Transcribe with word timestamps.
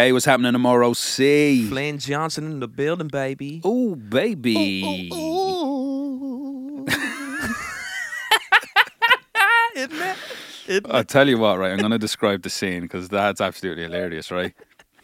Hey, 0.00 0.12
what's 0.12 0.24
happening 0.24 0.52
tomorrow? 0.52 0.94
C. 0.94 1.68
Blaine 1.68 1.98
Johnson 1.98 2.46
in 2.46 2.60
the 2.60 2.68
building, 2.68 3.08
baby. 3.08 3.60
Oh, 3.62 3.94
baby. 3.94 5.10
Isn't 9.76 10.00
it? 10.00 10.16
Isn't 10.66 10.86
I'll 10.90 11.04
tell 11.04 11.28
you 11.28 11.36
what, 11.36 11.58
right? 11.58 11.70
I'm 11.72 11.80
going 11.80 11.90
to 11.90 11.98
describe 11.98 12.40
the 12.40 12.48
scene 12.48 12.80
because 12.80 13.10
that's 13.10 13.42
absolutely 13.42 13.82
hilarious, 13.82 14.30
right? 14.30 14.54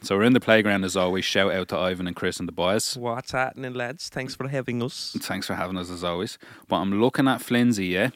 So 0.01 0.17
we're 0.17 0.25
in 0.25 0.33
the 0.33 0.41
playground 0.41 0.83
as 0.85 0.97
always. 0.97 1.27
Shout 1.27 1.53
out 1.53 1.69
to 1.69 1.77
Ivan 1.77 2.07
and 2.07 2.17
Chris 2.17 2.39
and 2.41 2.49
the 2.49 2.53
boys. 2.53 2.97
What's 2.97 3.33
happening, 3.33 3.75
lads? 3.75 4.09
Thanks 4.09 4.35
for 4.35 4.49
having 4.49 4.83
us. 4.83 5.15
Thanks 5.21 5.47
for 5.47 5.57
having 5.57 5.77
us 5.77 5.91
as 5.91 6.05
always. 6.05 6.39
But 6.69 6.77
I'm 6.77 7.03
looking 7.03 7.29
at 7.29 7.43
Flinzy, 7.43 7.87
yeah. 7.93 8.09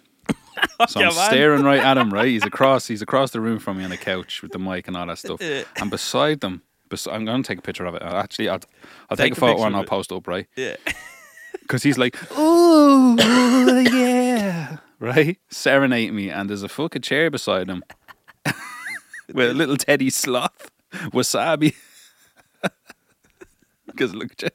So 0.88 1.02
I'm 1.02 1.12
staring 1.12 1.62
right 1.62 1.80
at 1.80 1.98
him, 1.98 2.10
right? 2.10 2.28
He's 2.28 2.44
across 2.44 2.86
he's 2.86 3.02
across 3.02 3.32
the 3.32 3.40
room 3.40 3.58
from 3.58 3.76
me 3.76 3.84
on 3.84 3.90
the 3.90 3.98
couch 3.98 4.40
with 4.40 4.52
the 4.52 4.58
mic 4.58 4.88
and 4.88 4.96
all 4.96 5.06
that 5.06 5.18
stuff. 5.18 5.42
And 5.76 5.90
beside 5.90 6.40
them, 6.40 6.62
I'm 7.10 7.24
going 7.24 7.42
to 7.42 7.46
take 7.46 7.58
a 7.58 7.62
picture 7.62 7.84
of 7.86 7.94
it. 7.94 8.02
Uh, 8.02 8.16
actually, 8.16 8.48
I'll, 8.48 8.60
I'll 9.08 9.16
take, 9.16 9.32
Take 9.34 9.38
a 9.38 9.40
photo 9.40 9.64
and 9.64 9.76
I'll 9.76 9.82
it. 9.82 9.88
post 9.88 10.12
it 10.12 10.16
up, 10.16 10.26
right? 10.26 10.46
Yeah. 10.56 10.76
Because 11.62 11.82
he's 11.84 11.98
like, 11.98 12.16
ooh, 12.38 13.16
yeah, 13.16 14.78
right? 14.98 15.38
Serenade 15.50 16.12
me, 16.12 16.28
and 16.28 16.48
there's 16.50 16.64
a 16.64 16.68
fucking 16.68 17.02
chair 17.02 17.30
beside 17.30 17.68
him 17.68 17.84
with 19.32 19.50
a 19.50 19.54
little 19.54 19.76
Teddy 19.76 20.10
sloth, 20.10 20.70
wasabi. 21.12 21.74
Because 23.86 24.14
look 24.14 24.32
at 24.32 24.42
you. 24.42 24.48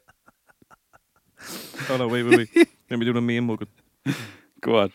Oh 1.90 1.98
no, 1.98 2.08
wait, 2.10 2.24
wait, 2.24 2.50
wait. 2.54 2.70
Let 2.90 3.00
me 3.00 3.06
do 3.06 3.14
the 3.14 3.22
meme 3.22 3.46
mug. 3.46 3.66
Go 4.62 4.78
on. 4.80 4.92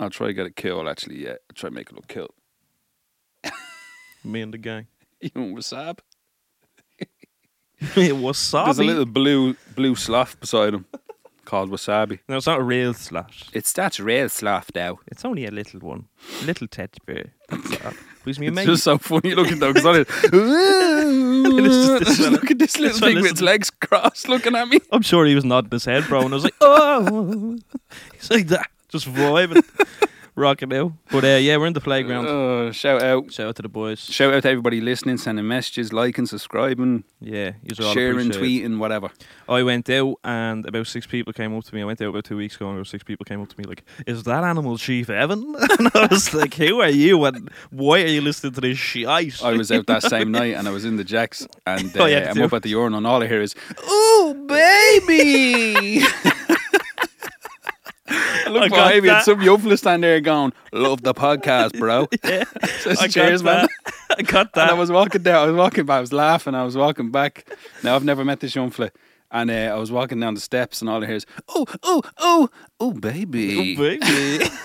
I'll 0.00 0.10
try 0.10 0.26
to 0.28 0.34
get 0.34 0.46
it 0.46 0.56
killed, 0.56 0.88
actually, 0.88 1.22
yeah. 1.24 1.30
I'll 1.32 1.54
try 1.54 1.70
to 1.70 1.74
make 1.74 1.88
it 1.90 1.94
look 1.96 2.08
killed. 2.08 2.32
Me 4.24 4.42
and 4.42 4.52
the 4.52 4.58
gang. 4.58 4.86
You 5.20 5.30
want 5.34 5.56
wasabi? 5.56 6.00
it 7.96 8.16
was 8.16 8.50
There's 8.50 8.78
a 8.78 8.84
little 8.84 9.06
blue 9.06 9.54
blue 9.74 9.94
sloth 9.94 10.38
beside 10.40 10.74
him 10.74 10.84
called 11.44 11.70
wasabi. 11.70 12.18
No, 12.28 12.36
it's 12.36 12.46
not 12.46 12.60
a 12.60 12.62
real 12.62 12.92
slash. 12.92 13.44
It's 13.52 13.72
that's 13.72 13.98
real 13.98 14.28
sloth 14.28 14.70
now. 14.74 14.98
It's 15.06 15.24
only 15.24 15.46
a 15.46 15.50
little 15.50 15.80
one. 15.80 16.06
Little 16.44 16.66
teddy 16.66 16.98
bear. 17.06 17.32
That's 17.48 17.84
all. 17.84 17.92
Who's 18.24 18.38
me 18.38 18.48
It's 18.48 18.64
just 18.64 18.84
so 18.84 18.98
funny 18.98 19.34
looking 19.34 19.58
though, 19.58 19.72
because 19.72 19.86
I 19.86 20.04
just- 22.04 22.20
look 22.30 22.50
at 22.50 22.58
this 22.58 22.78
little 22.78 22.98
thing 22.98 23.16
with 23.16 23.30
its 23.30 23.40
legs 23.40 23.70
crossed 23.70 24.28
looking 24.28 24.54
at 24.56 24.68
me. 24.68 24.80
I'm 24.92 25.02
sure 25.02 25.24
he 25.24 25.34
was 25.34 25.44
nodding 25.44 25.70
his 25.70 25.84
head, 25.86 26.04
bro, 26.08 26.22
and 26.22 26.32
I 26.32 26.36
was 26.36 26.44
like, 26.44 26.54
oh. 26.60 27.58
He's 28.14 28.30
like 28.30 28.48
that, 28.48 28.70
just 28.88 29.06
vibing, 29.06 29.62
rocking 30.38 30.72
out. 30.72 30.92
But 31.10 31.24
uh, 31.24 31.38
yeah, 31.40 31.56
we're 31.56 31.66
in 31.66 31.72
the 31.72 31.80
playground. 31.80 32.26
Uh, 32.26 32.72
shout 32.82 33.02
out. 33.02 33.32
Shout 33.32 33.48
out 33.48 33.56
to 33.56 33.62
the 33.62 33.68
boys. 33.68 33.98
Shout 34.00 34.32
out 34.32 34.42
to 34.44 34.48
everybody 34.48 34.80
listening, 34.80 35.18
sending 35.18 35.46
messages, 35.46 35.92
liking, 35.92 36.26
subscribing, 36.26 37.04
Yeah, 37.20 37.52
you're 37.62 37.86
all 37.86 37.92
sharing, 37.94 38.30
tweeting, 38.30 38.78
whatever. 38.78 39.10
I 39.48 39.62
went 39.62 39.90
out 39.90 40.16
and 40.24 40.66
about 40.66 40.86
six 40.86 41.06
people 41.06 41.32
came 41.32 41.56
up 41.56 41.64
to 41.64 41.74
me. 41.74 41.82
I 41.82 41.84
went 41.84 42.00
out 42.00 42.08
about 42.08 42.24
two 42.24 42.36
weeks 42.36 42.56
ago 42.56 42.68
and 42.68 42.76
about 42.78 42.86
six 42.86 43.02
people 43.04 43.24
came 43.24 43.42
up 43.42 43.48
to 43.48 43.58
me 43.58 43.64
like, 43.64 43.84
"Is 44.06 44.22
that 44.24 44.44
animal 44.44 44.78
Chief 44.78 45.10
Evan?" 45.10 45.54
and 45.78 45.90
I 45.94 46.08
was 46.10 46.32
like, 46.32 46.54
"Who 46.54 46.80
are 46.80 46.88
you? 46.88 47.24
And 47.24 47.50
why 47.70 48.02
are 48.02 48.06
you 48.06 48.20
listening 48.20 48.52
to 48.54 48.60
this 48.60 48.78
shit?" 48.78 49.06
I 49.06 49.52
was 49.52 49.72
out 49.72 49.86
that 49.86 50.02
same 50.02 50.30
night 50.30 50.54
and 50.54 50.68
I 50.68 50.70
was 50.70 50.84
in 50.84 50.96
the 50.96 51.04
jacks 51.04 51.46
and 51.66 51.96
uh, 51.96 52.02
Oh, 52.04 52.06
yeah, 52.06 52.30
I'm 52.30 52.40
up 52.42 52.52
at 52.52 52.62
the 52.62 52.70
urinal 52.70 52.98
and 52.98 53.06
all 53.06 53.22
I 53.22 53.26
hear 53.26 53.42
is, 53.42 53.54
"Ooh, 53.90 54.34
baby!" 54.46 56.02
I 58.48 58.50
look 58.50 58.62
I 58.64 58.68
behind 58.68 59.02
me 59.02 59.08
and 59.10 59.22
some 59.22 59.42
young 59.42 59.58
fella 59.58 59.76
standing 59.76 60.08
there 60.08 60.20
going, 60.20 60.52
"Love 60.72 61.02
the 61.02 61.12
podcast, 61.12 61.78
bro." 61.78 62.08
yeah, 62.24 62.44
Says, 62.80 62.98
I 62.98 63.08
Cheers, 63.08 63.42
man. 63.42 63.68
I 64.16 64.22
got 64.22 64.54
that. 64.54 64.62
And 64.62 64.70
I 64.70 64.74
was 64.74 64.90
walking 64.90 65.22
down. 65.22 65.42
I 65.42 65.46
was 65.46 65.56
walking 65.56 65.84
back. 65.84 65.98
I 65.98 66.00
was 66.00 66.12
laughing. 66.12 66.54
I 66.54 66.64
was 66.64 66.76
walking 66.76 67.10
back. 67.10 67.46
Now 67.82 67.94
I've 67.94 68.04
never 68.04 68.24
met 68.24 68.40
this 68.40 68.54
young 68.54 68.70
fella. 68.70 68.90
And 69.30 69.50
uh, 69.50 69.74
I 69.74 69.74
was 69.74 69.92
walking 69.92 70.18
down 70.20 70.32
the 70.32 70.40
steps, 70.40 70.80
and 70.80 70.88
all 70.88 71.02
I 71.02 71.06
hear 71.06 71.16
is, 71.16 71.26
"Oh, 71.48 71.66
oh, 71.82 72.02
oh, 72.16 72.48
oh, 72.80 72.92
baby!" 72.92 73.76
Oh, 73.76 73.82
baby. 73.82 74.46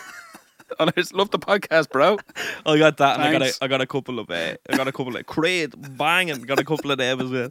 And 0.79 0.89
I 0.89 0.93
just 0.93 1.13
love 1.13 1.29
the 1.29 1.37
podcast, 1.37 1.91
bro. 1.91 2.17
I 2.65 2.79
got 2.79 2.97
that, 2.97 3.19
and 3.19 3.23
I 3.23 3.31
got 3.31 3.41
Thanks. 3.41 3.59
a, 3.61 3.65
I 3.65 3.67
got 3.67 3.81
a 3.81 3.85
couple 3.85 4.17
of, 4.17 4.31
uh, 4.31 4.55
I 4.67 4.75
got 4.75 4.87
a 4.87 4.91
couple 4.91 5.15
of 5.15 5.23
crate 5.27 5.75
banging, 5.97 6.41
got 6.41 6.57
a 6.57 6.63
couple 6.63 6.89
of 6.89 6.97
them 6.97 7.21
as 7.21 7.29
well. 7.29 7.49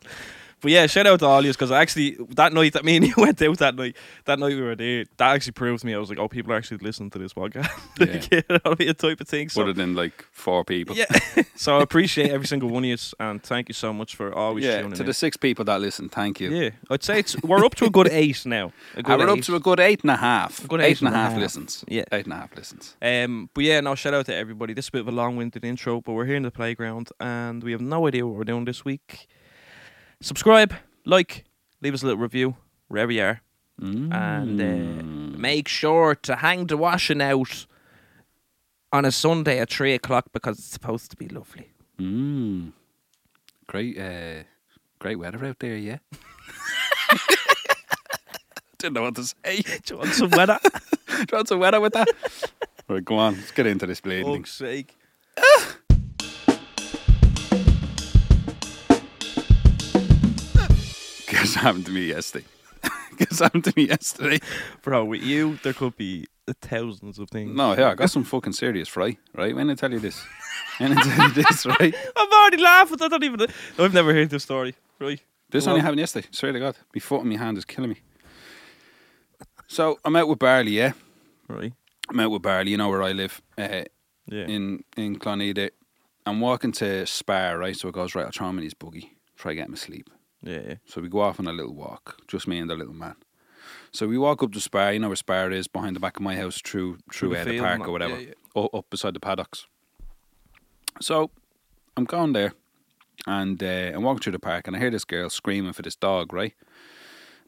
But 0.63 0.71
yeah, 0.71 0.87
shout 0.87 1.07
out 1.09 1.19
to 1.21 1.27
all 1.27 1.45
you 1.45 1.51
because 1.53 1.73
actually 1.73 2.17
that 2.31 2.53
night 2.53 2.73
that 2.75 2.85
me 2.85 2.97
and 2.97 3.07
you 3.07 3.15
went 3.19 3.43
out 3.43 3.59
that 3.59 3.75
night, 3.75 3.97
that 4.27 4.39
night 4.39 4.55
we 4.55 4.63
were 4.63 4.77
there, 4.77 5.05
that 5.17 5.35
actually 5.35 5.53
proved 5.53 5.81
to 5.81 5.87
me 5.87 5.95
I 5.95 5.99
was 5.99 6.09
like, 6.09 6.19
oh, 6.19 6.29
people 6.29 6.53
are 6.53 6.57
actually 6.57 6.79
listening 6.79 7.11
to 7.11 7.19
this 7.19 7.35
podcast. 7.35 7.69
like, 7.99 8.31
yeah. 8.33 8.75
be 8.79 8.87
a 8.89 8.95
type 8.95 9.21
of 9.21 9.29
thing. 9.29 9.49
So 9.49 9.73
than 9.73 9.95
like 9.95 10.25
four 10.33 10.65
people. 10.65 10.97
yeah, 10.97 11.07
so 11.57 11.79
I 11.79 11.83
appreciate 11.83 12.31
every 12.31 12.47
single 12.47 12.69
one 12.69 12.85
of 12.85 12.89
you, 12.91 12.97
and 13.19 13.43
thank 13.43 13.69
you 13.69 13.75
so 13.75 13.93
much 13.93 14.15
for 14.17 14.33
always 14.33 14.65
Yeah, 14.65 14.83
tuning 14.83 14.95
to 14.95 15.03
in. 15.03 15.07
the 15.07 15.15
six 15.15 15.37
people 15.37 15.65
that 15.65 15.81
listen, 15.81 16.09
thank 16.09 16.41
you. 16.41 16.51
yeah, 16.51 16.71
I'd 16.91 17.03
say 17.03 17.19
it's 17.19 17.41
we're 17.43 17.65
up 17.65 17.75
to 17.77 17.85
a 17.87 17.91
good 17.91 18.09
eight 18.09 18.47
now. 18.47 18.73
A 18.97 19.03
good 19.03 19.19
we're 19.19 19.29
up 19.31 19.41
to 19.41 19.57
a 19.57 19.61
good 19.61 19.81
eight 19.81 20.03
and 20.03 20.11
a 20.11 20.17
half. 20.17 20.65
A 20.65 20.69
good 20.69 20.81
eight 20.81 21.01
and 21.01 21.09
a 21.09 21.13
half 21.13 21.37
listens. 21.37 21.85
Yeah. 21.89 22.05
Eight 22.13 22.25
and 22.25 22.33
a 22.35 22.37
half 22.37 22.57
listens. 22.57 22.97
Um, 23.03 23.51
but 23.53 23.65
yeah, 23.65 23.81
now 23.81 23.95
shout 23.97 24.15
out 24.15 24.27
to 24.27 24.35
everybody. 24.35 24.75
This 24.75 24.85
is 24.85 24.89
a 24.91 24.93
bit 24.93 25.01
of 25.01 25.09
a 25.09 25.13
long-winded 25.13 25.65
intro, 25.65 26.01
but 26.01 26.13
we're 26.13 26.27
here 26.27 26.37
in 26.37 26.45
the 26.45 26.51
playground, 26.51 27.11
and 27.19 27.65
we 27.65 27.73
have 27.73 27.81
no 27.81 28.07
idea 28.07 28.27
what 28.27 28.37
we're 28.37 28.45
doing 28.45 28.65
this 28.65 28.85
week. 28.85 29.27
Subscribe, 30.23 30.73
like, 31.05 31.45
leave 31.81 31.95
us 31.95 32.03
a 32.03 32.07
little 32.07 32.23
review 32.23 32.55
wherever 32.87 33.11
you 33.11 33.23
are, 33.23 33.41
and 33.81 34.61
uh, 34.61 35.37
make 35.37 35.67
sure 35.67 36.15
to 36.15 36.37
hang 36.37 36.67
the 36.69 36.77
washing 36.77 37.21
out 37.21 37.67
on 38.93 39.05
a 39.05 39.11
Sunday 39.11 39.59
at 39.59 39.69
three 39.69 39.95
o'clock 39.95 40.27
because 40.33 40.59
it's 40.59 40.69
supposed 40.69 41.11
to 41.11 41.17
be 41.17 41.27
lovely. 41.27 41.73
Mm. 41.99 42.73
Great, 43.67 43.99
uh, 43.99 44.45
great 45.01 45.17
weather 45.17 45.45
out 45.45 45.59
there, 45.59 45.77
yeah. 45.77 45.99
Didn't 48.79 48.95
know 48.95 49.03
what 49.03 49.17
to 49.17 49.25
say. 49.25 49.63
Do 49.63 49.95
you 49.95 49.97
want 49.99 50.11
some 50.11 50.31
weather? 50.31 50.61
Do 51.09 51.17
you 51.19 51.27
want 51.33 51.49
some 51.49 51.59
weather 51.59 51.81
with 51.81 51.95
that? 51.95 52.07
right, 52.89 53.05
go 53.05 53.17
on. 53.17 53.35
Let's 53.35 53.51
get 53.51 53.67
into 53.67 53.87
this 53.87 54.01
bleeding 54.01 54.27
thing. 54.27 54.37
Fuck's 54.43 54.53
sake. 54.53 54.97
What 61.57 61.63
happened 61.65 61.87
to 61.87 61.93
me 61.93 62.07
yesterday. 62.07 62.45
What 63.19 63.39
happened 63.39 63.65
to 63.65 63.73
me 63.77 63.85
yesterday. 63.89 64.39
Bro, 64.83 65.05
with 65.05 65.23
you, 65.23 65.59
there 65.63 65.73
could 65.75 65.97
be 65.97 66.27
thousands 66.61 67.19
of 67.19 67.29
things. 67.31 67.55
No, 67.55 67.77
yeah, 67.77 67.91
I 67.91 67.95
got 67.95 68.11
some 68.11 68.25
fucking 68.25 68.55
serious 68.55 68.89
fry, 68.89 69.17
right? 69.35 69.55
When 69.55 69.71
I 69.71 69.75
tell 69.75 69.93
you 69.93 69.99
this. 70.01 70.25
When 70.79 70.97
I 70.97 71.03
tell 71.03 71.29
you 71.29 71.35
this, 71.43 71.67
right? 71.67 71.95
I'm 72.17 72.33
already 72.33 72.57
laughing. 72.57 72.99
I 73.01 73.09
don't 73.09 73.23
even. 73.25 73.47
I've 73.79 73.93
never 73.95 74.13
heard 74.15 74.31
this 74.31 74.43
story. 74.45 74.75
Right. 74.99 75.21
This 75.51 75.67
only 75.67 75.81
happened 75.83 76.01
yesterday. 76.01 76.27
Swear 76.31 76.53
to 76.53 76.59
God. 76.59 76.77
My 76.95 77.01
foot 77.01 77.23
in 77.23 77.29
my 77.29 77.37
hand 77.37 77.59
is 77.59 77.65
killing 77.67 77.91
me. 77.91 78.01
So 79.69 79.99
I'm 80.05 80.17
out 80.17 80.29
with 80.29 80.39
Barley, 80.39 80.73
yeah? 80.73 80.93
Right. 81.49 81.73
I'm 82.09 82.19
out 82.21 82.31
with 82.31 82.43
Barley, 82.43 82.71
you 82.73 82.77
know 82.77 82.89
where 82.89 83.03
I 83.03 83.13
live, 83.13 83.41
uh, 83.59 83.85
Yeah. 84.27 84.47
in, 84.47 84.85
in 84.97 85.19
Cloneda. 85.19 85.71
I'm 86.27 86.41
walking 86.41 86.73
to 86.73 87.07
Spar, 87.07 87.59
right? 87.59 87.77
So 87.77 87.89
it 87.89 87.95
goes, 87.95 88.15
right, 88.15 88.25
I'll 88.27 88.33
throw 88.33 88.49
him 88.49 88.59
in 88.59 88.65
his 88.65 88.75
buggy, 88.75 89.17
try 89.37 89.53
to 89.53 89.57
get 89.57 89.69
him 89.69 89.75
asleep. 89.75 90.09
Yeah. 90.43 90.61
Yeah. 90.67 90.75
So 90.87 91.01
we 91.01 91.09
go 91.09 91.21
off 91.21 91.41
on 91.41 91.47
a 91.47 91.53
little 91.53 91.75
walk, 91.75 92.21
just 92.29 92.47
me 92.47 92.59
and 92.59 92.69
the 92.69 92.75
little 92.75 92.95
man. 92.95 93.17
So 93.93 94.07
we 94.07 94.19
walk 94.19 94.43
up 94.43 94.53
to 94.53 94.61
Spar, 94.61 94.93
you 94.93 94.99
know 94.99 95.09
where 95.09 95.17
Spar 95.17 95.51
is, 95.51 95.69
behind 95.69 95.97
the 95.97 96.01
back 96.01 96.17
of 96.17 96.23
my 96.23 96.37
house, 96.37 96.61
through 96.61 96.99
through, 97.13 97.31
the 97.31 97.41
uh, 97.41 97.45
the 97.45 97.61
park 97.61 97.87
or 97.87 97.93
whatever, 97.93 98.19
yeah, 98.19 98.33
yeah. 98.57 98.63
up 98.73 98.87
beside 98.91 99.15
the 99.15 99.21
paddocks. 99.21 99.67
So 101.01 101.31
I'm 101.97 102.05
going 102.05 102.33
there, 102.33 102.55
and 103.27 103.63
uh, 103.63 103.93
I'm 103.95 104.03
walking 104.03 104.23
through 104.23 104.33
the 104.33 104.39
park, 104.39 104.67
and 104.67 104.77
I 104.77 104.79
hear 104.79 104.91
this 104.91 105.05
girl 105.05 105.31
screaming 105.31 105.73
for 105.73 105.83
this 105.83 105.97
dog, 105.97 106.33
right? 106.33 106.55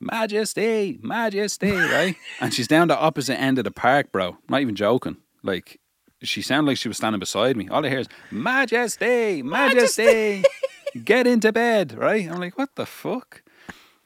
Majesty, 0.01 0.99
Majesty, 1.03 1.71
right? 1.73 2.17
and 2.41 2.53
she's 2.53 2.69
down 2.69 2.89
the 2.89 2.99
opposite 2.99 3.41
end 3.41 3.59
of 3.59 3.65
the 3.65 3.71
park, 3.71 4.13
bro. 4.13 4.31
I'm 4.31 4.39
not 4.49 4.61
even 4.61 4.75
joking. 4.75 5.17
Like 5.43 5.81
she 6.23 6.43
sounded 6.43 6.69
like 6.71 6.77
she 6.77 6.89
was 6.89 6.97
standing 6.97 7.21
beside 7.21 7.57
me. 7.57 7.69
All 7.69 7.85
I 7.85 7.89
hear 7.89 8.01
is 8.01 8.09
Majesty, 8.31 9.43
Majesty, 9.43 10.45
get 11.05 11.27
into 11.27 11.53
bed, 11.53 11.93
right? 11.97 12.31
I'm 12.31 12.39
like, 12.41 12.57
what 12.59 12.75
the 12.77 12.87
fuck? 12.87 13.43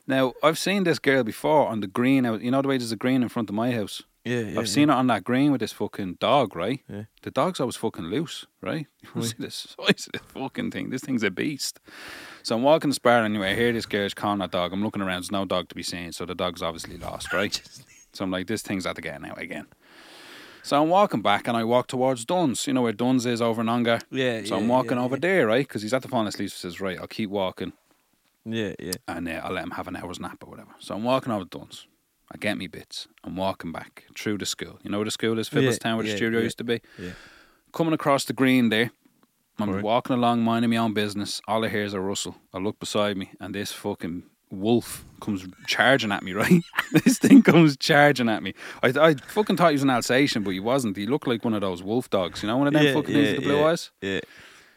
Now 0.06 0.32
I've 0.43 0.58
seen 0.58 0.85
this 0.85 0.99
girl 0.99 1.23
before 1.23 1.69
on 1.69 1.81
the 1.81 1.87
green. 1.87 2.25
out- 2.26 2.40
You 2.43 2.50
know 2.50 2.62
the 2.62 2.69
way 2.69 2.79
there's 2.79 2.93
a 2.93 2.96
green 2.96 3.23
in 3.23 3.29
front 3.29 3.49
of 3.50 3.55
my 3.55 3.73
house. 3.73 4.02
Yeah. 4.25 4.40
yeah 4.40 4.61
I've 4.61 4.69
seen 4.69 4.90
it 4.90 4.94
on 4.94 5.06
that 5.08 5.25
green 5.25 5.52
with 5.52 5.61
this 5.61 5.73
fucking 5.73 6.14
dog, 6.20 6.55
right? 6.56 6.81
Yeah. 6.88 7.05
The 7.23 7.31
dog's 7.31 7.61
always 7.61 7.76
fucking 7.76 8.06
loose, 8.06 8.46
right? 8.62 8.87
You 9.14 9.23
see 9.23 9.35
the 9.38 9.50
size 9.50 10.06
of 10.06 10.12
this 10.12 10.23
fucking 10.29 10.70
thing. 10.70 10.90
This 10.90 11.02
thing's 11.02 11.23
a 11.23 11.31
beast. 11.31 11.81
So 12.43 12.56
I'm 12.56 12.62
walking 12.62 12.91
the 12.91 12.94
spar 12.94 13.23
anyway. 13.25 13.52
I 13.52 13.55
hear 13.55 13.73
this 13.73 13.87
girl's 13.87 14.14
calling 14.14 14.38
that 14.41 14.50
dog. 14.50 14.73
I'm 14.73 14.82
looking 14.82 15.02
around. 15.02 15.20
There's 15.23 15.31
no 15.32 15.44
dog 15.44 15.69
to 15.70 15.75
be 15.75 15.82
seen. 15.82 16.12
So 16.12 16.25
the 16.26 16.34
dog's 16.34 16.62
obviously 16.62 16.96
lost, 16.99 17.32
right? 17.41 17.61
so 18.12 18.25
I'm 18.25 18.31
like, 18.31 18.46
this 18.46 18.62
thing's 18.62 18.87
at 18.87 18.96
the 18.96 19.02
get 19.02 19.20
now 19.20 19.34
again. 19.37 19.67
So 20.69 20.82
I'm 20.82 20.91
walking 20.91 21.23
back 21.23 21.49
and 21.49 21.56
I 21.56 21.65
walk 21.65 21.87
towards 21.87 22.26
Dunnes. 22.26 22.67
You 22.67 22.75
know 22.75 22.82
where 22.82 22.93
Dunnes 22.93 23.25
is 23.25 23.41
over 23.41 23.62
in 23.62 23.70
Ongar? 23.70 24.00
Yeah. 24.11 24.43
So 24.44 24.55
yeah, 24.55 24.61
I'm 24.61 24.69
walking 24.69 24.99
yeah, 24.99 25.03
over 25.05 25.17
there, 25.17 25.47
right? 25.47 25.67
Because 25.67 25.81
he's 25.81 25.94
at 25.94 26.03
the 26.03 26.09
falling 26.09 26.26
asleep. 26.26 26.50
So 26.50 26.69
says, 26.69 26.79
right, 26.79 26.99
I'll 27.00 27.06
keep 27.06 27.31
walking 27.31 27.73
Yeah. 28.44 28.75
Yeah. 28.79 28.93
and 29.09 29.26
uh, 29.31 29.41
I'll 29.43 29.53
let 29.55 29.65
him 29.65 29.70
have 29.70 29.88
an 29.88 29.97
hour's 29.97 30.20
nap 30.20 30.44
or 30.44 30.50
whatever. 30.50 30.73
So 30.79 30.94
I'm 30.94 31.05
walking 31.05 31.32
over 31.32 31.44
to 31.44 31.59
Dunnes. 31.59 31.87
I 32.31 32.37
get 32.37 32.59
me 32.59 32.67
bits. 32.67 33.09
I'm 33.25 33.35
walking 33.35 33.73
back 33.73 34.05
through 34.15 34.37
the 34.37 34.44
school. 34.44 34.79
You 34.82 34.91
know 34.91 34.99
where 34.99 35.06
the 35.06 35.11
school 35.11 35.38
is, 35.38 35.50
Yeah, 35.50 35.61
Fiddlestown, 35.61 35.94
where 35.97 36.03
the 36.03 36.11
yeah, 36.11 36.17
studio 36.17 36.38
yeah. 36.41 36.44
used 36.44 36.59
to 36.59 36.65
be. 36.65 36.82
Yeah. 36.99 37.12
Coming 37.73 37.94
across 37.94 38.26
the 38.26 38.35
green 38.35 38.69
there, 38.69 38.91
I'm 39.59 39.70
Right. 39.70 39.82
walking 39.82 40.17
along, 40.17 40.43
minding 40.43 40.70
my 40.70 40.76
own 40.76 40.93
business. 40.93 41.41
All 41.49 41.65
I 41.65 41.69
hear 41.69 41.85
is 41.85 41.94
a 41.94 42.00
rustle. 42.00 42.37
I 42.53 42.59
look 42.59 42.79
beside 42.79 43.17
me, 43.17 43.31
and 43.41 43.55
this 43.55 43.73
fucking 43.73 44.25
wolf 44.50 45.04
comes 45.20 45.46
charging 45.66 46.12
at 46.12 46.22
me. 46.22 46.32
Right, 46.38 46.62
this 47.04 47.18
thing 47.18 47.42
comes 47.42 47.76
charging 47.76 48.28
at 48.28 48.42
me. 48.42 48.54
I, 48.82 48.88
I 48.88 49.14
fucking 49.14 49.56
thought 49.56 49.68
he 49.68 49.74
was 49.74 49.82
an 49.82 49.90
Alsatian, 49.90 50.42
but 50.42 50.50
he 50.50 50.60
wasn't. 50.60 50.96
He 50.96 51.06
looked 51.06 51.26
like 51.26 51.44
one 51.44 51.54
of 51.54 51.60
those 51.60 51.82
wolf 51.82 52.08
dogs. 52.10 52.42
You 52.42 52.48
know, 52.48 52.56
one 52.58 52.66
of 52.68 52.72
them 52.72 52.82
Yeah, 52.84 52.94
fucking 52.94 53.14
things 53.14 53.28
with 53.28 53.36
the 53.36 53.42
blue 53.42 53.58
yeah. 53.58 53.66
eyes. 53.66 53.90
Yeah. 54.00 54.20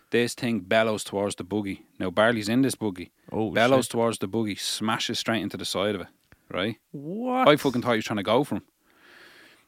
This 0.09 0.33
thing 0.33 0.59
bellows 0.61 1.03
towards 1.05 1.35
the 1.35 1.43
buggy. 1.43 1.85
Now 1.99 2.09
Barley's 2.09 2.49
in 2.49 2.63
this 2.63 2.75
buggy. 2.75 3.11
Oh, 3.31 3.51
bellows 3.51 3.85
shit. 3.85 3.91
towards 3.91 4.17
the 4.17 4.27
buggy, 4.27 4.55
smashes 4.55 5.19
straight 5.19 5.41
into 5.41 5.55
the 5.57 5.63
side 5.65 5.95
of 5.95 6.01
it. 6.01 6.07
Right. 6.49 6.77
What? 6.91 7.47
I 7.47 7.55
fucking 7.55 7.81
thought 7.81 7.91
he 7.91 7.97
was 7.97 8.05
trying 8.05 8.17
to 8.17 8.23
go 8.23 8.43
for 8.43 8.55
him. 8.55 8.63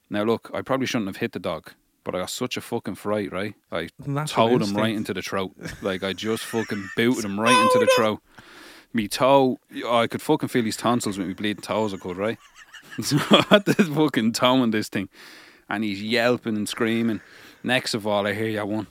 Now 0.10 0.24
look, 0.24 0.52
I 0.54 0.62
probably 0.62 0.86
shouldn't 0.86 1.08
have 1.08 1.18
hit 1.18 1.32
the 1.32 1.40
dog, 1.40 1.72
but 2.04 2.14
I 2.14 2.20
got 2.20 2.30
such 2.30 2.58
a 2.58 2.62
fucking 2.62 2.96
fright, 2.96 3.32
right? 3.32 3.56
I 3.72 3.88
towed 4.26 4.62
him 4.62 4.76
right 4.76 4.94
into 4.94 5.14
the 5.14 5.22
throat. 5.22 5.54
Like 5.82 6.04
I 6.04 6.12
just 6.14 6.44
fucking 6.44 6.90
booted 6.98 7.24
him 7.26 7.40
right 7.40 7.58
into 7.74 7.80
the 7.80 7.92
throat. 7.96 8.20
Me 8.94 9.08
toe, 9.08 9.58
I 9.88 10.08
could 10.08 10.22
fucking 10.22 10.50
feel 10.50 10.64
his 10.64 10.78
tonsils 10.78 11.18
with 11.18 11.28
me 11.28 11.34
bleeding 11.34 11.62
toes. 11.64 11.94
I 11.94 11.98
could, 11.98 12.18
right? 12.18 12.38
So 13.02 13.18
I 13.32 13.44
had 13.50 13.66
this 13.66 13.88
fucking 13.88 14.34
towing 14.34 14.70
this 14.70 14.88
thing, 14.88 15.10
and 15.68 15.84
he's 15.84 16.00
yelping 16.04 16.56
and 16.56 16.70
screaming. 16.70 17.22
Next 17.64 17.96
of 17.96 18.06
all, 18.06 18.28
I 18.28 18.34
hear 18.34 18.50
ya 18.50 18.66
one. 18.66 18.86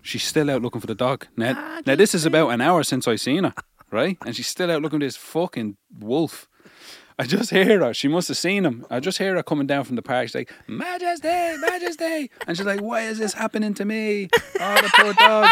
She's 0.00 0.22
still 0.22 0.50
out 0.50 0.62
looking 0.62 0.80
for 0.80 0.86
the 0.86 0.94
dog. 0.94 1.26
Now, 1.36 1.52
ah, 1.54 1.82
now 1.84 1.94
this 1.94 2.14
is 2.14 2.24
about 2.24 2.48
an 2.50 2.62
hour 2.62 2.82
since 2.84 3.06
I 3.06 3.16
seen 3.16 3.44
her, 3.44 3.52
right? 3.90 4.16
And 4.24 4.34
she's 4.34 4.46
still 4.46 4.70
out 4.70 4.80
looking 4.80 4.98
for 4.98 5.04
this 5.04 5.16
fucking 5.16 5.76
wolf. 5.98 6.48
I 7.18 7.24
just 7.24 7.50
hear 7.50 7.80
her. 7.80 7.92
She 7.92 8.08
must 8.08 8.28
have 8.28 8.36
seen 8.38 8.64
him. 8.64 8.86
I 8.90 8.98
just 8.98 9.18
hear 9.18 9.34
her 9.36 9.42
coming 9.42 9.66
down 9.66 9.84
from 9.84 9.96
the 9.96 10.02
park. 10.02 10.28
She's 10.28 10.34
like, 10.34 10.52
Majesty, 10.66 11.28
Majesty. 11.58 12.30
And 12.46 12.56
she's 12.56 12.66
like, 12.66 12.80
why 12.80 13.02
is 13.02 13.18
this 13.18 13.34
happening 13.34 13.74
to 13.74 13.84
me? 13.84 14.28
Oh, 14.58 14.74
the 14.80 14.90
poor 14.96 15.12
dog. 15.12 15.50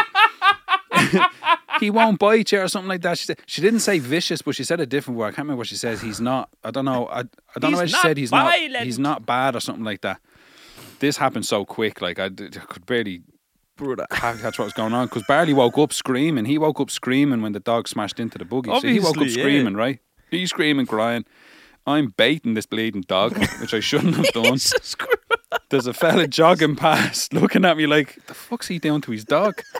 he 1.80 1.90
won't 1.90 2.18
bite 2.18 2.52
you 2.52 2.60
or 2.60 2.68
something 2.68 2.88
like 2.88 3.02
that. 3.02 3.18
She 3.18 3.26
said 3.26 3.40
she 3.46 3.60
didn't 3.60 3.80
say 3.80 3.98
vicious, 3.98 4.42
but 4.42 4.54
she 4.54 4.64
said 4.64 4.80
a 4.80 4.86
different 4.86 5.18
word. 5.18 5.26
I 5.26 5.30
can't 5.30 5.38
remember 5.38 5.58
what 5.58 5.66
she 5.68 5.76
says. 5.76 6.00
He's 6.02 6.20
not. 6.20 6.48
I 6.64 6.70
don't 6.70 6.84
know. 6.84 7.06
I, 7.08 7.20
I 7.20 7.24
don't 7.58 7.72
know 7.72 7.80
He's 7.80 7.92
what 7.92 8.00
she 8.02 8.08
said. 8.08 8.16
He's 8.16 8.30
violent. 8.30 8.72
not. 8.72 8.82
He's 8.84 8.98
not 8.98 9.26
bad 9.26 9.56
or 9.56 9.60
something 9.60 9.84
like 9.84 10.00
that. 10.02 10.20
This 11.00 11.16
happened 11.16 11.46
so 11.46 11.64
quick. 11.64 12.00
Like 12.00 12.18
I 12.18 12.28
could 12.28 12.86
barely 12.86 13.22
Brother. 13.76 14.06
ca- 14.10 14.36
catch 14.36 14.58
what 14.58 14.66
was 14.66 14.72
going 14.74 14.92
on 14.92 15.06
because 15.06 15.24
Barley 15.26 15.52
woke 15.54 15.78
up 15.78 15.92
screaming. 15.92 16.44
He 16.44 16.58
woke 16.58 16.78
up 16.80 16.90
screaming 16.90 17.42
when 17.42 17.52
the 17.52 17.60
dog 17.60 17.88
smashed 17.88 18.20
into 18.20 18.38
the 18.38 18.44
buggy. 18.44 18.70
so 18.80 18.86
he 18.86 19.00
woke 19.00 19.10
up 19.10 19.16
Obviously, 19.16 19.40
yeah. 19.40 19.46
screaming, 19.48 19.74
right? 19.74 19.98
He's 20.30 20.50
screaming, 20.50 20.86
crying. 20.86 21.24
I'm 21.86 22.08
baiting 22.16 22.54
this 22.54 22.66
bleeding 22.66 23.02
dog, 23.02 23.36
which 23.60 23.74
I 23.74 23.80
shouldn't 23.80 24.14
have 24.16 24.32
done. 24.32 24.52
Jesus 24.52 24.94
There's 25.68 25.86
a 25.88 25.92
fella 25.92 26.28
jogging 26.28 26.76
past, 26.76 27.32
looking 27.34 27.64
at 27.64 27.76
me 27.76 27.86
like, 27.86 28.24
the 28.26 28.34
fuck's 28.34 28.68
he 28.68 28.78
doing 28.78 29.00
to 29.00 29.10
his 29.10 29.24
dog? 29.24 29.60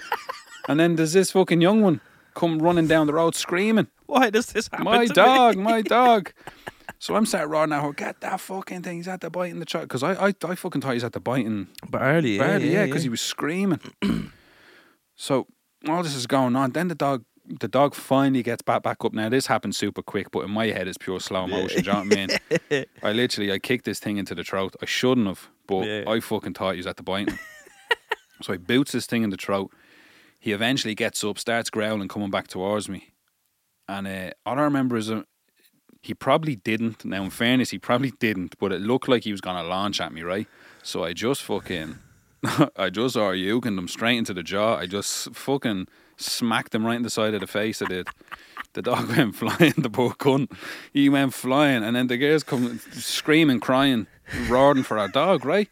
And 0.69 0.79
then 0.81 0.97
there's 0.97 1.13
this 1.13 1.33
fucking 1.33 1.61
young 1.61 1.81
one 1.83 2.01
come 2.35 2.59
running 2.61 2.87
down 2.87 3.07
the 3.07 3.13
road 3.15 3.35
screaming, 3.35 3.89
Why 4.07 4.31
does 4.31 4.47
this 4.47 4.69
happen? 4.69 4.85
my 4.85 5.07
dog, 5.07 5.57
Me? 5.57 5.63
my 5.63 5.83
dog. 5.99 6.33
So 6.99 7.17
I'm 7.17 7.27
sat 7.27 7.49
roaring 7.49 7.73
at 7.73 7.83
her, 7.83 7.89
oh, 7.89 7.93
get 7.93 8.21
that 8.21 8.41
fucking 8.41 8.83
thing. 8.83 8.97
He's 8.99 9.09
at 9.09 9.21
the 9.21 9.29
biting 9.31 9.59
the 9.59 9.65
child. 9.67 9.89
Because 9.89 10.03
I, 10.03 10.29
I, 10.29 10.35
I 10.45 10.55
fucking 10.55 10.81
thought 10.81 10.93
he's 10.93 11.03
was 11.03 11.05
at 11.05 11.13
the 11.13 11.21
biting 11.21 11.69
Barely. 11.91 12.37
Yeah, 12.37 12.47
Barely, 12.47 12.67
yeah, 12.67 12.81
yeah, 12.81 12.87
because 12.87 13.03
he 13.03 13.09
was 13.09 13.21
screaming. 13.21 13.81
so 15.17 15.47
all 15.89 16.03
this 16.03 16.15
is 16.15 16.27
going 16.27 16.55
on. 16.57 16.73
Then 16.73 16.89
the 16.89 16.95
dog, 16.95 17.25
the 17.45 17.69
dog 17.69 17.95
finally 17.95 18.43
gets 18.43 18.63
back 18.63 18.83
back 18.83 19.05
up. 19.05 19.13
Now 19.13 19.29
this 19.29 19.47
happened 19.47 19.75
super 19.75 20.01
quick, 20.03 20.31
but 20.31 20.41
in 20.41 20.51
my 20.51 20.67
head 20.67 20.87
it's 20.89 20.99
pure 20.99 21.19
slow 21.21 21.47
motion. 21.47 21.83
do 21.83 21.91
you 21.91 21.93
know 21.93 22.05
what 22.05 22.19
I 22.19 22.27
mean? 22.71 22.85
I 23.03 23.13
literally 23.13 23.53
I 23.53 23.59
kicked 23.59 23.85
this 23.85 23.99
thing 23.99 24.17
into 24.17 24.35
the 24.35 24.45
throat. 24.45 24.77
I 24.81 24.87
shouldn't 24.87 25.27
have, 25.27 25.49
but 25.67 25.87
Yeah. 25.87 26.05
I 26.07 26.21
fucking 26.21 26.55
thought 26.55 26.73
he 26.73 26.77
was 26.79 26.87
at 26.87 26.97
the 26.99 27.03
biting. 27.03 27.37
so 28.43 28.53
I 28.53 28.57
boots 28.59 28.93
this 28.93 29.07
thing 29.07 29.23
in 29.25 29.31
the 29.31 29.37
throat. 29.37 29.73
He 30.43 30.51
eventually 30.51 30.97
gets 30.97 31.23
up, 31.23 31.39
starts 31.39 31.71
growling, 31.71 32.09
coming 32.09 32.31
back 32.31 32.49
towards 32.49 32.89
me. 32.89 33.13
And 33.89 34.09
uh, 34.09 34.31
all 34.45 34.59
I 34.59 34.63
remember 34.63 34.97
is 34.97 35.09
uh, 35.09 35.23
he 36.03 36.15
probably 36.15 36.57
didn't. 36.57 37.05
Now, 37.05 37.23
in 37.23 37.31
fairness, 37.31 37.71
he 37.71 37.79
probably 37.79 38.11
didn't, 38.19 38.59
but 38.59 38.73
it 38.73 38.81
looked 38.81 39.09
like 39.09 39.23
he 39.23 39.31
was 39.31 39.41
going 39.41 39.55
to 39.55 39.63
launch 39.63 40.01
at 40.01 40.13
me, 40.13 40.23
right? 40.23 40.49
So 40.83 41.05
I 41.05 41.13
just 41.13 41.45
fucking, 41.45 41.97
I 42.77 42.91
just 42.91 43.15
RU'd 43.15 43.65
him 43.65 43.87
straight 43.87 44.19
into 44.19 44.35
the 44.35 44.43
jaw. 44.43 44.79
I 44.79 44.87
just 44.87 45.33
fucking 45.33 45.87
smacked 46.17 46.75
him 46.75 46.85
right 46.85 46.97
in 46.97 47.03
the 47.03 47.11
side 47.11 47.35
of 47.35 47.41
the 47.41 47.47
face. 47.47 47.81
I 47.81 47.85
did. 47.85 48.09
The 48.73 48.83
dog 48.83 49.09
went 49.17 49.37
flying, 49.37 49.75
the 49.79 49.91
poor 49.91 50.11
cunt. 50.11 50.51
He 50.93 51.09
went 51.09 51.35
flying, 51.35 51.85
and 51.85 51.95
then 51.95 52.09
the 52.09 52.17
girls 52.17 52.43
come 52.43 52.81
screaming, 52.91 53.61
crying, 53.61 54.09
roaring 54.49 54.83
for 54.83 54.99
our 54.99 55.09
dog, 55.09 55.45
right? 55.45 55.69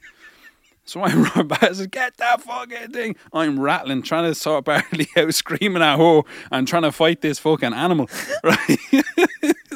So 0.85 1.01
I 1.01 1.15
run 1.37 1.49
back 1.49 1.63
and 1.63 1.77
said, 1.77 1.91
Get 1.91 2.17
that 2.17 2.43
fucking 2.43 2.91
thing. 2.91 3.17
I'm 3.33 3.61
rattling, 3.61 4.03
trying 4.03 4.25
to 4.31 4.35
sort 4.35 4.65
Barley 4.65 5.09
out, 5.17 5.35
screaming 5.35 5.83
at 5.83 5.99
her 5.99 6.23
and 6.51 6.67
trying 6.67 6.83
to 6.83 6.93
fight 6.93 7.21
this 7.21 7.39
fucking 7.39 7.73
animal. 7.73 8.09
Right? 8.43 8.79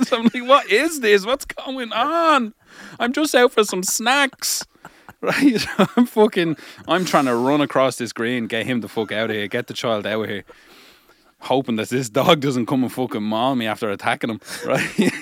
so 0.05 0.19
I'm 0.19 0.25
like, 0.25 0.49
What 0.49 0.71
is 0.71 1.01
this? 1.01 1.27
What's 1.27 1.45
going 1.45 1.93
on? 1.93 2.55
I'm 2.99 3.13
just 3.13 3.35
out 3.35 3.53
for 3.53 3.65
some 3.65 3.83
snacks. 3.83 4.65
Right? 5.21 5.65
I'm 5.97 6.05
fucking 6.05 6.57
I'm 6.87 7.05
trying 7.05 7.25
to 7.27 7.35
run 7.35 7.61
across 7.63 7.97
this 7.97 8.13
green, 8.13 8.47
get 8.47 8.67
him 8.67 8.83
the 8.83 8.89
fuck 8.89 9.11
out 9.11 9.31
of 9.31 9.37
here, 9.37 9.47
get 9.49 9.69
the 9.69 9.75
child 9.75 10.07
out 10.07 10.23
of 10.23 10.29
here. 10.29 10.45
Hoping 11.41 11.77
that 11.77 11.89
this 11.89 12.09
dog 12.11 12.41
doesn't 12.41 12.67
come 12.67 12.83
and 12.83 12.93
fucking 12.93 13.23
maul 13.23 13.55
me 13.55 13.67
after 13.67 13.89
attacking 13.91 14.31
him, 14.31 14.41
right? 14.67 15.13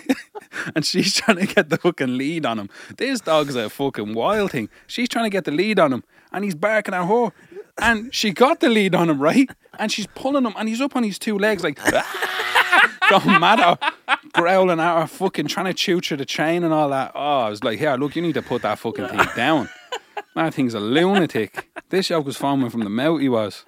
and 0.74 0.84
she's 0.84 1.14
trying 1.14 1.38
to 1.38 1.46
get 1.46 1.68
the 1.68 1.76
fucking 1.76 2.16
lead 2.16 2.46
on 2.46 2.58
him. 2.58 2.70
This 2.96 3.20
dog's 3.20 3.54
a 3.56 3.68
fucking 3.70 4.14
wild 4.14 4.52
thing. 4.52 4.68
She's 4.86 5.08
trying 5.08 5.24
to 5.26 5.30
get 5.30 5.44
the 5.44 5.50
lead 5.50 5.78
on 5.78 5.92
him, 5.92 6.04
and 6.32 6.44
he's 6.44 6.54
barking 6.54 6.94
at 6.94 7.06
her. 7.06 7.32
And 7.80 8.14
she 8.14 8.32
got 8.32 8.60
the 8.60 8.68
lead 8.68 8.94
on 8.94 9.08
him, 9.08 9.20
right? 9.20 9.50
And 9.78 9.90
she's 9.90 10.06
pulling 10.14 10.44
him, 10.44 10.54
and 10.56 10.68
he's 10.68 10.80
up 10.80 10.94
on 10.96 11.02
his 11.04 11.18
two 11.18 11.38
legs, 11.38 11.62
like 11.62 11.78
don't 13.08 13.40
matter, 13.40 13.78
growling 14.32 14.80
at 14.80 15.00
her, 15.00 15.06
fucking 15.06 15.46
trying 15.46 15.66
to 15.66 15.74
chew 15.74 16.00
through 16.00 16.18
the 16.18 16.24
chain 16.24 16.64
and 16.64 16.72
all 16.72 16.90
that. 16.90 17.12
Oh, 17.14 17.40
I 17.40 17.50
was 17.50 17.64
like, 17.64 17.78
here, 17.78 17.94
look, 17.96 18.14
you 18.16 18.22
need 18.22 18.34
to 18.34 18.42
put 18.42 18.62
that 18.62 18.78
fucking 18.78 19.08
thing 19.08 19.20
down. 19.36 19.68
That 20.34 20.54
thing's 20.54 20.74
a 20.74 20.80
lunatic. 20.80 21.68
This 21.90 22.10
yoke 22.10 22.26
was 22.26 22.36
foaming 22.36 22.70
from 22.70 22.84
the 22.84 22.90
mouth. 22.90 23.20
He 23.20 23.28
was. 23.28 23.64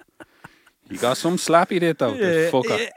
He 0.89 0.97
got 0.97 1.17
some 1.17 1.37
slap 1.37 1.71
he 1.71 1.79
did 1.79 1.97
though. 1.97 2.13
the 2.15 2.49
fucker. 2.51 2.89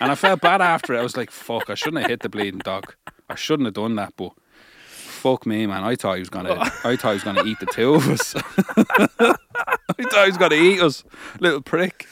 And 0.00 0.10
I 0.10 0.14
felt 0.14 0.40
bad 0.40 0.62
after 0.62 0.94
it. 0.94 0.98
I 0.98 1.02
was 1.02 1.16
like, 1.16 1.30
fuck, 1.30 1.68
I 1.68 1.74
shouldn't 1.74 2.02
have 2.02 2.10
hit 2.10 2.20
the 2.20 2.28
bleeding 2.28 2.60
dog. 2.60 2.94
I 3.30 3.34
shouldn't 3.36 3.66
have 3.66 3.74
done 3.74 3.94
that, 3.96 4.14
but 4.16 4.32
fuck 4.86 5.46
me, 5.46 5.66
man. 5.66 5.84
I 5.84 5.94
thought 5.96 6.14
he 6.14 6.20
was 6.20 6.30
gonna 6.30 6.54
I 6.84 6.96
thought 6.96 7.10
he 7.10 7.14
was 7.14 7.24
gonna 7.24 7.44
eat 7.44 7.58
the 7.60 7.66
two 7.66 7.94
of 7.94 8.08
us. 8.08 8.34
I 8.36 10.02
thought 10.10 10.24
he 10.24 10.30
was 10.30 10.36
gonna 10.38 10.54
eat 10.56 10.80
us. 10.80 11.04
Little 11.38 11.62
prick. 11.62 12.06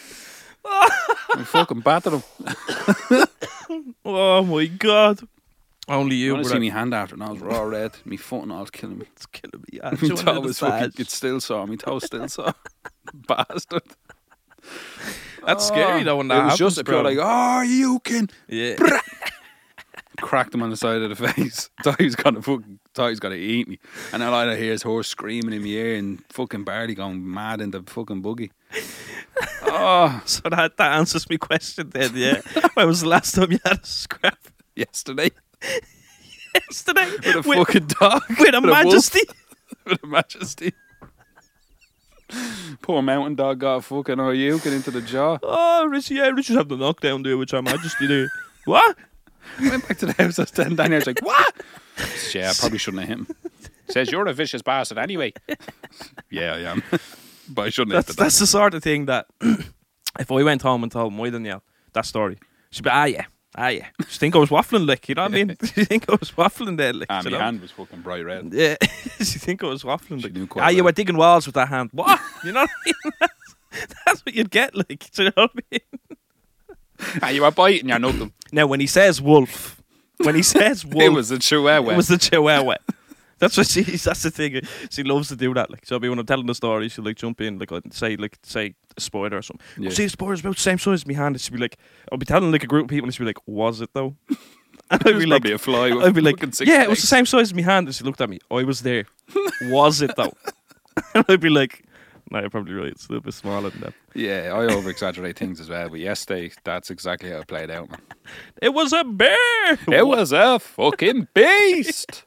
I 0.65 1.43
fucking 1.45 1.81
battered 1.81 2.15
him. 2.15 2.23
Oh 4.05 4.43
my 4.43 4.65
god. 4.67 5.21
Only 5.89 6.17
You 6.17 6.37
to 6.39 6.45
see 6.45 6.59
me 6.59 6.71
hand 6.71 6.95
after 6.95 7.15
and 7.15 7.23
I 7.23 7.31
was 7.31 7.41
raw 7.41 7.63
red. 7.63 7.93
Me 8.07 8.17
foot 8.17 8.43
and 8.45 8.53
all 8.53 8.61
was 8.61 8.71
killing 8.71 8.99
me. 8.99 9.07
It's 9.15 9.27
killing 9.27 9.61
me. 9.71 9.79
Yeah, 9.79 9.91
My 10.03 10.09
toe 10.09 10.41
was 10.41 10.59
fucking, 10.59 10.93
it's 10.99 11.15
still 11.15 11.39
sore. 11.41 11.67
My 11.67 11.77
toe 11.77 11.99
still 11.99 12.29
sore. 12.29 12.55
Bastard. 13.13 13.83
That's 15.47 15.67
scary 15.67 16.03
though 16.03 16.17
when 16.17 16.29
that 16.29 16.35
It 16.35 16.45
was 16.45 16.53
happens, 16.53 16.59
just 16.59 16.79
a 16.79 16.85
pure 16.85 17.03
like, 17.03 17.19
oh, 17.21 17.61
you 17.63 18.01
can 18.01 18.29
yeah. 18.49 18.77
Cracked 20.21 20.55
him 20.55 20.63
on 20.63 20.71
the 20.71 20.77
side 20.77 21.03
of 21.03 21.17
the 21.17 21.29
face. 21.33 21.71
thought 21.83 21.99
he 21.99 22.05
was 22.05 22.17
gonna 22.17 22.43
fucking 22.43 22.79
thought 22.95 23.07
he 23.07 23.11
was 23.11 23.21
gonna 23.21 23.35
eat 23.37 23.69
me. 23.69 23.79
And 24.13 24.23
all 24.23 24.35
I 24.35 24.57
hear 24.57 24.73
is 24.73 24.83
horse 24.83 25.09
screaming 25.09 25.55
in 25.55 25.63
my 25.63 25.69
ear 25.69 25.97
and 25.97 26.23
fucking 26.31 26.65
Barley 26.65 26.95
going 26.95 27.31
mad 27.31 27.61
in 27.61 27.71
the 27.71 27.83
fucking 27.83 28.23
buggy. 28.23 28.53
oh, 29.63 30.23
So 30.27 30.43
that, 30.51 30.77
that 30.77 30.93
answers 30.93 31.29
my 31.31 31.37
question 31.37 31.91
then, 31.91 32.13
yeah. 32.15 32.41
when 32.75 32.87
was 32.87 33.01
the 33.03 33.09
last 33.09 33.35
time 33.35 33.53
you 33.53 33.59
had 33.65 33.81
a 33.83 33.87
scrap? 33.87 34.39
yesterday 34.77 35.31
Yesterday. 36.55 37.11
with 37.17 37.37
a 37.37 37.43
fucking 37.43 37.87
dog 37.87 38.23
with 38.29 38.55
a 38.55 38.61
wolf, 38.61 38.85
majesty. 38.85 39.21
with 39.85 40.03
a 40.03 40.07
majesty. 40.07 40.73
Poor 42.83 43.01
mountain 43.03 43.35
dog 43.35 43.59
got 43.61 43.85
fucking 43.85 44.21
oh 44.21 44.31
you 44.31 44.59
get 44.61 44.73
into 44.73 44.91
the 44.91 45.01
jaw. 45.01 45.39
Oh, 45.43 45.87
Richie, 45.87 46.17
yeah, 46.17 46.29
Richie's 46.29 46.57
having 46.57 46.79
the 46.79 46.85
knockdown 46.85 47.23
there 47.23 47.39
with 47.39 47.55
our 47.55 47.63
majesty 47.63 48.07
there. 48.07 48.29
what? 48.67 48.97
Went 49.61 49.89
back 49.89 49.99
to 49.99 50.07
the 50.07 50.13
house. 50.13 50.39
I 50.39 50.43
was 50.43 50.49
standing 50.51 50.77
down 50.77 50.87
here. 50.87 50.97
I 50.97 50.99
was 50.99 51.07
like, 51.07 51.23
what? 51.23 51.55
Yeah, 52.33 52.51
I 52.51 52.53
probably 52.59 52.79
shouldn't 52.79 53.01
have 53.01 53.09
hit 53.09 53.19
him. 53.19 53.37
Says 53.89 54.13
you're 54.13 54.29
a 54.29 54.33
vicious 54.33 54.63
bastard 54.63 54.99
anyway. 54.99 55.33
yeah, 56.31 56.53
I 56.55 56.59
am. 56.71 56.83
but 57.49 57.63
I 57.67 57.71
shouldn't 57.71 57.95
have 57.97 58.07
That's, 58.07 58.09
hit 58.09 58.17
the 58.19 58.23
that's 58.23 58.39
the 58.39 58.47
sort 58.47 58.75
of 58.75 58.83
thing 58.85 59.07
that 59.07 59.27
if 59.41 60.31
I 60.31 60.43
went 60.45 60.63
home 60.63 60.85
and 60.85 60.93
told 60.93 61.13
my 61.13 61.29
Danielle 61.31 61.63
that 61.95 62.07
story, 62.07 62.39
she'd 62.71 62.85
be, 62.85 62.91
ah, 62.91 63.05
yeah, 63.07 63.25
ah, 63.57 63.69
yeah. 63.69 63.87
She 64.09 64.19
think 64.19 64.37
I 64.37 64.39
was 64.39 64.51
waffling, 64.51 64.87
like, 64.87 65.09
you 65.09 65.17
know 65.17 65.23
what 65.23 65.33
I 65.33 65.35
mean? 65.45 65.57
she 65.75 65.85
think 65.85 66.05
I 66.09 66.13
was 66.21 66.31
waffling 66.33 66.77
there, 66.77 66.93
like, 66.93 67.09
Ah, 67.11 67.23
you 67.25 67.31
my 67.31 67.39
know? 67.39 67.45
hand 67.45 67.63
was 67.63 67.73
fucking 67.73 68.03
bright 68.03 68.25
red. 68.25 68.53
Yeah, 68.53 68.77
she 69.19 69.39
think 69.41 69.65
I 69.65 69.67
was 69.67 69.83
waffling. 69.83 70.19
She 70.21 70.25
Like, 70.29 70.35
knew 70.35 70.47
quite 70.47 70.65
ah, 70.67 70.69
you 70.69 70.85
were 70.85 70.93
digging 70.93 71.17
walls 71.17 71.47
with 71.47 71.55
that 71.57 71.69
hand. 71.69 71.91
What? 71.93 72.21
You 72.45 72.53
know 72.53 72.61
what 72.61 72.71
I 72.71 72.87
mean? 72.87 73.13
That's, 73.21 73.95
that's 74.07 74.25
what 74.27 74.35
you'd 74.37 74.51
get, 74.51 74.77
like, 74.77 75.11
do 75.11 75.25
you 75.25 75.33
know 75.37 75.43
what 75.49 75.51
I 75.57 75.61
mean? 75.73 76.08
ah, 77.23 77.29
you 77.29 77.43
were 77.43 77.51
biting 77.51 77.89
your 77.89 77.99
nothing. 77.99 78.33
Now, 78.53 78.67
when 78.67 78.81
he 78.81 78.87
says 78.87 79.21
wolf, 79.21 79.81
when 80.19 80.35
he 80.35 80.43
says 80.43 80.85
wolf, 80.85 81.03
It 81.03 81.09
was 81.11 81.31
a 81.31 81.39
chihuahua. 81.39 81.93
it 81.93 81.97
was 81.97 82.09
the 82.09 82.19
chihuahua. 82.19 82.77
That's 83.39 83.57
what 83.57 83.69
she. 83.69 83.83
That's 83.83 84.23
the 84.23 84.31
thing. 84.33 84.61
She 84.91 85.05
loves 85.05 85.29
to 85.29 85.37
do 85.37 85.55
that. 85.55 85.71
Like, 85.71 85.87
so 85.87 85.95
I'll 85.95 86.01
be 86.01 86.09
when 86.09 86.19
I'm 86.19 86.27
telling 86.27 86.47
the 86.47 86.55
story, 86.57 86.89
she'll 86.89 87.05
like 87.05 87.17
jump 87.17 87.41
in, 87.41 87.59
like 87.59 87.71
say, 87.93 88.17
like 88.17 88.37
say 88.43 88.75
a 88.97 89.01
spoiler 89.01 89.37
or 89.37 89.43
something. 89.43 89.65
Yeah. 89.79 89.91
See, 89.91 90.05
the 90.05 90.11
spoiler's 90.11 90.41
about 90.41 90.57
the 90.57 90.61
same 90.63 90.79
size 90.79 91.01
as 91.03 91.07
my 91.07 91.13
hand. 91.15 91.37
And 91.37 91.41
she'd 91.41 91.53
be 91.53 91.59
like, 91.61 91.79
I'll 92.11 92.19
be 92.19 92.27
telling 92.27 92.51
like 92.51 92.65
a 92.65 92.67
group 92.67 92.85
of 92.87 92.91
people, 92.91 93.07
and 93.07 93.15
she'd 93.15 93.21
be 93.21 93.27
like, 93.27 93.39
"Was 93.47 93.81
it 93.81 93.91
though?" 93.95 94.17
And 94.91 95.03
I'd 95.07 95.19
be 95.19 95.27
like, 95.27 95.43
probably 95.43 95.53
a 95.53 95.59
fly. 95.59 95.91
I'd 95.91 96.15
be 96.15 96.23
like, 96.23 96.41
"Yeah, 96.63 96.83
it 96.83 96.89
was 96.89 97.03
the 97.03 97.07
same 97.07 97.27
size 97.27 97.43
as 97.49 97.55
my 97.55 97.61
hand." 97.63 97.87
And 97.89 97.95
she 97.95 98.05
looked 98.05 98.21
at 98.23 98.31
me. 98.31 98.39
I 98.51 98.65
was 98.65 98.81
there. 98.81 99.05
was 99.65 100.01
it 100.01 100.17
though? 100.17 100.33
and 101.15 101.25
I'd 101.29 101.41
be 101.41 101.51
like, 101.51 101.85
"No, 102.31 102.41
you're 102.41 102.51
probably 102.51 102.75
right. 102.75 102.89
It's 102.93 103.07
a 103.07 103.13
little 103.13 103.25
bit 103.25 103.35
smaller 103.35 103.71
than 103.71 103.81
that." 103.83 103.95
Yeah, 104.15 104.53
I 104.55 104.67
over 104.73 104.91
exaggerate 104.91 105.39
things 105.39 105.61
as 105.61 105.69
well. 105.69 105.89
But 105.89 106.01
yesterday, 106.01 106.51
that's 106.65 106.91
exactly 106.91 107.31
how 107.31 107.39
it 107.39 107.47
played 107.49 107.71
out, 107.71 107.91
man. 107.91 108.01
It 108.63 108.75
was 108.75 108.93
a 108.93 109.05
bear. 109.05 109.79
It 109.89 110.07
was 110.07 110.33
a 110.33 110.59
fucking 110.59 111.29
beast. 111.35 112.25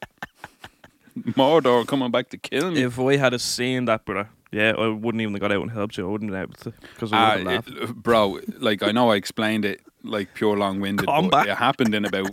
Mordor 1.18 1.86
coming 1.86 2.10
back 2.10 2.30
to 2.30 2.38
kill 2.38 2.70
me. 2.70 2.82
If 2.82 2.98
I 2.98 3.16
had 3.16 3.34
a 3.34 3.38
seen 3.38 3.84
that, 3.84 4.04
brother, 4.04 4.30
yeah, 4.50 4.72
I 4.78 4.88
wouldn't 4.88 5.20
even 5.20 5.34
have 5.34 5.40
got 5.40 5.52
out 5.52 5.60
and 5.62 5.70
helped 5.70 5.98
you. 5.98 6.06
I 6.08 6.10
wouldn't 6.10 6.32
have 6.32 6.48
been 6.50 6.70
able 6.70 6.72
to 6.80 6.86
because 6.94 7.12
I 7.12 7.16
Ah, 7.16 7.28
would 7.36 7.46
have 7.46 7.46
laughed. 7.68 7.68
it- 7.90 7.94
bro, 7.96 8.40
like 8.58 8.82
I 8.82 8.92
know 8.92 9.10
I 9.10 9.16
explained 9.16 9.64
it 9.64 9.80
like 10.02 10.34
pure 10.34 10.56
long 10.56 10.80
winded, 10.80 11.06
but 11.06 11.46
it 11.48 11.56
happened 11.58 11.94
in 11.94 12.04
about 12.06 12.30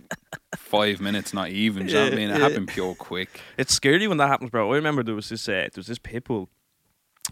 five 0.55 1.01
minutes, 1.01 1.33
not 1.33 1.49
even. 1.49 1.87
You 1.87 1.93
know 1.93 2.03
what 2.05 2.13
I 2.13 2.15
mean? 2.15 2.29
It 2.29 2.37
yeah. 2.39 2.47
happened 2.49 2.69
pure 2.69 2.95
quick. 2.95 3.41
It's 3.57 3.73
scary 3.73 4.07
when 4.07 4.17
that 4.17 4.27
happens, 4.29 4.49
bro. 4.49 4.71
I 4.71 4.75
remember 4.75 5.03
there 5.03 5.15
was 5.15 5.29
this 5.29 5.47
uh, 5.49 5.51
there 5.51 5.69
was 5.75 5.87
this 5.87 5.99
pit 5.99 6.23
bull 6.23 6.49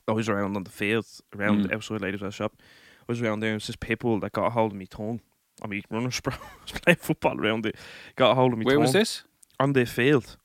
always 0.07 0.29
around 0.29 0.55
on 0.55 0.63
the 0.63 0.69
fields, 0.71 1.21
around 1.35 1.65
Mm. 1.65 1.73
outside 1.73 2.01
ladies' 2.01 2.33
shop. 2.33 2.53
I 2.57 3.03
was 3.07 3.21
around 3.21 3.39
there, 3.39 3.53
and 3.53 3.61
it 3.61 3.67
was 3.67 3.97
bull 3.99 4.19
that 4.19 4.31
got 4.33 4.47
a 4.47 4.49
hold 4.49 4.71
of 4.71 4.77
me 4.77 4.87
tongue. 4.87 5.21
I 5.61 5.67
mean, 5.67 5.83
runners, 5.89 6.19
bro. 6.19 6.33
I 6.33 6.37
was 6.63 6.71
playing 6.81 6.97
football 6.97 7.39
around 7.39 7.65
it. 7.65 7.75
Got 8.15 8.31
a 8.31 8.35
hold 8.35 8.53
of 8.53 8.59
me 8.59 8.65
Where 8.65 8.75
tongue. 8.75 8.83
was 8.83 8.93
this? 8.93 9.23
On 9.59 9.73
the 9.73 9.85
field. 9.85 10.37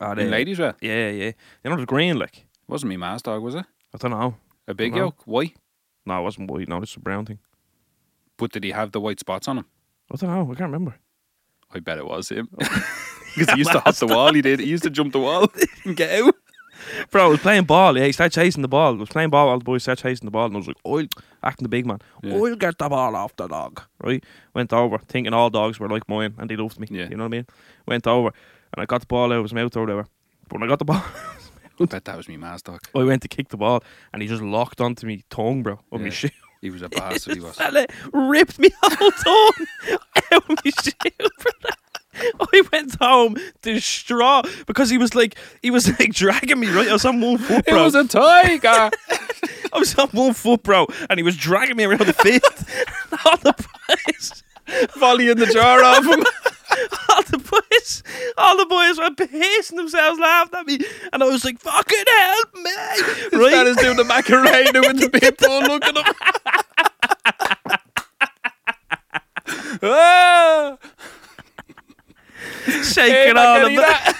At, 0.00 0.18
In 0.18 0.28
uh, 0.28 0.36
Ladyswell? 0.36 0.74
Yeah, 0.80 1.10
yeah. 1.10 1.32
You 1.64 1.70
know 1.70 1.76
the 1.76 1.86
green, 1.86 2.18
like? 2.18 2.46
Wasn't 2.68 2.88
me 2.88 2.96
ma's 2.96 3.22
dog, 3.22 3.42
was 3.42 3.54
it? 3.54 3.64
I 3.94 3.98
don't 3.98 4.10
know. 4.10 4.36
A 4.68 4.74
big 4.74 4.94
yoke? 4.94 5.26
White? 5.26 5.56
No, 6.06 6.18
it 6.20 6.22
wasn't 6.22 6.50
white. 6.50 6.68
No, 6.68 6.78
was 6.78 6.96
a 6.96 7.00
brown 7.00 7.26
thing. 7.26 7.38
But 8.36 8.52
did 8.52 8.64
he 8.64 8.70
have 8.70 8.92
the 8.92 9.00
white 9.00 9.20
spots 9.20 9.48
on 9.48 9.58
him? 9.58 9.66
I 10.12 10.16
don't 10.16 10.30
know. 10.30 10.42
I 10.44 10.54
can't 10.54 10.72
remember. 10.72 10.96
I 11.72 11.80
bet 11.80 11.98
it 11.98 12.06
was 12.06 12.28
him. 12.30 12.48
Because 13.36 13.52
he 13.54 13.58
used 13.58 13.70
to 13.70 13.78
hop 13.84 13.94
the 13.94 14.08
wall, 14.08 14.32
he 14.34 14.42
did. 14.42 14.58
He 14.58 14.66
used 14.66 14.82
to 14.82 14.90
jump 14.90 15.12
the 15.12 15.20
wall 15.20 15.46
and 15.84 15.96
get 15.96 16.20
out. 16.20 16.34
Bro, 17.10 17.24
I 17.24 17.28
was 17.28 17.40
playing 17.40 17.64
ball. 17.64 17.96
Yeah, 17.98 18.06
he 18.06 18.12
started 18.12 18.34
chasing 18.34 18.62
the 18.62 18.68
ball. 18.68 18.94
I 18.94 18.98
was 18.98 19.08
playing 19.08 19.30
ball. 19.30 19.48
All 19.48 19.58
the 19.58 19.64
boys 19.64 19.82
started 19.82 20.02
chasing 20.02 20.26
the 20.26 20.30
ball, 20.30 20.46
and 20.46 20.54
I 20.54 20.58
was 20.58 20.66
like, 20.68 20.76
"I'll 20.84 21.06
acting 21.42 21.64
the 21.64 21.68
big 21.68 21.86
man. 21.86 21.98
Yeah. 22.22 22.34
I'll 22.34 22.54
get 22.56 22.78
the 22.78 22.88
ball 22.88 23.16
off 23.16 23.34
the 23.36 23.46
dog." 23.48 23.82
Right? 24.02 24.24
Went 24.54 24.72
over, 24.72 24.98
thinking 24.98 25.32
all 25.32 25.50
dogs 25.50 25.78
were 25.80 25.88
like 25.88 26.08
mine, 26.08 26.34
and 26.38 26.48
they 26.50 26.56
loved 26.56 26.78
me. 26.80 26.86
Yeah. 26.90 27.08
You 27.08 27.16
know 27.16 27.24
what 27.24 27.28
I 27.34 27.36
mean? 27.38 27.46
Went 27.86 28.06
over, 28.06 28.28
and 28.28 28.82
I 28.82 28.86
got 28.86 29.00
the 29.00 29.06
ball 29.06 29.32
out 29.32 29.38
of 29.38 29.44
his 29.44 29.54
mouth 29.54 29.76
or 29.76 29.80
whatever. 29.80 30.06
But 30.48 30.60
when 30.60 30.68
I 30.68 30.70
got 30.70 30.78
the 30.80 30.84
ball, 30.84 31.02
I 31.80 31.84
bet 31.86 32.04
that 32.04 32.16
was 32.16 32.28
me 32.28 32.36
ma's 32.36 32.62
dog. 32.62 32.80
I 32.94 33.02
went 33.04 33.22
to 33.22 33.28
kick 33.28 33.48
the 33.48 33.56
ball, 33.56 33.82
and 34.12 34.20
he 34.22 34.28
just 34.28 34.42
locked 34.42 34.80
onto 34.80 35.06
me 35.06 35.22
tongue, 35.30 35.62
bro, 35.62 35.78
of 35.92 36.00
my 36.00 36.06
Yeah. 36.06 36.12
shoe. 36.12 36.28
He 36.60 36.68
was 36.68 36.82
a 36.82 36.90
bastard, 36.90 37.36
he 37.36 37.40
was. 37.44 37.56
Fella 37.56 37.86
ripped 38.12 38.58
me 38.58 38.68
whole 38.82 39.10
tongue 39.12 39.66
out 40.32 40.42
of 40.42 40.48
my 40.48 40.70
shoe, 40.82 41.28
brother. 41.38 41.76
I 42.52 42.62
went 42.72 42.96
home 43.00 43.36
distraught 43.62 44.46
because 44.66 44.90
he 44.90 44.98
was 44.98 45.14
like 45.14 45.36
he 45.62 45.70
was 45.70 45.88
like 45.98 46.12
dragging 46.12 46.58
me 46.60 46.68
right. 46.68 46.88
I 46.88 46.92
was 46.92 47.04
on 47.04 47.20
one 47.20 47.38
foot, 47.38 47.64
It 47.66 47.74
was 47.74 47.94
a 47.94 48.06
tiger! 48.06 48.90
I 49.72 49.78
was 49.78 49.94
on 49.96 50.08
one 50.08 50.34
foot, 50.34 50.62
bro, 50.64 50.86
and 51.08 51.18
he 51.18 51.22
was 51.22 51.36
dragging 51.36 51.76
me 51.76 51.84
around 51.84 52.00
the 52.00 52.12
field. 52.12 52.42
all 53.24 53.36
the 53.38 53.54
boys, 54.08 54.42
Volley 54.96 55.28
in 55.30 55.38
the 55.38 55.46
jar 55.46 55.82
off 55.84 56.04
him. 56.04 56.24
all 57.08 57.22
the 57.22 57.38
boys, 57.38 58.02
all 58.36 58.56
the 58.56 58.66
boys 58.66 58.98
were 58.98 59.10
pissing 59.10 59.76
themselves, 59.76 60.18
laughing 60.18 60.58
at 60.58 60.66
me, 60.66 60.78
and 61.12 61.22
I 61.22 61.26
was 61.26 61.44
like, 61.44 61.60
"Fucking 61.60 62.04
help 62.18 62.54
me!" 62.54 62.62
That 62.62 63.28
Right? 63.34 63.66
is 63.68 63.76
doing 63.76 63.96
the 63.96 64.04
Macarena 64.04 64.80
with 64.80 64.98
the 65.00 65.08
big 65.08 65.36
bull. 65.36 65.60
Look 65.62 65.84
at 65.84 65.96
him. 65.96 66.14
ah, 69.82 70.76
Shaking 72.84 73.14
hey, 73.14 73.30
all 73.30 73.66
of 73.66 73.72
Macarena. 73.72 74.14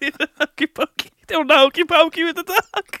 the 0.00 0.28
hokey 0.38 0.66
pokey. 0.66 1.10
Doing 1.26 1.46
the 1.46 1.56
hokey 1.56 1.84
pokey 1.84 2.24
with 2.24 2.36
the 2.36 2.42
dog. 2.42 3.00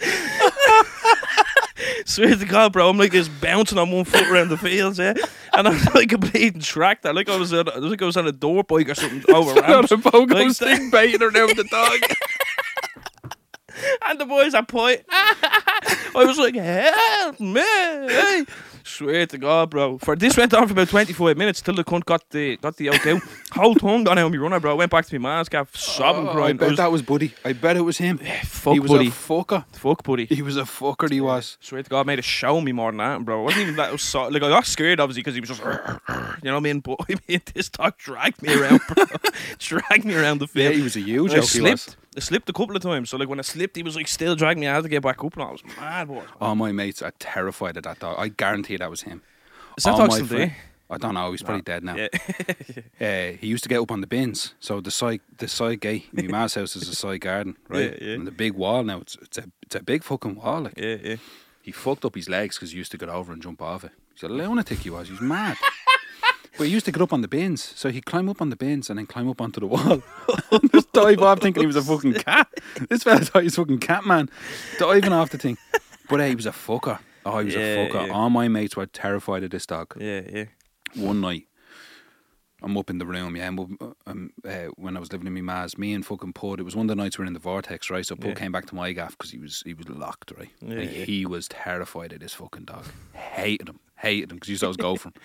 Swear 2.06 2.36
to 2.36 2.46
God, 2.46 2.72
bro, 2.72 2.88
I'm 2.88 2.98
like 2.98 3.12
just 3.12 3.30
bouncing 3.40 3.78
on 3.78 3.90
one 3.90 4.04
foot 4.04 4.28
around 4.28 4.48
the 4.48 4.56
fields, 4.56 4.98
yeah, 4.98 5.14
and 5.54 5.68
I'm 5.68 5.78
like 5.94 6.12
a 6.12 6.18
bleeding 6.18 6.60
tractor, 6.60 7.12
like 7.12 7.28
I 7.28 7.36
was, 7.36 7.52
at, 7.52 7.66
like 7.82 8.00
I 8.00 8.06
was 8.06 8.16
on 8.16 8.26
a 8.26 8.32
door 8.32 8.64
bike 8.64 8.88
or 8.88 8.94
something 8.94 9.22
oh, 9.28 9.36
over 9.36 9.54
Not 9.54 9.68
ramps. 9.68 9.92
a 9.92 9.96
pogo 9.96 10.32
Like 10.32 10.52
stick 10.52 10.90
baiting 10.90 11.22
around 11.22 11.56
the 11.56 11.64
dog. 11.64 11.98
and 14.06 14.20
the 14.20 14.26
boys 14.26 14.54
are 14.54 14.64
point. 14.64 15.02
I 15.10 15.98
was 16.14 16.38
like, 16.38 16.54
help 16.54 17.40
me! 17.40 17.60
Hey. 17.60 18.44
Swear 19.00 19.24
to 19.24 19.38
God, 19.38 19.70
bro. 19.70 19.96
For 19.96 20.14
this 20.14 20.36
went 20.36 20.52
on 20.52 20.66
for 20.66 20.72
about 20.72 20.90
twenty 20.90 21.14
five 21.14 21.38
minutes 21.38 21.62
till 21.62 21.74
the 21.74 21.82
cunt 21.84 22.04
got 22.04 22.28
the 22.28 22.58
got 22.58 22.76
the 22.76 22.90
out 22.90 23.06
out. 23.06 23.22
Whole 23.52 23.74
tongue 23.74 24.04
gone 24.04 24.18
out 24.18 24.26
of 24.26 24.32
me 24.32 24.36
runner, 24.36 24.60
bro. 24.60 24.72
I 24.72 24.74
went 24.74 24.90
back 24.90 25.06
to 25.06 25.18
my 25.18 25.30
man's 25.36 25.48
gaff, 25.48 25.74
sobbing, 25.74 26.26
Oh, 26.26 26.30
I 26.30 26.32
crying. 26.34 26.56
I 26.56 26.58
bet 26.58 26.68
was, 26.68 26.76
that 26.76 26.92
was 26.92 27.00
Buddy. 27.00 27.32
I 27.42 27.54
bet 27.54 27.78
it 27.78 27.80
was 27.80 27.96
him. 27.96 28.18
fuck, 28.18 28.74
he 28.74 28.80
was 28.80 28.90
buddy. 28.90 29.08
a 29.08 29.10
fucker. 29.10 29.64
fuck, 29.72 30.02
buddy. 30.04 30.26
He 30.26 30.42
was 30.42 30.58
a 30.58 30.64
fucker. 30.64 31.10
He 31.10 31.22
was. 31.22 31.56
Swear 31.62 31.82
to 31.82 31.88
God, 31.88 32.06
made 32.06 32.18
a 32.18 32.22
show 32.22 32.60
me 32.60 32.72
more 32.72 32.90
than 32.90 32.98
that, 32.98 33.24
bro. 33.24 33.40
It 33.40 33.44
wasn't 33.44 33.62
even 33.62 33.76
that. 33.76 33.88
It 33.88 33.92
was 33.92 34.02
so, 34.02 34.28
like 34.28 34.42
I 34.42 34.48
got 34.50 34.66
scared, 34.66 35.00
obviously, 35.00 35.22
because 35.22 35.34
he 35.34 35.40
was 35.40 35.48
just, 35.48 35.62
you 36.42 36.50
know 36.50 36.52
what 36.52 36.56
I 36.56 36.60
mean. 36.60 36.80
But 36.80 36.98
I 37.08 37.14
mean, 37.26 37.40
this 37.54 37.70
dog 37.70 37.96
dragged 37.96 38.42
me 38.42 38.54
around, 38.54 38.82
bro. 38.86 39.04
dragged 39.58 40.04
me 40.04 40.14
around 40.14 40.40
the 40.40 40.46
Yeah, 40.52 40.68
field. 40.68 40.74
he 40.74 40.82
was 40.82 40.96
a 40.96 41.00
huge 41.00 41.30
I 41.32 41.36
joke. 41.36 41.48
He 41.48 41.60
was. 41.62 41.80
slipped. 41.82 41.96
I 42.16 42.20
slipped 42.20 42.48
a 42.48 42.52
couple 42.52 42.74
of 42.74 42.82
times. 42.82 43.10
So 43.10 43.16
like 43.16 43.28
when 43.28 43.38
I 43.38 43.42
slipped, 43.42 43.76
he 43.76 43.82
was 43.82 43.96
like 43.96 44.08
still 44.08 44.34
dragging 44.34 44.60
me. 44.60 44.68
I 44.68 44.74
had 44.74 44.82
to 44.82 44.88
get 44.88 45.02
back 45.02 45.22
up, 45.22 45.34
and 45.34 45.42
I 45.42 45.50
was 45.52 45.62
mad, 45.78 46.08
boy. 46.08 46.24
All 46.40 46.56
my 46.56 46.72
mates 46.72 47.02
are 47.02 47.12
terrified 47.18 47.76
of 47.76 47.84
that 47.84 48.00
dog. 48.00 48.16
I 48.18 48.28
guarantee 48.28 48.76
that 48.76 48.90
was 48.90 49.02
him. 49.02 49.22
Is 49.78 49.84
that 49.84 49.96
dog 49.96 50.12
still 50.12 50.26
there? 50.26 50.56
I 50.90 50.98
don't 50.98 51.14
know. 51.14 51.30
He's 51.30 51.42
probably 51.42 51.62
dead 51.62 51.84
now. 51.84 51.94
Yeah. 51.94 52.08
Uh, 53.00 53.36
he 53.40 53.46
used 53.46 53.62
to 53.62 53.68
get 53.68 53.80
up 53.80 53.90
on 53.90 54.02
the 54.02 54.06
bins. 54.06 54.54
So 54.60 54.80
the 54.80 54.90
side, 54.90 55.20
the 55.38 55.48
side 55.48 55.80
gate, 55.80 56.08
my 56.12 56.22
ma's 56.28 56.54
house 56.54 56.76
is 56.76 56.86
a 56.88 56.94
side 56.94 57.20
garden, 57.22 57.56
right? 57.68 57.92
Yeah, 57.92 58.08
yeah. 58.08 58.14
And 58.14 58.26
the 58.26 58.32
big 58.32 58.52
wall 58.52 58.82
now, 58.82 59.00
it's 59.00 59.16
it's 59.22 59.38
a 59.38 59.44
it's 59.62 59.74
a 59.76 59.82
big 59.82 60.02
fucking 60.02 60.34
wall. 60.34 60.62
Like 60.62 60.76
yeah, 60.76 60.96
yeah. 61.02 61.16
he 61.62 61.72
fucked 61.72 62.04
up 62.04 62.14
his 62.14 62.28
legs 62.28 62.56
because 62.56 62.72
he 62.72 62.78
used 62.78 62.90
to 62.90 62.98
get 62.98 63.08
over 63.08 63.32
and 63.32 63.40
jump 63.40 63.62
off 63.62 63.84
it. 63.84 63.92
He's 64.12 64.24
a 64.24 64.28
lunatic. 64.28 64.80
He 64.80 64.90
was. 64.90 65.06
He 65.06 65.12
was 65.12 65.22
mad. 65.22 65.56
but 66.60 66.66
he 66.66 66.74
used 66.74 66.84
to 66.84 66.92
get 66.92 67.00
up 67.00 67.12
on 67.14 67.22
the 67.22 67.28
bins, 67.28 67.72
so 67.74 67.88
he'd 67.90 68.04
climb 68.04 68.28
up 68.28 68.42
on 68.42 68.50
the 68.50 68.56
bins 68.56 68.90
and 68.90 68.98
then 68.98 69.06
climb 69.06 69.30
up 69.30 69.40
onto 69.40 69.60
the 69.60 69.66
wall, 69.66 70.02
just 70.72 70.92
dive 70.92 71.22
off, 71.22 71.40
thinking 71.40 71.62
he 71.62 71.66
was 71.66 71.76
a 71.76 71.82
fucking 71.82 72.12
cat. 72.12 72.48
This 72.90 73.02
fella 73.02 73.20
thought 73.20 73.40
he 73.42 73.46
was 73.46 73.54
a 73.56 73.62
fucking 73.62 73.78
cat 73.78 74.04
man, 74.04 74.28
diving 74.78 75.14
off 75.14 75.30
the 75.30 75.38
thing. 75.38 75.56
But 76.10 76.20
uh, 76.20 76.24
he 76.26 76.34
was 76.34 76.44
a 76.44 76.50
fucker. 76.52 76.98
Oh, 77.24 77.38
he 77.38 77.46
was 77.46 77.54
Yeah, 77.54 77.60
a 77.62 77.88
fucker. 77.88 78.06
yeah. 78.08 78.12
All 78.12 78.28
my 78.28 78.48
mates 78.48 78.76
were 78.76 78.84
terrified 78.84 79.42
of 79.44 79.50
this 79.50 79.64
dog 79.64 79.94
Yeah, 79.98 80.20
yeah. 80.30 80.44
one 80.96 81.22
night, 81.22 81.46
I'm 82.62 82.76
up 82.76 82.90
in 82.90 82.98
the 82.98 83.06
room, 83.06 83.36
yeah, 83.36 83.46
I'm 83.46 83.58
up, 83.58 83.70
um, 84.06 84.32
uh, 84.46 84.66
when 84.76 84.94
I 84.94 85.00
was 85.00 85.10
living 85.12 85.26
in 85.26 85.32
my 85.32 85.40
ma's, 85.40 85.78
me 85.78 85.94
and 85.94 86.04
fucking 86.04 86.34
Pud, 86.34 86.60
it 86.60 86.64
was 86.64 86.76
one 86.76 86.90
of 86.90 86.94
the 86.94 87.02
nights 87.02 87.16
we 87.16 87.22
were 87.22 87.26
in 87.26 87.32
the 87.32 87.38
vortex, 87.40 87.88
right? 87.88 88.04
So 88.04 88.16
Pud 88.16 88.28
Yeah. 88.28 88.34
came 88.34 88.52
back 88.52 88.66
to 88.66 88.74
my 88.74 88.92
gaff 88.92 89.16
because 89.16 89.30
he 89.30 89.38
was 89.38 89.62
he 89.64 89.72
was 89.72 89.88
locked, 89.88 90.32
right? 90.38 90.50
Yeah, 90.60 90.74
And 90.74 90.92
yeah. 90.92 91.04
He 91.06 91.24
was 91.24 91.48
terrified 91.48 92.12
of 92.12 92.20
this 92.20 92.34
fucking 92.34 92.64
dog. 92.66 92.84
Hated 93.14 93.70
him, 93.70 93.80
hated 94.00 94.30
him 94.30 94.36
because 94.36 94.48
he 94.48 94.52
used 94.52 94.60
to 94.60 94.66
always 94.66 94.76
go 94.76 94.96
for 94.96 95.08
him. 95.08 95.14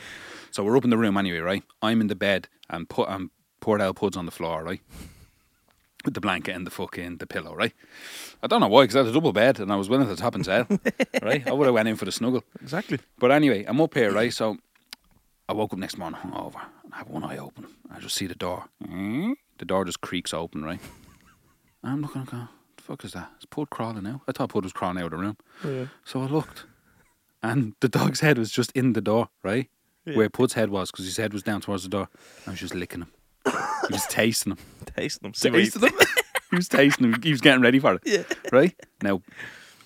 So 0.51 0.63
we're 0.63 0.77
up 0.77 0.85
in 0.85 0.89
the 0.89 0.97
room 0.97 1.17
anyway, 1.17 1.39
right? 1.39 1.63
I'm 1.81 1.99
in 1.99 2.07
the 2.07 2.15
bed 2.15 2.47
and 2.69 2.87
put 2.87 3.09
and 3.09 3.29
poured 3.59 3.81
out 3.81 3.97
Pud's 3.97 4.15
on 4.15 4.25
the 4.25 4.31
floor, 4.31 4.63
right? 4.63 4.79
With 6.05 6.13
the 6.13 6.21
blanket 6.21 6.55
and 6.55 6.65
the 6.65 6.71
fucking 6.71 7.17
the 7.17 7.27
pillow, 7.27 7.53
right? 7.53 7.73
I 8.41 8.47
don't 8.47 8.61
know 8.61 8.69
why, 8.69 8.83
because 8.83 8.95
I 8.95 8.99
had 8.99 9.07
a 9.07 9.11
double 9.11 9.33
bed 9.33 9.59
and 9.59 9.69
I 9.69 9.75
was 9.75 9.89
willing 9.89 10.07
to 10.07 10.15
top 10.15 10.33
and 10.33 10.45
tail, 10.45 10.65
right? 11.21 11.45
I 11.45 11.51
would 11.51 11.65
have 11.65 11.73
went 11.73 11.89
in 11.89 11.97
for 11.97 12.05
the 12.05 12.11
snuggle. 12.13 12.45
Exactly. 12.61 12.99
But 13.19 13.31
anyway, 13.31 13.65
I'm 13.67 13.81
up 13.81 13.93
here, 13.95 14.13
right? 14.13 14.31
So 14.31 14.55
I 15.49 15.53
woke 15.53 15.73
up 15.73 15.79
next 15.79 15.97
morning 15.97 16.21
hungover 16.21 16.61
and 16.85 16.93
I 16.93 16.99
have 16.99 17.09
one 17.09 17.25
eye 17.25 17.37
open. 17.37 17.67
I 17.93 17.99
just 17.99 18.15
see 18.15 18.27
the 18.27 18.35
door. 18.35 18.65
The 18.79 19.65
door 19.65 19.83
just 19.83 19.99
creaks 19.99 20.33
open, 20.33 20.63
right? 20.63 20.79
I'm 21.83 22.01
looking, 22.01 22.23
going, 22.23 22.47
the 22.77 22.81
fuck 22.81 23.03
is 23.03 23.11
that? 23.11 23.29
Is 23.39 23.45
Pud 23.45 23.69
crawling 23.69 24.07
out? 24.07 24.21
I 24.25 24.31
thought 24.31 24.49
Pud 24.51 24.63
was 24.63 24.71
crawling 24.71 24.99
out 24.99 25.05
of 25.05 25.11
the 25.11 25.17
room. 25.17 25.37
Yeah. 25.65 25.87
So 26.05 26.21
I 26.21 26.27
looked 26.27 26.63
and 27.43 27.73
the 27.79 27.89
dog's 27.89 28.19
head 28.19 28.37
was 28.37 28.51
just 28.51 28.71
in 28.71 28.93
the 28.93 29.01
door, 29.01 29.29
right? 29.43 29.69
Yeah. 30.05 30.17
Where 30.17 30.29
Pud's 30.29 30.53
head 30.53 30.69
was, 30.69 30.91
because 30.91 31.05
his 31.05 31.17
head 31.17 31.33
was 31.33 31.43
down 31.43 31.61
towards 31.61 31.83
the 31.83 31.89
door. 31.89 32.07
And 32.11 32.47
I 32.47 32.51
was 32.51 32.59
just 32.59 32.75
licking 32.75 33.01
him. 33.01 33.11
He 33.45 33.93
was 33.93 34.05
tasting 34.07 34.53
him. 34.53 34.59
Tasting 34.95 35.23
them. 35.31 35.31
Tasting 35.33 35.81
him. 35.81 35.91
he 36.51 36.55
was 36.55 36.67
tasting 36.67 37.11
him. 37.11 37.21
He 37.21 37.31
was 37.31 37.41
getting 37.41 37.61
ready 37.61 37.79
for 37.79 37.95
it. 37.95 38.01
Yeah. 38.05 38.23
Right? 38.51 38.75
Now, 39.01 39.21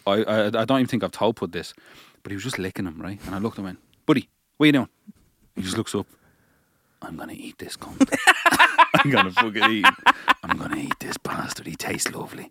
I, 0.06 0.24
I 0.24 0.46
I 0.48 0.50
don't 0.66 0.72
even 0.80 0.88
think 0.88 1.04
I've 1.04 1.12
told 1.12 1.36
Pud 1.38 1.52
this, 1.52 1.74
but 2.24 2.32
he 2.32 2.36
was 2.36 2.44
just 2.44 2.60
licking 2.60 2.86
him, 2.86 3.02
right? 3.02 3.20
And 3.26 3.36
I 3.36 3.40
looked 3.40 3.58
at 3.58 3.62
him 3.62 3.68
and 3.68 3.78
went, 3.78 4.06
Buddy, 4.06 4.30
what 4.58 4.66
are 4.66 4.68
you 4.68 4.74
doing? 4.74 4.90
He 5.56 5.62
just 5.62 5.78
looks 5.78 5.96
up. 5.96 6.08
I'm 7.02 7.16
going 7.16 7.30
to 7.30 7.36
eat 7.36 7.58
this 7.58 7.78
cunt. 7.78 8.10
I'm 8.96 9.12
to 9.12 9.32
fucking 9.32 9.64
eat 9.72 9.86
him. 9.86 9.96
I'm 10.44 10.58
to 10.72 10.78
eat 10.78 11.00
this 11.00 11.18
bastard. 11.18 11.68
He 11.68 11.76
tastes 11.76 12.12
lovely. 12.12 12.50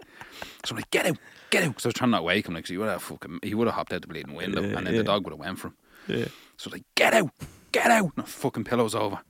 So 0.64 0.72
I'm 0.72 0.76
like, 0.76 0.90
get 0.90 1.06
out, 1.06 1.18
get 1.50 1.62
out. 1.64 1.68
Because 1.70 1.86
I 1.86 1.88
was 1.88 1.94
trying 1.94 2.10
not 2.10 2.18
to 2.18 2.22
wake 2.24 2.46
him, 2.46 2.54
like, 2.54 2.64
'cause 2.64 2.70
he 2.70 2.78
would 2.78 2.88
have 2.88 3.02
fucking, 3.02 3.40
he 3.42 3.54
would 3.54 3.66
have 3.66 3.74
hopped 3.74 3.92
out 3.92 4.02
the 4.02 4.08
bleeding 4.08 4.34
window, 4.34 4.60
Yeah, 4.62 4.76
and 4.78 4.86
then 4.86 4.94
yeah. 4.94 5.00
the 5.00 5.04
dog 5.04 5.24
would 5.24 5.32
have 5.32 5.40
went 5.40 5.58
for 5.58 5.68
him. 5.68 5.74
Yeah. 6.06 6.24
So 6.56 6.66
I 6.66 6.66
was 6.66 6.72
like, 6.72 6.84
get 6.94 7.14
out, 7.14 7.30
get 7.72 7.90
out. 7.90 8.12
And 8.16 8.24
the 8.24 8.28
fucking 8.30 8.64
pillow's 8.64 8.94
over. 8.94 9.20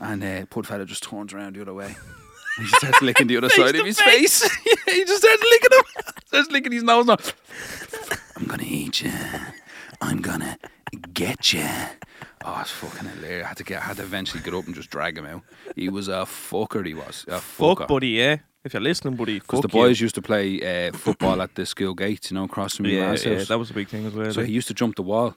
And 0.00 0.22
uh, 0.22 0.46
Pud 0.46 0.66
fella 0.66 0.84
just 0.84 1.02
turns 1.02 1.32
around 1.32 1.56
the 1.56 1.62
other 1.62 1.74
way. 1.74 1.86
And 1.86 2.64
he 2.66 2.70
just 2.70 2.76
starts 2.76 3.02
licking 3.02 3.26
the 3.26 3.36
other 3.38 3.48
side 3.50 3.74
of 3.76 3.84
his 3.86 4.00
face. 4.00 4.42
face. 4.42 4.58
yeah, 4.86 4.94
he 4.94 5.04
just 5.04 5.22
starts 5.22 5.42
licking 5.42 5.78
him. 5.78 5.84
starts 6.26 6.50
licking 6.50 6.72
his 6.72 6.82
nose 6.82 7.06
now. 7.06 7.16
I'm 8.36 8.46
gonna 8.46 8.62
eat 8.66 9.02
you. 9.02 9.12
I'm 10.00 10.20
gonna 10.20 10.58
get 11.12 11.52
you. 11.52 11.66
Oh, 12.44 12.58
it's 12.60 12.70
fucking 12.70 13.08
hilarious. 13.08 13.44
I 13.44 13.48
had 13.48 13.56
to 13.58 13.64
get, 13.64 13.78
I 13.82 13.84
had 13.84 13.96
to 13.96 14.02
eventually 14.02 14.42
get 14.42 14.54
up 14.54 14.66
and 14.66 14.74
just 14.74 14.90
drag 14.90 15.18
him 15.18 15.26
out. 15.26 15.42
He 15.74 15.88
was 15.88 16.08
a 16.08 16.24
fucker. 16.26 16.84
He 16.86 16.94
was 16.94 17.24
a 17.28 17.40
Fuck, 17.40 17.88
buddy, 17.88 18.08
yeah. 18.08 18.36
If 18.64 18.72
you're 18.72 18.82
listening, 18.82 19.14
buddy, 19.14 19.38
Because 19.40 19.60
the 19.60 19.68
boys 19.68 20.00
used 20.00 20.14
to 20.16 20.22
play 20.22 20.88
uh, 20.88 20.92
football 20.92 21.40
at 21.40 21.54
the 21.54 21.66
school 21.66 21.94
gates, 21.94 22.30
you 22.30 22.34
know, 22.36 22.44
across 22.44 22.76
from 22.76 22.86
Yeah, 22.86 23.16
yeah, 23.24 23.44
that 23.44 23.58
was 23.58 23.70
a 23.70 23.74
big 23.74 23.88
thing 23.88 24.06
as 24.06 24.12
well. 24.12 24.32
So 24.32 24.42
he 24.42 24.52
used 24.52 24.68
to 24.68 24.74
jump 24.74 24.96
the 24.96 25.02
wall 25.02 25.36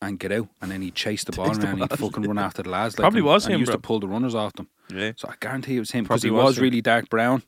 and 0.00 0.18
get 0.18 0.32
out, 0.32 0.48
and 0.62 0.70
then 0.70 0.80
he'd 0.82 0.94
chase 0.94 1.22
the 1.24 1.32
ball 1.36 1.48
Chase 1.48 1.58
the 1.58 1.64
around. 1.66 1.82
and 1.82 1.90
He'd 1.90 1.98
ball, 1.98 2.10
fucking 2.10 2.24
run 2.24 2.38
after 2.38 2.62
the 2.62 2.70
lads. 2.70 2.94
Like 2.98 3.02
Probably 3.02 3.20
and- 3.20 3.26
was 3.26 3.44
and 3.44 3.54
him, 3.54 3.58
he 3.58 3.60
used 3.62 3.70
bro. 3.72 3.76
to 3.76 3.82
pull 3.82 4.00
the 4.00 4.08
runners 4.08 4.34
off 4.34 4.54
them. 4.54 4.68
yeah. 4.92 5.12
So 5.16 5.28
I 5.28 5.34
guarantee 5.38 5.76
it 5.76 5.80
was 5.80 5.90
him 5.90 6.04
because 6.04 6.22
he 6.22 6.28
Probably 6.30 6.42
was 6.44 6.50
was 6.52 6.58
him. 6.58 6.62
really 6.64 6.80
dark 6.80 7.08
brown, 7.10 7.42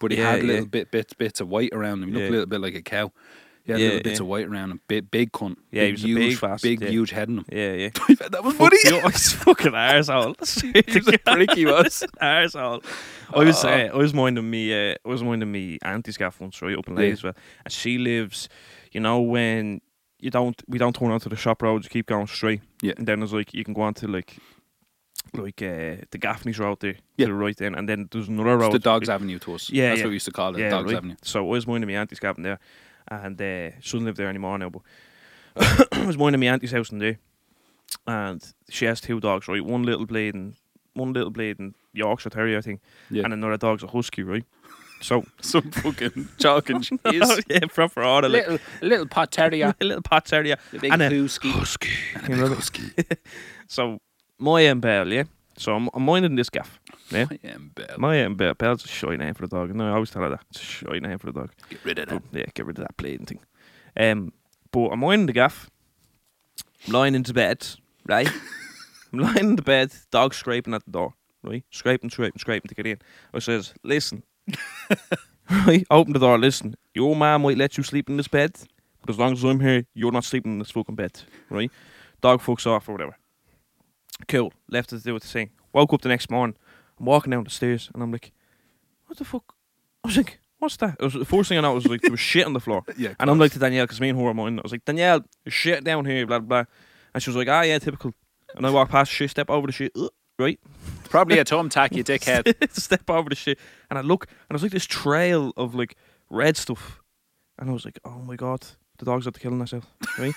but 0.00 0.12
he 0.12 0.16
Yeah, 0.18 0.30
had 0.30 0.40
yeah. 0.40 0.46
little 0.46 0.66
bit 0.66 0.90
bits 0.90 1.12
bits 1.12 1.40
of 1.40 1.48
white 1.48 1.72
around 1.74 2.02
him. 2.02 2.08
He 2.08 2.14
looked 2.14 2.22
Yeah. 2.24 2.28
a 2.30 2.32
little 2.32 2.46
bit 2.46 2.60
like 2.62 2.74
a 2.74 2.82
cow. 2.82 3.12
He 3.70 3.72
had 3.72 3.80
Yeah, 3.80 3.86
little 3.88 4.02
bits 4.02 4.18
yeah. 4.20 4.24
of 4.24 4.28
white 4.28 4.46
around 4.46 4.70
him. 4.72 4.80
Big, 4.88 5.10
big 5.10 5.32
cunt. 5.32 5.56
Yeah, 5.70 5.82
he 5.84 5.88
big, 5.88 5.92
was 5.92 6.04
a 6.04 6.06
huge, 6.06 6.18
big 6.18 6.40
bastard, 6.40 6.62
big, 6.68 6.80
yeah. 6.82 6.88
huge 6.88 7.10
head 7.10 7.28
in 7.28 7.38
him. 7.38 7.44
Yeah, 7.52 7.72
yeah. 7.72 7.88
that 8.30 8.42
was 8.44 8.54
funny. 8.56 8.76
you, 8.84 9.00
he's 9.08 9.32
fucking 9.32 9.72
arsehole. 9.72 10.84
he 10.92 10.98
was 10.98 11.08
a 11.08 11.18
prick, 11.18 11.50
he 11.52 11.66
was. 11.66 12.04
arsehole. 12.20 12.84
I 13.32 13.44
was, 13.44 13.64
Oh. 13.64 13.68
uh, 13.68 13.90
I 13.92 13.96
was 13.96 14.12
minding 14.12 14.50
me, 14.50 14.72
uh, 14.92 14.94
I 15.04 15.08
was 15.08 15.22
minding 15.22 15.50
me 15.52 15.78
auntie's 15.82 16.16
gaff 16.16 16.40
once, 16.40 16.60
right, 16.62 16.76
up 16.76 16.88
in 16.88 16.96
Yeah. 16.96 17.02
Leysville, 17.10 17.36
and 17.64 17.72
she 17.72 17.98
lives, 17.98 18.48
you 18.92 19.00
know, 19.00 19.20
when 19.20 19.80
you 20.18 20.30
don't, 20.30 20.60
we 20.68 20.78
don't 20.78 20.94
turn 20.94 21.10
onto 21.10 21.28
the 21.30 21.36
shop 21.36 21.62
road, 21.62 21.84
you 21.84 21.90
keep 21.90 22.06
going 22.06 22.26
straight, 22.26 22.60
Yeah. 22.82 22.94
and 22.98 23.06
then 23.06 23.20
there's 23.20 23.32
like 23.32 23.54
you 23.54 23.64
can 23.64 23.72
go 23.74 23.82
onto 23.82 24.06
like, 24.08 24.36
like 25.34 25.62
uh, 25.62 26.02
the 26.10 26.18
Gaffney's 26.18 26.58
road 26.58 26.80
there, 26.80 26.96
Yeah. 27.16 27.26
to 27.26 27.32
the 27.32 27.38
right 27.38 27.56
then, 27.56 27.74
and 27.74 27.88
then 27.88 28.08
there's 28.10 28.28
another 28.28 28.56
road. 28.56 28.66
It's 28.66 28.72
the 28.72 28.78
Dogs 28.80 29.08
like- 29.08 29.14
Avenue 29.14 29.38
to 29.40 29.54
us. 29.54 29.70
Yeah, 29.70 29.90
That's 29.90 29.98
yeah. 30.00 30.04
what 30.06 30.08
we 30.10 30.14
used 30.16 30.26
to 30.26 30.32
call 30.32 30.56
it, 30.56 30.60
yeah, 30.60 30.70
Dogs 30.70 30.86
right. 30.90 30.96
Avenue. 30.96 31.16
So 31.22 31.40
I 31.40 31.48
was 31.48 31.66
minding 31.66 31.88
my 31.88 31.96
auntie's 32.00 32.18
cabin 32.20 32.42
there, 32.42 32.58
and 33.08 33.40
uh, 33.40 33.70
doesn't 33.82 34.04
live 34.04 34.16
there 34.16 34.28
anymore 34.28 34.58
now. 34.58 34.70
But 34.70 34.82
I 35.92 36.04
was 36.06 36.16
minding 36.18 36.40
my 36.40 36.46
auntie's 36.48 36.72
house 36.72 36.90
in 36.90 36.98
there, 36.98 37.18
and 38.06 38.42
she 38.70 38.84
has 38.86 39.00
two 39.00 39.20
dogs, 39.20 39.48
right? 39.48 39.64
One 39.64 39.82
little 39.84 40.06
blade 40.06 40.34
and 40.34 40.54
one 40.94 41.12
little 41.12 41.30
bleeding 41.30 41.74
Yorkshire 41.92 42.30
Terrier, 42.30 42.58
I 42.58 42.60
think, 42.60 42.80
Yeah. 43.10 43.24
and 43.24 43.32
another 43.32 43.56
dog's 43.56 43.82
a 43.82 43.86
husky, 43.86 44.22
right? 44.22 44.44
So 45.00 45.24
Some 45.40 45.70
fucking 45.70 46.28
chalk 46.38 46.68
and 46.70 46.84
cheese. 47.06 47.40
yeah, 47.48 47.60
proper 47.72 48.02
order, 48.04 48.28
like 48.28 48.46
little, 48.48 48.66
little 48.82 49.06
pot 49.06 49.30
terrier. 49.32 49.74
a 49.80 49.84
little 49.84 50.02
pot 50.02 50.26
terrier, 50.26 50.56
The 50.72 50.78
big 50.78 50.92
and 50.92 51.02
a 51.02 51.08
husky. 51.22 51.50
husky. 51.52 51.90
And 52.16 52.34
a 52.34 52.36
big 52.48 52.54
husky. 52.56 52.82
So 53.68 54.00
my 54.38 54.66
um, 54.68 54.80
Bell, 54.80 55.08
yeah. 55.08 55.24
So 55.56 55.74
I'm, 55.74 55.88
I'm 55.94 56.02
minding 56.04 56.34
this 56.36 56.50
gaff. 56.50 56.79
Yeah. 57.10 57.26
Am 57.44 57.72
Bell. 57.74 57.96
My 57.98 58.24
um, 58.24 58.36
Bell, 58.36 58.54
Bell's 58.54 58.84
a 58.84 58.88
shy 58.88 59.16
name 59.16 59.34
for 59.34 59.46
the 59.46 59.56
dog. 59.56 59.74
No, 59.74 59.88
I 59.88 59.94
always 59.94 60.10
tell 60.10 60.22
her 60.22 60.30
that. 60.30 60.44
It's 60.50 60.60
a 60.60 60.64
shy 60.64 60.98
name 60.98 61.18
for 61.18 61.26
the 61.26 61.40
dog. 61.40 61.50
Get 61.68 61.84
rid 61.84 61.98
of 61.98 62.08
that. 62.08 62.22
But, 62.30 62.38
yeah, 62.38 62.46
get 62.54 62.66
rid 62.66 62.78
of 62.78 62.84
that 62.84 62.96
bleeding 62.96 63.26
thing. 63.26 63.40
Um, 63.98 64.32
but 64.70 64.88
I'm 64.88 65.02
lying 65.02 65.20
in 65.20 65.26
the 65.26 65.32
gaff. 65.32 65.68
I'm 66.86 66.92
lying 66.92 67.14
into 67.14 67.34
bed, 67.34 67.66
right? 68.06 68.28
I'm 69.12 69.18
lying 69.18 69.38
in 69.38 69.56
the 69.56 69.62
bed, 69.62 69.92
dog 70.10 70.34
scraping 70.34 70.74
at 70.74 70.84
the 70.84 70.90
door, 70.92 71.14
right? 71.42 71.64
Scraping, 71.70 72.10
scraping, 72.10 72.38
scraping 72.38 72.68
to 72.68 72.74
get 72.74 72.86
in. 72.86 72.98
I 73.34 73.40
says, 73.40 73.74
listen, 73.82 74.22
right? 75.50 75.84
Open 75.90 76.12
the 76.12 76.20
door, 76.20 76.38
listen. 76.38 76.76
Your 76.94 77.16
mom 77.16 77.42
might 77.42 77.58
let 77.58 77.76
you 77.76 77.82
sleep 77.82 78.08
in 78.08 78.16
this 78.16 78.28
bed, 78.28 78.52
but 79.00 79.10
as 79.10 79.18
long 79.18 79.32
as 79.32 79.42
I'm 79.42 79.60
here, 79.60 79.84
you're 79.94 80.12
not 80.12 80.24
sleeping 80.24 80.52
in 80.52 80.58
this 80.58 80.70
fucking 80.70 80.94
bed, 80.94 81.20
right? 81.48 81.70
Dog 82.20 82.40
fucks 82.40 82.66
off 82.66 82.88
or 82.88 82.92
whatever. 82.92 83.16
Cool. 84.28 84.52
Left 84.68 84.92
it 84.92 84.98
to 84.98 85.04
do 85.04 85.14
with 85.14 85.22
the 85.22 85.28
thing. 85.28 85.50
Woke 85.72 85.92
up 85.92 86.02
the 86.02 86.08
next 86.08 86.30
morning. 86.30 86.56
I'm 87.00 87.06
walking 87.06 87.30
down 87.30 87.44
the 87.44 87.50
stairs 87.50 87.90
and 87.92 88.02
I'm 88.02 88.12
like, 88.12 88.30
what 89.06 89.18
the 89.18 89.24
fuck? 89.24 89.54
I 90.04 90.08
was 90.08 90.16
like, 90.16 90.38
what's 90.58 90.76
that? 90.76 90.96
It 91.00 91.04
was, 91.04 91.14
the 91.14 91.24
first 91.24 91.48
thing 91.48 91.58
I 91.58 91.62
noticed 91.62 91.86
was 91.86 91.90
like 91.90 92.02
there 92.02 92.10
was 92.10 92.20
shit 92.20 92.46
on 92.46 92.52
the 92.52 92.60
floor. 92.60 92.82
Yeah. 92.96 93.14
And 93.18 93.30
I'm 93.30 93.38
like 93.38 93.52
to 93.52 93.58
Danielle, 93.58 93.84
because 93.86 94.00
me 94.00 94.10
and 94.10 94.18
her 94.18 94.24
were 94.24 94.34
mine. 94.34 94.58
I 94.58 94.62
was 94.62 94.72
like, 94.72 94.84
Danielle, 94.84 95.24
there's 95.44 95.54
shit 95.54 95.82
down 95.82 96.04
here, 96.04 96.26
blah, 96.26 96.38
blah, 96.38 96.62
blah. 96.62 96.64
And 97.14 97.22
she 97.22 97.30
was 97.30 97.36
like, 97.36 97.48
ah, 97.48 97.62
yeah, 97.62 97.78
typical. 97.78 98.12
And 98.54 98.66
I 98.66 98.70
walk 98.70 98.90
past 98.90 99.10
the 99.10 99.14
shit, 99.16 99.30
step 99.30 99.50
over 99.50 99.66
the 99.66 99.72
shit, 99.72 99.92
ugh, 99.96 100.10
right? 100.38 100.60
Probably 101.04 101.38
a 101.38 101.44
thumbtack, 101.44 101.96
you 101.96 102.04
dickhead. 102.10 102.70
step 102.72 103.08
over 103.08 103.28
the 103.30 103.34
shit. 103.34 103.58
And 103.88 103.98
I 103.98 104.02
look, 104.02 104.26
and 104.26 104.50
there's 104.50 104.62
like 104.62 104.72
this 104.72 104.86
trail 104.86 105.52
of 105.56 105.74
like 105.74 105.96
red 106.28 106.56
stuff. 106.56 107.00
And 107.58 107.68
I 107.70 107.72
was 107.72 107.84
like, 107.84 107.98
oh 108.04 108.20
my 108.20 108.36
God, 108.36 108.66
the 109.00 109.06
dog's 109.06 109.24
to 109.24 109.32
killing 109.32 109.58
themselves, 109.58 109.86
right? 110.18 110.34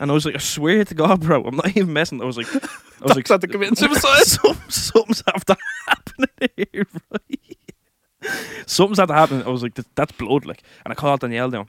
and 0.00 0.10
I 0.10 0.14
was 0.14 0.24
like, 0.24 0.34
I 0.34 0.38
swear 0.38 0.84
to 0.84 0.94
God, 0.94 1.20
bro, 1.20 1.44
I'm 1.44 1.56
not 1.56 1.76
even 1.76 1.92
messing. 1.92 2.20
I 2.22 2.24
was 2.24 2.36
like, 2.36 2.48
I 2.54 2.58
was 3.02 3.16
like, 3.16 3.26
Dog's 3.26 3.30
out 3.30 3.40
to 3.42 3.46
commit 3.46 3.76
suicide. 3.76 4.22
Some, 4.24 4.58
something's 4.68 5.22
have 5.26 5.44
to 5.46 5.56
happen 5.86 6.26
here, 6.56 6.86
right? 7.10 8.30
Something's 8.66 8.98
had 8.98 9.08
to 9.08 9.14
happen. 9.14 9.42
I 9.42 9.48
was 9.50 9.62
like, 9.62 9.74
that's 9.94 10.12
blood, 10.12 10.46
like. 10.46 10.62
And 10.84 10.92
I 10.92 10.94
called 10.94 11.20
Danielle 11.20 11.50
down. 11.50 11.68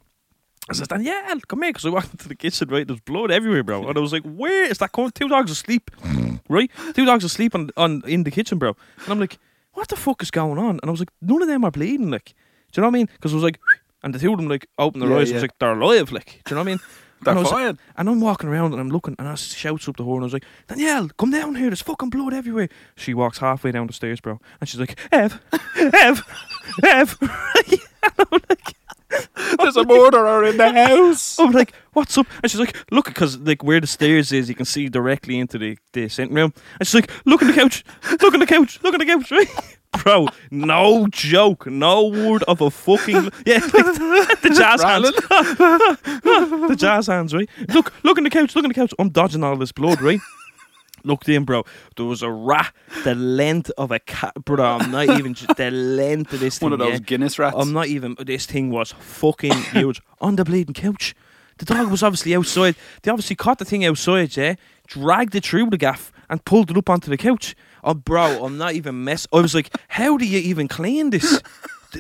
I 0.70 0.74
said, 0.74 0.88
Danielle, 0.88 1.40
come 1.48 1.62
here, 1.62 1.72
because 1.72 1.86
I 1.86 1.90
walked 1.90 2.12
into 2.12 2.28
the 2.28 2.36
kitchen, 2.36 2.70
right? 2.70 2.88
There's 2.88 3.02
blood 3.02 3.30
everywhere, 3.30 3.64
bro. 3.64 3.88
And 3.88 3.98
I 3.98 4.02
was 4.02 4.14
like, 4.14 4.24
where 4.24 4.64
is 4.64 4.80
that 4.80 4.92
coming? 4.92 5.12
Two 5.12 5.28
dogs 5.28 5.52
asleep, 5.52 5.92
right? 6.50 6.72
Two 6.96 7.06
dogs 7.06 7.24
asleep 7.24 7.54
on, 7.54 7.70
on 7.78 8.02
in 8.08 8.24
the 8.24 8.32
kitchen, 8.32 8.58
bro. 8.58 8.76
And 9.04 9.10
I'm 9.10 9.20
like, 9.20 9.38
what 9.74 9.90
the 9.90 9.96
fuck 9.96 10.24
is 10.24 10.32
going 10.32 10.58
on? 10.58 10.80
And 10.82 10.86
I 10.86 10.90
was 10.90 11.00
like, 11.00 11.12
none 11.22 11.42
of 11.42 11.48
them 11.48 11.64
are 11.66 11.72
bleeding, 11.72 12.10
like. 12.10 12.34
Do 12.72 12.82
you 12.82 12.82
know 12.82 12.88
what 12.88 12.96
I 12.96 13.00
mean? 13.00 13.10
Because 13.14 13.32
I 13.32 13.36
was 13.36 13.44
like, 13.44 13.60
and 14.06 14.14
the 14.14 14.20
two 14.20 14.32
of 14.32 14.38
them 14.38 14.48
like 14.48 14.68
opened 14.78 15.02
their 15.02 15.10
Yeah, 15.10 15.18
eyes. 15.18 15.30
Yeah. 15.30 15.36
was 15.36 15.42
like, 15.44 15.60
they're 15.60 15.74
alive, 15.78 16.12
like. 16.14 16.42
Do 16.46 16.56
you 16.56 16.56
know 16.56 16.62
what 16.62 16.68
I 16.68 16.72
mean? 16.72 16.80
They're 17.24 17.32
and 17.32 17.40
I 17.40 17.42
was, 17.44 17.50
fine. 17.52 17.80
and 17.98 18.10
I'm 18.10 18.20
walking 18.22 18.50
around 18.50 18.74
and 18.74 18.80
I'm 18.82 18.90
looking 18.90 19.16
and 19.18 19.28
I 19.28 19.34
shouts 19.36 19.88
up 19.88 19.96
the 19.98 20.04
horn. 20.04 20.22
I 20.22 20.26
was 20.26 20.34
like, 20.34 20.44
Danielle, 20.68 21.10
come 21.18 21.32
down 21.32 21.56
here. 21.56 21.68
There's 21.70 21.82
fucking 21.82 22.10
blood 22.12 22.34
everywhere. 22.34 22.68
She 22.98 23.14
walks 23.16 23.40
halfway 23.40 23.72
down 23.72 23.88
the 23.88 23.94
stairs, 23.94 24.20
bro. 24.20 24.40
And 24.60 24.70
she's 24.70 24.80
like, 24.82 25.00
Ev, 25.12 25.42
Ev, 25.78 26.22
Ev. 26.84 27.18
and 27.22 27.80
I'm 28.20 28.42
like, 28.50 28.75
There's 29.60 29.78
a 29.78 29.86
murderer 29.86 30.44
in 30.46 30.58
the 30.58 30.72
house. 30.72 31.40
I'm 31.40 31.52
like, 31.52 31.74
what's 31.94 32.18
up? 32.18 32.28
And 32.42 32.52
she's 32.52 32.60
like, 32.60 32.76
look, 32.92 33.06
because 33.06 33.38
like 33.40 33.64
where 33.64 33.80
the 33.80 33.88
stairs 33.88 34.32
is, 34.32 34.50
you 34.50 34.56
can 34.56 34.66
see 34.66 34.90
directly 34.90 35.40
into 35.40 35.58
the, 35.58 35.78
the 35.94 36.10
sitting 36.10 36.34
room. 36.34 36.54
And 36.80 36.88
she's 36.88 36.96
like, 36.96 37.12
look 37.26 37.42
on 37.42 37.50
the 37.50 37.54
couch, 37.54 37.84
look 38.22 38.34
on 38.34 38.40
the 38.40 38.46
couch, 38.46 38.80
look 38.84 38.94
on 38.94 39.00
the 39.00 39.06
couch, 39.06 39.32
right? 39.32 39.48
Bro, 40.04 40.28
no 40.52 41.08
joke, 41.08 41.68
no 41.68 42.08
word 42.08 42.44
of 42.44 42.60
a 42.60 42.70
fucking 42.70 43.32
yeah, 43.46 43.60
like 43.74 44.42
the 44.42 44.54
jazz 44.56 44.84
hands, 44.84 45.10
the 46.68 46.76
jazz 46.78 47.08
hands, 47.08 47.34
right? 47.34 47.50
Look, 47.70 47.94
look 48.04 48.18
on 48.18 48.26
the 48.26 48.30
couch, 48.30 48.56
look 48.56 48.66
on 48.66 48.70
the 48.70 48.76
couch. 48.76 48.94
I'm 49.00 49.10
dodging 49.10 49.42
all 49.44 49.56
this 49.56 49.72
blood, 49.72 50.02
right? 50.02 50.20
Looked 51.06 51.30
in, 51.30 51.46
bro. 51.46 51.64
There 51.96 52.06
was 52.06 52.22
a 52.22 52.30
rat 52.32 52.74
the 53.04 53.16
length 53.16 53.72
of 53.78 53.92
a 53.92 54.00
cat, 54.00 54.34
bro. 54.44 54.64
I'm 54.64 54.92
not 54.92 55.10
even 55.20 55.34
the 55.56 55.72
length 55.72 56.34
of 56.34 56.40
this 56.40 56.58
thing. 56.58 56.66
One 56.66 56.74
of 56.74 56.80
those 56.80 56.94
yeah? 56.94 57.06
Guinness 57.06 57.38
rats. 57.40 57.56
I'm 57.58 57.74
not 57.74 57.88
even. 57.88 58.16
This 58.20 58.46
thing 58.46 58.72
was 58.72 58.92
fucking 58.92 59.54
huge 59.72 60.02
on 60.20 60.36
the 60.36 60.44
bleeding 60.44 60.74
couch. 60.74 61.16
The 61.58 61.66
dog 61.66 61.90
was 61.90 62.04
obviously 62.04 62.36
outside. 62.36 62.76
They 63.04 63.12
obviously 63.12 63.36
caught 63.36 63.60
the 63.60 63.66
thing 63.66 63.86
outside, 63.86 64.36
yeah, 64.36 64.56
dragged 64.88 65.36
it 65.36 65.46
through 65.46 65.70
the 65.70 65.78
gaff 65.78 66.12
and 66.30 66.44
pulled 66.44 66.72
it 66.72 66.78
up 66.78 66.90
onto 66.90 67.10
the 67.10 67.18
couch. 67.18 67.56
Oh, 67.84 67.94
bro, 67.94 68.44
I'm 68.44 68.58
not 68.58 68.74
even 68.74 69.04
mess. 69.04 69.28
I 69.32 69.38
was 69.42 69.54
like, 69.56 69.74
how 69.88 70.18
do 70.18 70.26
you 70.26 70.40
even 70.40 70.68
clean 70.68 71.12
this? 71.12 71.42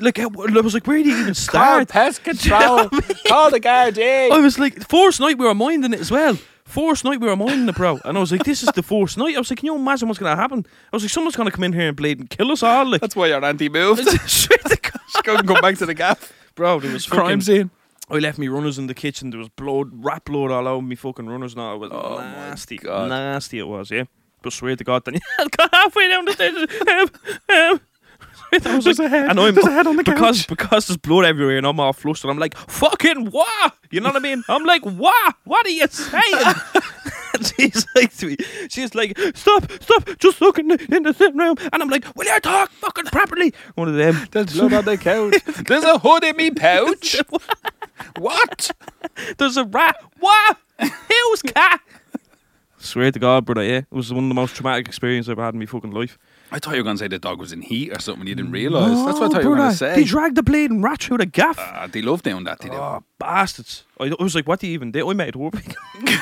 Like, 0.02 0.20
I 0.20 0.26
was 0.26 0.74
like, 0.74 0.86
where 0.88 1.02
do 1.02 1.08
you 1.08 1.16
even 1.16 1.28
Call 1.28 1.36
start? 1.36 1.88
pest 1.88 2.22
control. 2.22 2.90
Call 3.30 3.50
the 3.50 3.62
Gardaí. 3.62 3.98
Eh? 3.98 4.30
I 4.30 4.40
was 4.40 4.60
like, 4.60 4.86
first 4.90 5.22
night 5.22 5.38
we 5.38 5.46
were 5.46 5.56
minding 5.56 5.94
it 5.94 6.02
as 6.02 6.12
well. 6.12 6.38
First 6.76 7.06
night 7.06 7.22
we 7.22 7.28
were 7.28 7.38
minding 7.38 7.70
it, 7.70 7.76
bro. 7.76 8.00
And 8.04 8.18
I 8.18 8.20
was 8.20 8.34
like, 8.34 8.44
this 8.44 8.62
is 8.62 8.68
the 8.76 8.84
first 8.84 9.18
night. 9.18 9.34
I 9.34 9.40
was 9.40 9.50
like, 9.50 9.60
can 9.60 9.68
you 9.68 9.76
imagine 9.76 10.10
what's 10.10 10.20
going 10.20 10.36
to 10.36 10.42
happen? 10.42 10.66
I 10.92 10.96
was 10.96 11.04
like, 11.04 11.10
someone's 11.10 11.38
going 11.38 11.48
to 11.50 11.56
come 11.56 11.64
in 11.64 11.72
here 11.72 11.88
and 11.88 11.96
bleed 11.96 12.20
and 12.20 12.30
kill 12.30 12.52
us 12.52 12.64
all. 12.64 12.86
Like, 12.86 13.00
That's 13.00 13.16
why 13.16 13.28
your 13.28 13.44
auntie 13.46 13.70
moved. 13.70 14.04
Swear 14.30 14.58
to 14.68 14.76
God. 14.76 15.00
She 15.08 15.22
couldn't 15.22 15.48
come 15.48 15.62
back 15.62 15.78
to 15.78 15.86
the 15.86 15.94
gaff. 15.94 16.34
bro, 16.54 16.82
there 16.82 16.92
was 16.92 17.06
Crime 17.06 17.40
fucking 17.40 17.42
scene. 17.42 17.70
I 18.10 18.16
left 18.16 18.38
me 18.38 18.50
runners 18.50 18.78
in 18.78 18.88
the 18.88 18.94
kitchen. 18.94 19.30
There 19.30 19.40
was 19.40 19.48
blood, 19.48 19.88
rat 20.04 20.26
blood 20.26 20.52
all 20.52 20.68
over 20.68 20.86
me 20.86 20.96
fucking 20.98 21.28
runners. 21.28 21.56
Now 21.56 21.76
it 21.76 21.78
was 21.78 21.92
Oh 21.94 22.18
nasty, 22.18 22.78
nasty. 22.84 23.60
It 23.60 23.68
was, 23.70 23.90
yeah. 23.90 24.04
But 24.42 24.52
swear 24.52 24.76
to 24.76 24.84
God, 24.84 25.06
then 25.06 25.18
got 25.58 25.74
halfway 25.74 26.10
down 26.10 26.26
the 26.26 26.34
stairs. 26.34 26.68
Um, 26.90 27.10
um. 27.56 27.82
I 28.66 28.76
was 28.76 28.86
There's 28.86 29.00
like, 29.00 29.08
a 29.08 29.10
head- 29.10 29.30
and 29.32 29.40
I'm 29.40 29.54
there's 29.56 29.66
a 29.68 29.72
head 29.72 29.88
on 29.88 29.96
the 29.96 30.04
because 30.04 30.38
couch. 30.40 30.48
because 30.48 30.88
there's 30.88 30.98
blood 30.98 31.26
everywhere 31.26 31.58
and 31.58 31.66
I'm 31.66 31.80
all 31.80 31.94
flushed 31.94 32.24
and 32.24 32.32
I'm 32.32 32.38
like, 32.40 32.56
fucking 32.58 33.32
what? 33.32 33.74
You 33.92 34.02
know 34.02 34.10
what 34.10 34.16
I 34.18 34.20
mean? 34.20 34.44
I'm 34.50 34.64
like, 34.64 34.84
what? 34.84 35.36
What 35.46 35.66
are 35.66 35.70
you 35.70 35.88
saying? 35.88 36.24
And 37.34 37.46
she's 37.60 37.86
like 37.96 38.16
to 38.18 38.28
me, 38.28 38.38
she's 38.70 38.96
like, 38.96 39.18
stop, 39.36 39.70
stop, 39.82 40.08
just 40.20 40.40
look 40.42 40.58
in 40.60 40.70
the, 40.70 40.88
in 40.96 41.04
the 41.04 41.14
sitting 41.14 41.38
room. 41.38 41.56
And 41.74 41.82
I'm 41.82 41.90
like, 41.90 42.06
will 42.16 42.26
you 42.26 42.40
talk 42.40 42.72
fucking 42.72 43.06
properly? 43.06 43.54
One 43.76 43.90
of 43.90 43.96
them. 43.96 44.28
There's 44.32 44.54
blood 44.54 44.74
on 44.74 44.86
the 44.86 44.98
couch. 44.98 45.36
There's 45.68 45.84
a 45.84 46.00
hood 46.00 46.24
in 46.24 46.38
me 46.38 46.52
pouch. 46.52 47.18
what? 48.18 48.72
There's 49.38 49.58
a 49.58 49.66
rat. 49.66 49.98
What? 50.20 50.58
Who's 50.80 51.42
cat? 51.42 51.82
Swear 52.78 53.12
to 53.12 53.20
God, 53.20 53.46
brother, 53.46 53.64
yeah. 53.64 53.78
It 53.80 53.86
was 53.92 54.14
one 54.14 54.26
of 54.26 54.30
the 54.30 54.36
most 54.36 54.56
traumatic 54.56 54.88
experiences 54.88 55.30
I've 55.30 55.34
ever 55.40 55.46
had 55.46 55.54
in 55.56 55.60
my 55.60 55.66
fucking 55.66 55.92
life. 55.92 56.18
I 56.56 56.60
thought 56.60 56.72
you 56.72 56.78
were 56.80 56.84
going 56.86 56.96
to 56.96 57.04
say 57.04 57.10
the 57.10 57.20
dog 57.20 57.38
was 57.38 57.52
in 57.52 57.62
heat 57.62 57.92
or 57.92 58.00
something. 58.00 58.26
You 58.26 58.34
didn't 58.34 58.54
realise. 58.54 58.88
That's 59.06 59.20
what 59.20 59.26
I 59.26 59.34
thought 59.34 59.44
you 59.44 59.50
were 59.50 59.58
going 59.58 59.72
to 59.72 59.76
say. 59.78 59.94
They 59.94 60.06
dragged 60.06 60.38
the 60.38 60.44
bleeding 60.44 60.82
rat 60.82 61.04
through 61.04 61.18
the 61.18 61.26
gaff. 61.26 61.58
Ah, 61.60 61.90
they 61.92 62.02
love 62.02 62.24
doing 62.24 62.46
that. 62.46 62.60
They 62.60 62.70
do. 62.70 62.76
oh, 62.76 63.04
bastards. 63.20 63.84
I, 64.00 64.06
I 64.18 64.24
was 64.24 64.36
like, 64.36 64.48
what 64.48 64.62
do 64.62 64.68
you 64.68 64.74
even 64.74 64.90
do? 64.90 65.10
I 65.10 65.14
made 65.14 65.36
it. 65.36 65.36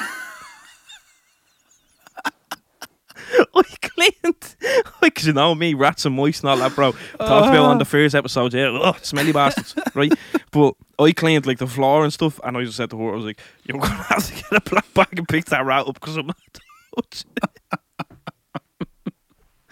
I 3.55 3.63
cleaned, 3.81 4.55
Because 5.01 5.27
you 5.27 5.33
know 5.33 5.53
me, 5.53 5.75
rats 5.75 6.03
and 6.05 6.15
mice 6.15 6.39
and 6.41 6.49
all 6.49 6.57
that, 6.57 6.73
bro. 6.73 6.93
Talked 6.93 7.19
about 7.19 7.65
on 7.65 7.77
the 7.77 7.85
first 7.85 8.15
episode, 8.15 8.55
yeah, 8.55 8.69
ugh, 8.69 8.97
smelly 9.03 9.31
bastards, 9.31 9.75
right? 9.93 10.11
But 10.51 10.73
I 10.99 11.11
cleaned 11.11 11.45
like 11.45 11.59
the 11.59 11.67
floor 11.67 12.03
and 12.03 12.11
stuff, 12.11 12.39
and 12.43 12.57
I 12.57 12.63
just 12.63 12.77
said 12.77 12.89
to 12.89 12.97
her, 12.97 13.13
I 13.13 13.15
was 13.15 13.25
like, 13.25 13.39
"You're 13.65 13.79
gonna 13.79 13.93
have 13.93 14.25
to 14.25 14.33
get 14.33 14.51
a 14.53 14.61
black 14.69 14.91
bag 14.93 15.17
and 15.19 15.27
pick 15.27 15.45
that 15.45 15.63
rat 15.65 15.87
up 15.87 15.93
because 15.95 16.17
I'm 16.17 16.27
not 16.27 16.37
touching 16.95 17.31
it." 17.37 17.79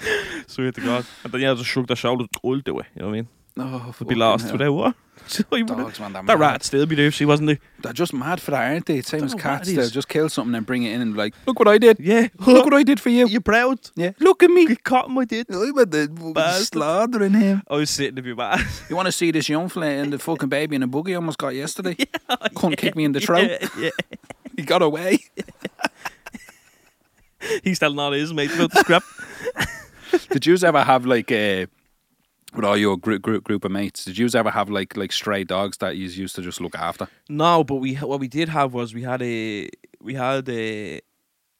Swear 0.47 0.71
to 0.71 0.81
er 0.81 0.85
God. 0.85 1.05
Er 1.05 1.05
er 1.05 1.05
and 1.23 1.33
then 1.33 1.41
yeah, 1.41 1.51
I 1.51 1.55
just 1.55 1.69
shrugged 1.69 1.89
her 1.89 1.95
shoulders. 1.95 2.27
I'll 2.43 2.59
do 2.59 2.79
it. 2.79 2.85
You 2.95 3.01
know 3.01 3.07
what 3.07 3.13
I 3.13 3.15
mean? 3.15 3.27
Oh, 3.57 3.93
Would 3.99 4.07
be 4.07 4.15
lost 4.15 4.51
without 4.51 4.71
what? 4.73 4.95
So 5.27 5.43
I 5.51 5.61
would've- 5.61 5.67
Dogs, 5.77 5.99
man, 5.99 6.13
they're 6.13 6.23
that 6.23 6.39
rat'd 6.39 6.63
still 6.63 6.85
be 6.85 6.95
there 6.95 7.07
if 7.07 7.13
she 7.13 7.25
wasn't 7.25 7.47
there. 7.47 7.59
They're 7.81 7.93
just 7.93 8.13
mad 8.13 8.41
for 8.41 8.51
that, 8.51 8.71
aren't 8.71 8.85
they? 8.85 9.01
Same 9.01 9.23
as 9.23 9.35
cats. 9.35 9.71
They'll 9.71 9.89
just 9.89 10.07
kill 10.07 10.29
something 10.29 10.55
and 10.55 10.65
bring 10.65 10.83
it 10.83 10.93
in 10.93 11.01
and 11.01 11.13
be 11.13 11.17
like, 11.17 11.35
look 11.45 11.59
what 11.59 11.67
I 11.67 11.77
did. 11.77 11.99
Yeah. 11.99 12.29
Look 12.39 12.65
what 12.65 12.73
I 12.73 12.83
did 12.83 12.99
for 12.99 13.09
you. 13.09 13.27
You're 13.27 13.41
proud. 13.41 13.79
Yeah. 13.95 14.11
Look 14.19 14.43
at 14.43 14.49
me. 14.49 14.67
You 14.71 14.77
caught 14.77 15.09
my 15.09 15.21
I 15.21 15.25
did. 15.25 15.47
I'm 15.53 15.77
at 15.79 15.91
the 15.91 16.07
Bastard. 16.33 16.67
slaughtering 16.67 17.33
him. 17.33 17.61
I 17.69 17.75
was 17.75 17.89
sitting 17.89 18.15
to 18.15 18.21
be 18.21 18.33
bad. 18.33 18.65
You 18.89 18.95
want 18.95 19.07
to 19.07 19.11
see 19.11 19.31
this 19.31 19.49
young 19.49 19.67
fella 19.67 19.87
and 19.87 20.13
the 20.13 20.19
fucking 20.19 20.49
baby 20.49 20.77
in 20.77 20.83
a 20.83 20.87
buggy 20.87 21.13
I 21.13 21.15
almost 21.17 21.37
got 21.37 21.49
yesterday? 21.49 21.97
Couldn't 22.55 22.77
kick 22.77 22.95
me 22.95 23.03
in 23.03 23.11
the 23.11 23.19
throat. 23.19 23.49
Yeah, 23.49 23.67
yeah. 23.77 23.89
He 24.55 24.63
got 24.63 24.81
away. 24.81 25.19
He's 27.63 27.79
telling 27.79 27.99
all 27.99 28.11
his 28.11 28.33
mates 28.33 28.55
about 28.55 28.71
the 28.71 28.79
scrap. 28.79 29.03
Did 30.29 30.45
you 30.45 30.57
ever 30.63 30.83
have 30.83 31.05
like 31.05 31.31
a 31.31 31.67
with 32.53 32.65
all 32.65 32.77
your 32.77 32.97
group 32.97 33.21
group 33.21 33.43
group 33.43 33.65
of 33.65 33.71
mates? 33.71 34.05
Did 34.05 34.17
you 34.17 34.27
ever 34.33 34.49
have 34.49 34.69
like 34.69 34.97
like 34.97 35.11
stray 35.11 35.43
dogs 35.43 35.77
that 35.77 35.97
you 35.97 36.07
used 36.07 36.35
to 36.35 36.41
just 36.41 36.61
look 36.61 36.75
after? 36.75 37.07
No, 37.29 37.63
but 37.63 37.75
we 37.75 37.95
what 37.95 38.19
we 38.19 38.27
did 38.27 38.49
have 38.49 38.73
was 38.73 38.93
we 38.93 39.03
had 39.03 39.21
a 39.21 39.69
we 40.01 40.15
had 40.15 40.47
a 40.49 41.01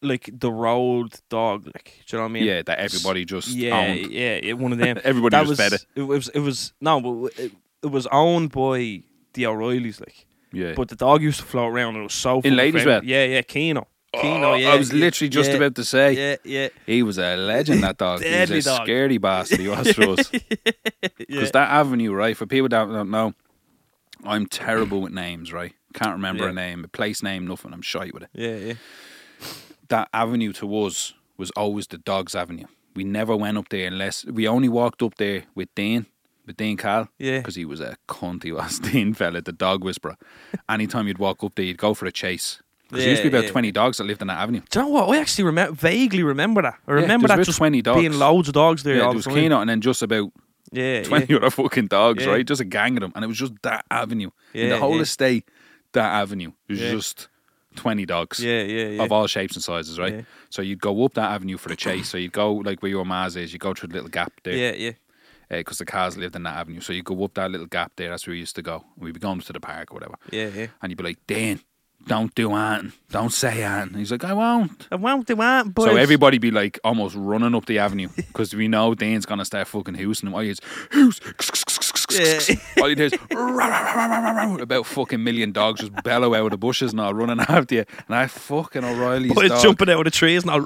like 0.02 0.30
the 0.34 0.52
road 0.52 1.14
dog, 1.30 1.68
like 1.68 2.02
do 2.08 2.16
you 2.16 2.18
know 2.18 2.24
what 2.24 2.30
I 2.30 2.34
mean? 2.34 2.44
Yeah, 2.44 2.62
that 2.64 2.80
everybody 2.80 3.26
just 3.26 3.50
yeah, 3.50 3.78
owned. 3.78 4.12
yeah, 4.12 4.40
yeah, 4.44 4.54
one 4.54 4.72
of 4.72 4.80
them. 4.80 5.00
Everybody 5.04 5.36
that 5.36 5.48
was 5.48 5.60
fed 5.60 5.74
it. 5.74 5.86
It 5.96 6.02
was 6.04 6.28
it 6.30 6.40
was 6.40 6.74
no, 6.82 7.00
but 7.00 7.40
it, 7.40 7.52
it 7.84 7.88
was 7.88 8.08
owned 8.08 8.52
by 8.52 9.04
the 9.34 9.46
O'Reillys, 9.46 10.00
like. 10.00 10.26
Yeah. 10.54 10.74
But 10.76 10.90
the 10.90 10.98
dog 10.98 11.22
used 11.22 11.40
to 11.40 11.46
float 11.46 11.72
around 11.72 11.96
and 11.96 12.00
it 12.00 12.04
was 12.04 12.14
so 12.14 12.42
In 12.42 12.58
Ladysmith? 12.58 12.84
friendly. 12.84 13.08
Yeah, 13.10 13.24
yeah, 13.24 13.42
Keno. 13.42 13.88
Oh, 14.14 14.20
Keno, 14.22 14.52
Oh, 14.52 14.56
yeah. 14.56 14.72
I 14.74 14.78
was 14.78 14.92
yeah, 14.92 15.00
literally 15.00 15.30
just 15.30 15.50
yeah, 15.52 15.56
about 15.58 15.76
to 15.76 15.86
say 15.86 16.14
Yeah, 16.14 16.36
yeah. 16.44 16.68
he 16.86 17.02
was 17.02 17.18
a 17.18 17.38
legend. 17.38 17.82
That 17.84 17.98
dog, 17.98 18.22
he 18.22 18.30
was 18.54 18.68
a 18.68 18.78
dog. 18.78 18.88
scaredy 18.88 19.22
bastard. 19.22 19.60
He 19.62 19.68
was 19.70 19.92
for 19.94 20.10
us. 20.12 20.32
Because 21.18 21.52
that 21.52 21.70
avenue, 21.70 22.12
right? 22.14 22.36
For 22.36 22.46
people 22.46 22.68
that 22.70 22.86
don't 22.90 23.10
know, 23.10 23.34
I'm 24.26 24.46
terrible 24.48 25.02
with 25.02 25.14
names, 25.14 25.52
right? 25.54 25.74
Can't 25.94 26.12
remember 26.14 26.48
a 26.48 26.54
name, 26.54 26.84
a 26.84 26.88
place 26.88 27.24
name, 27.24 27.48
nothing. 27.48 27.74
I'm 27.74 27.82
shy 27.82 28.12
with 28.14 28.24
it. 28.24 28.30
yeah, 28.34 28.56
yeah. 28.56 28.74
That 29.88 30.10
avenue 30.14 30.52
to 30.54 30.84
us 30.86 31.14
was 31.38 31.52
always 31.52 31.88
the 31.88 31.98
Dogs 31.98 32.36
Avenue. 32.36 32.66
We 32.96 33.04
never 33.04 33.36
went 33.36 33.58
up 33.58 33.70
there 33.70 33.88
unless 33.88 34.26
we 34.26 34.48
only 34.48 34.70
walked 34.70 35.02
up 35.02 35.16
there 35.16 35.44
with 35.56 35.74
Dean, 35.76 36.06
with 36.46 36.58
Dean 36.58 36.78
Cal, 36.78 37.08
Yeah. 37.18 37.38
because 37.40 37.56
he 37.56 37.66
was 37.66 37.80
a 37.82 37.98
cunt. 38.08 38.44
He 38.44 38.52
was 38.52 38.80
Dean 38.92 39.14
fella, 39.14 39.42
the 39.42 39.52
dog 39.54 39.84
whisperer. 39.84 40.18
Anytime 40.70 41.08
you'd 41.08 41.18
walk 41.18 41.44
up 41.44 41.56
there, 41.56 41.66
you'd 41.66 41.78
go 41.78 41.94
for 41.94 42.06
a 42.06 42.12
chase. 42.12 42.62
Because 42.92 43.04
there 43.06 43.10
used 43.12 43.24
to 43.24 43.30
be 43.32 43.36
about 43.38 43.46
yeah. 43.46 43.52
20 43.52 43.72
dogs 43.72 43.98
that 43.98 44.04
lived 44.04 44.22
in 44.22 44.28
that 44.28 44.38
avenue. 44.40 44.62
Do 44.70 44.80
you 44.80 44.86
know 44.86 44.92
what? 44.92 45.10
I 45.10 45.20
actually 45.22 45.46
remember, 45.46 45.74
vaguely 45.74 46.24
remember 46.24 46.62
that. 46.62 46.76
I 46.88 46.92
remember 46.92 47.28
there's 47.28 47.40
that 47.40 47.46
just 47.46 47.58
20 47.58 47.82
dogs. 47.82 48.00
being 48.00 48.14
loads 48.14 48.48
of 48.50 48.54
dogs 48.54 48.84
there 48.84 48.96
Yeah, 48.96 49.02
there 49.04 49.10
the 49.12 49.16
was. 49.16 49.28
Keno 49.28 49.60
and 49.62 49.70
then 49.70 49.82
just 49.82 50.02
about 50.04 50.32
Yeah, 50.72 51.04
20 51.04 51.26
yeah. 51.34 51.38
other 51.38 51.50
fucking 51.50 51.88
dogs, 51.88 52.24
Yeah. 52.26 52.32
right? 52.32 52.46
Just 52.46 52.62
a 52.62 52.66
gang 52.66 52.98
of 52.98 53.02
them. 53.02 53.12
And 53.16 53.24
it 53.24 53.28
was 53.28 53.38
just 53.38 53.54
that 53.64 53.86
avenue. 53.90 54.30
In 54.54 54.68
Yeah, 54.68 54.70
the 54.76 54.80
whole 54.80 54.98
yeah. 54.98 55.02
estate, 55.04 55.50
that 55.94 56.12
avenue 56.22 56.52
was 56.70 56.80
Yeah. 56.82 56.92
just 56.92 57.28
20 57.76 58.06
dogs 58.06 58.44
Yeah, 58.44 58.62
yeah, 58.64 58.88
yeah. 58.88 59.04
of 59.04 59.12
all 59.14 59.28
shapes 59.28 59.56
and 59.56 59.64
sizes, 59.64 59.98
right? 59.98 60.14
Yeah. 60.14 60.22
So 60.50 60.62
you'd 60.62 60.82
go 60.82 61.04
up 61.06 61.14
that 61.14 61.32
avenue 61.32 61.58
for 61.58 61.70
the 61.70 61.76
chase. 61.78 62.10
So 62.10 62.18
you'd 62.18 62.34
go 62.34 62.54
like 62.56 62.82
where 62.82 62.90
your 62.92 63.06
Maz 63.06 63.38
is, 63.38 63.54
you 63.54 63.60
go 63.60 63.74
through 63.74 63.90
the 63.90 63.96
little 63.96 64.10
gap 64.10 64.34
there. 64.44 64.54
yeah, 64.56 64.74
yeah. 64.74 64.92
Uh, 65.50 65.58
because 65.58 65.80
the 65.80 65.86
cars 65.86 66.16
lived 66.18 66.34
in 66.38 66.44
that 66.44 66.56
avenue. 66.56 66.80
So 66.80 66.94
you 66.94 67.04
go 67.04 67.22
up 67.26 67.34
that 67.34 67.52
little 67.52 67.68
gap 67.68 67.92
there, 67.98 68.10
that's 68.10 68.26
where 68.26 68.34
we 68.34 68.40
used 68.40 68.56
to 68.56 68.62
go. 68.62 68.86
We'd 68.98 69.14
be 69.14 69.20
going 69.20 69.42
to 69.42 69.52
the 69.54 69.60
park 69.60 69.92
or 69.92 69.96
whatever. 69.96 70.16
Yeah, 70.32 70.48
yeah. 70.48 70.68
And 70.82 70.90
you'd 70.92 70.98
be 70.98 71.04
like, 71.04 71.20
Dan, 71.28 71.60
don't 72.08 72.34
do 72.36 72.54
anything. 72.54 72.94
Don't 73.10 73.32
say 73.32 73.64
anything. 73.64 73.98
He's 74.00 74.12
like, 74.12 74.24
I 74.24 74.34
won't. 74.34 74.88
I 74.92 74.96
won't 74.96 75.28
do 75.28 75.36
that, 75.36 75.74
but 75.74 75.84
So 75.86 75.96
everybody 75.98 76.38
be 76.38 76.52
like 76.52 76.80
almost 76.84 77.16
running 77.16 77.54
up 77.56 77.66
the 77.66 77.80
avenue 77.80 78.08
because 78.16 78.54
we 78.54 78.68
know 78.68 78.94
Dane's 78.96 79.26
gonna 79.26 79.46
start 79.46 79.68
fucking 79.68 79.96
hoosing 79.96 80.28
him. 80.28 80.34
All 80.34 80.40
he 80.42 80.48
hears, 80.48 80.60
hoos, 80.92 81.20
all 82.80 82.88
he 82.90 82.96
hears, 82.96 83.14
about 83.32 84.86
fucking 84.86 85.24
million 85.24 85.52
dogs 85.52 85.82
just 85.82 86.04
bellow 86.04 86.34
out 86.34 86.46
of 86.46 86.52
the 86.52 86.58
bushes 86.58 86.92
and 86.92 87.02
all 87.02 87.14
running 87.14 87.40
after 87.48 87.76
you. 87.76 87.86
And 88.08 88.16
I 88.16 88.28
fucking 88.28 88.84
O'Reilly's 88.84 89.34
boys 89.34 89.50
dog. 89.50 89.62
jumping 89.62 89.90
out 89.90 90.00
of 90.00 90.06
the 90.06 90.12
trees 90.12 90.44
and 90.44 90.52
all. 90.52 90.62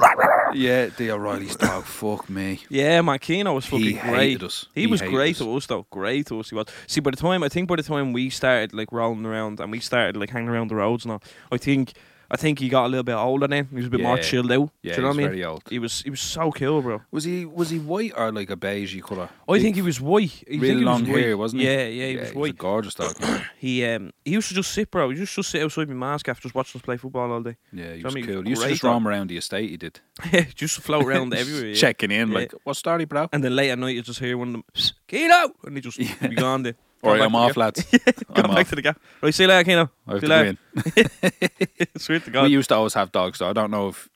Yeah, 0.53 0.87
the 0.87 1.11
O'Reilly's 1.11 1.55
dog. 1.55 1.83
Fuck 1.85 2.29
me. 2.29 2.61
Yeah, 2.69 3.01
man, 3.01 3.19
Keno 3.19 3.53
was 3.53 3.65
fucking 3.65 3.85
He 3.85 3.93
great. 3.93 4.15
hated 4.15 4.43
us. 4.43 4.67
He, 4.75 4.81
He 4.81 4.87
was 4.87 5.01
great 5.01 5.35
us. 5.35 5.39
to 5.39 5.55
us 5.55 5.65
though. 5.65 5.85
Great 5.89 6.27
to 6.27 6.39
us. 6.39 6.49
He 6.49 6.55
was. 6.55 6.67
See, 6.87 7.01
by 7.01 7.11
the 7.11 7.17
time 7.17 7.43
I 7.43 7.49
think 7.49 7.67
by 7.67 7.75
the 7.77 7.83
time 7.83 8.13
we 8.13 8.29
started 8.29 8.73
like 8.73 8.91
rolling 8.91 9.25
around 9.25 9.59
and 9.59 9.71
we 9.71 9.79
started 9.79 10.17
like 10.17 10.29
hanging 10.29 10.49
around 10.49 10.69
the 10.69 10.75
roads 10.75 11.05
and 11.05 11.13
all, 11.13 11.23
I 11.51 11.57
think 11.57 11.93
I 12.31 12.37
think 12.37 12.59
he 12.59 12.69
got 12.69 12.85
a 12.85 12.87
little 12.89 13.03
bit 13.03 13.13
older 13.15 13.47
then. 13.47 13.67
He 13.69 13.75
was 13.77 13.85
a 13.87 13.89
bit 13.89 14.01
more 14.01 14.15
Yeah. 14.17 14.23
chilled 14.23 14.51
out. 14.51 14.69
Yeah, 14.81 14.95
Do 14.95 15.01
you 15.01 15.07
know 15.07 15.13
he 15.13 15.17
was 15.17 15.17
what 15.17 15.23
I 15.23 15.23
mean? 15.23 15.27
very 15.29 15.45
old. 15.45 15.63
He 15.69 15.79
was 15.79 16.01
he 16.01 16.09
was 16.09 16.21
so 16.21 16.51
cool, 16.51 16.81
bro. 16.81 17.01
Was 17.11 17.23
he 17.23 17.45
was 17.45 17.69
he 17.69 17.79
white 17.79 18.13
or 18.15 18.31
like 18.31 18.49
a 18.49 18.55
beigey 18.57 19.01
colour? 19.03 19.29
I 19.47 19.59
think 19.59 19.75
he 19.75 19.81
was 19.81 20.01
white. 20.01 20.43
I 20.47 20.49
think 20.51 20.61
real 20.61 20.71
he 20.71 20.75
was 20.77 20.85
long 20.85 21.05
white. 21.07 21.23
hair, 21.23 21.37
wasn't 21.37 21.61
he? 21.61 21.67
Yeah, 21.67 21.85
yeah, 21.87 22.07
he 22.07 22.17
was 22.17 22.31
a 22.31 22.33
white. 22.39 22.57
gorgeous 22.57 22.95
dog. 22.95 23.15
He 23.59 23.83
um 23.85 24.11
he 24.23 24.31
used 24.31 24.47
to 24.49 24.53
just 24.55 24.71
sit, 24.71 24.91
bro. 24.91 25.09
He 25.09 25.17
used 25.19 25.33
to 25.33 25.41
just 25.41 25.49
sit 25.51 25.61
outside 25.63 25.87
my 25.89 25.95
mask 25.95 26.27
after 26.29 26.43
just 26.43 26.55
watching 26.55 26.79
us 26.79 26.83
play 26.85 26.97
football 26.97 27.31
all 27.31 27.41
day. 27.41 27.55
Yeah, 27.73 27.83
he 27.83 27.89
Do 27.89 27.95
you 27.97 28.03
know 28.03 28.05
was 28.07 28.13
I 28.13 28.15
mean? 28.15 28.25
cool. 28.25 28.41
He 28.43 28.49
used 28.49 28.61
to 28.61 28.67
Great 28.67 28.73
just 28.73 28.83
dog. 28.83 28.91
roam 28.91 29.07
around 29.07 29.27
the 29.29 29.37
estate. 29.37 29.69
He 29.69 29.77
did. 29.77 29.99
Yeah, 30.33 30.45
just 30.55 30.79
float 30.81 31.05
around 31.05 31.33
everywhere. 31.41 31.67
Yeah. 31.69 31.75
checking 31.75 32.11
in, 32.11 32.29
Yeah. 32.29 32.35
like, 32.39 32.53
what 32.63 32.75
story, 32.75 33.05
bro? 33.05 33.27
And 33.33 33.43
then 33.43 33.55
late 33.55 33.69
at 33.71 33.79
night, 33.79 33.95
you 33.95 34.01
just 34.01 34.19
hear 34.19 34.37
one 34.37 34.47
of 34.49 34.53
them, 34.53 34.63
Keno! 35.07 35.53
And 35.63 35.75
he 35.77 35.81
just 35.81 35.97
be 36.29 36.35
gone 36.35 36.63
there. 36.63 36.75
All 37.03 37.11
right, 37.11 37.17
Gone 37.19 37.25
I'm 37.27 37.31
back 37.33 37.41
off, 37.41 37.53
to 37.53 37.59
lads. 37.59 37.85
the 37.85 37.97
gap. 37.99 38.15
I'm 38.29 38.33
Gone 38.43 38.55
back 38.55 38.59
off. 38.61 38.69
to 38.69 38.75
the 38.75 38.81
gap. 38.81 38.99
Right, 39.21 39.33
see 39.33 39.43
you 39.43 39.49
later, 39.49 39.63
Keno. 39.63 39.89
I 40.07 40.11
have 40.13 40.21
See 40.21 40.27
to 40.27 40.33
you 40.45 40.57
go 40.95 41.01
later. 41.05 41.79
in. 41.85 41.89
Swear 41.97 42.19
to 42.19 42.31
God. 42.31 42.43
We 42.43 42.49
used 42.49 42.69
to 42.69 42.75
always 42.75 42.93
have 42.95 43.11
dogs, 43.11 43.39
though. 43.39 43.49
I 43.49 43.53
don't 43.53 43.71
know 43.71 43.89
if 43.89 44.09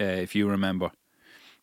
uh, 0.00 0.04
if 0.04 0.34
you 0.34 0.46
remember, 0.48 0.90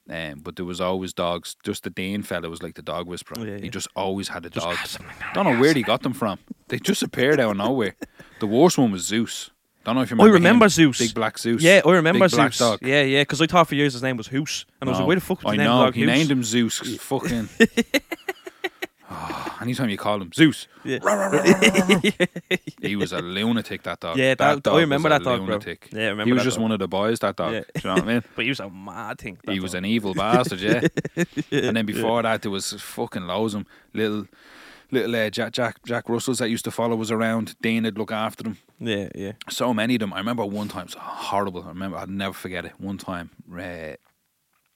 um, 0.09 0.39
but 0.41 0.55
there 0.55 0.65
was 0.65 0.81
always 0.81 1.13
dogs. 1.13 1.55
Just 1.63 1.83
the 1.83 1.89
Dane 1.91 2.23
fella 2.23 2.49
was 2.49 2.63
like 2.63 2.73
the 2.75 2.81
dog 2.81 3.07
whisperer. 3.07 3.37
Oh, 3.39 3.43
yeah, 3.43 3.57
He 3.57 3.65
yeah. 3.65 3.69
just 3.69 3.87
always 3.95 4.29
had 4.29 4.45
a 4.45 4.49
dog. 4.49 4.75
something 4.85 5.13
Don't 5.33 5.45
know 5.45 5.59
where 5.59 5.73
he 5.73 5.83
got 5.83 6.01
them 6.01 6.13
from. 6.13 6.39
They 6.69 6.79
just 6.79 7.03
appeared 7.03 7.39
out 7.39 7.51
of 7.51 7.57
nowhere. 7.57 7.95
The 8.39 8.47
worst 8.47 8.77
one 8.77 8.91
was 8.91 9.03
Zeus. 9.05 9.51
Don't 9.85 9.95
know 9.95 10.01
if 10.01 10.09
you 10.11 10.15
remember. 10.15 10.31
I 10.31 10.33
remember. 10.33 10.47
remember 10.49 10.65
him. 10.65 10.69
Zeus. 10.69 10.97
Big 10.99 11.13
black 11.13 11.37
Zeus. 11.37 11.61
Yeah, 11.61 11.81
I 11.85 11.91
remember 11.91 12.21
Big 12.25 12.31
black 12.31 12.53
Zeus. 12.53 12.57
dog. 12.79 12.79
Yeah, 12.81 13.01
yeah, 13.03 13.21
because 13.21 13.41
I 13.41 13.47
thought 13.47 13.67
for 13.67 13.75
years 13.75 13.91
his 13.93 14.01
name 14.01 14.15
was 14.15 14.27
Hoos. 14.27 14.65
And 14.79 14.89
I 14.89 14.91
was 14.91 14.97
No, 14.97 15.03
like, 15.03 15.07
where 15.09 15.15
the 15.15 15.21
fuck 15.21 15.43
was 15.43 15.49
I 15.51 15.51
his 15.51 15.57
name 15.59 15.67
know. 15.67 15.83
dog 15.83 15.93
he 15.95 16.01
Hoos? 16.03 16.07
named 16.09 16.31
him 16.31 16.43
Zeus. 16.43 16.79
fucking. 17.01 17.49
Anytime 19.63 19.89
you 19.89 19.97
call 19.97 20.21
him 20.21 20.31
Zeus, 20.33 20.67
Yeah. 20.83 20.99
he 22.81 22.95
was 22.95 23.11
a 23.13 23.19
lunatic. 23.19 23.83
That 23.83 23.99
dog. 23.99 24.17
Yeah, 24.17 24.35
that- 24.35 24.57
I 24.57 24.59
dog 24.59 24.77
remember 24.77 25.09
was 25.09 25.15
a 25.15 25.19
that 25.19 25.23
dog, 25.29 25.39
bro. 25.45 25.55
lunatic. 25.55 25.89
Yeah, 25.91 25.99
I 25.99 26.09
remember 26.09 26.25
He 26.25 26.33
was 26.33 26.41
that 26.41 26.45
just 26.45 26.57
dog. 26.57 26.61
one 26.63 26.71
of 26.71 26.79
the 26.79 26.87
boys. 26.87 27.19
That 27.19 27.35
dog. 27.35 27.53
Yeah. 27.53 27.59
Do 27.61 27.65
you 27.75 27.81
know 27.89 27.93
what 27.95 28.03
I 28.03 28.07
mean? 28.13 28.23
But 28.35 28.43
he 28.45 28.49
was 28.49 28.59
a 28.59 28.69
mad 28.69 29.19
thing. 29.19 29.37
that 29.45 29.53
he 29.53 29.59
was 29.59 29.73
an 29.73 29.85
evil 29.85 30.13
bastard, 30.13 30.59
yeah. 30.59 30.81
and 31.51 31.75
then 31.77 31.85
before 31.85 32.21
that, 32.23 32.41
there 32.41 32.51
was 32.51 32.73
fucking 32.73 33.23
loads 33.23 33.53
of. 33.53 33.65
Little, 33.93 34.25
little 34.91 35.15
uh, 35.15 35.29
Jack, 35.29 35.53
Jack, 35.53 35.83
Jack 35.85 36.09
Russells 36.09 36.39
that 36.39 36.49
used 36.49 36.65
to 36.65 36.71
follow 36.71 36.99
us 37.01 37.11
around. 37.11 37.55
Dane 37.61 37.83
would 37.83 37.97
look 37.97 38.11
after 38.11 38.43
them. 38.43 38.57
Yeah, 38.79 39.09
yeah. 39.15 39.33
So 39.49 39.73
many 39.73 39.95
of 39.95 39.99
them. 39.99 40.13
I 40.13 40.17
remember 40.17 40.45
one 40.45 40.67
time. 40.67 40.81
It 40.83 40.95
was 40.95 40.95
horrible. 40.95 41.63
I 41.63 41.69
remember. 41.69 41.97
I'd 41.97 42.09
never 42.09 42.33
forget 42.33 42.65
it. 42.65 42.73
One 42.79 42.97
time, 42.97 43.29
uh, 43.51 43.95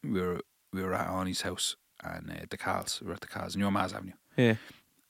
we 0.04 0.22
were 0.22 0.42
we 0.74 0.84
were 0.84 0.94
at 0.94 1.08
Arnie's 1.08 1.42
house 1.42 1.76
and 2.04 2.30
uh, 2.32 2.46
the 2.50 2.58
Cals. 2.58 3.02
We 3.02 3.08
were 3.08 3.14
at 3.14 3.22
the 3.22 3.28
Cals, 3.28 3.56
New 3.56 3.72
Mass 3.72 3.94
Avenue, 3.94 4.14
Yeah. 4.36 4.56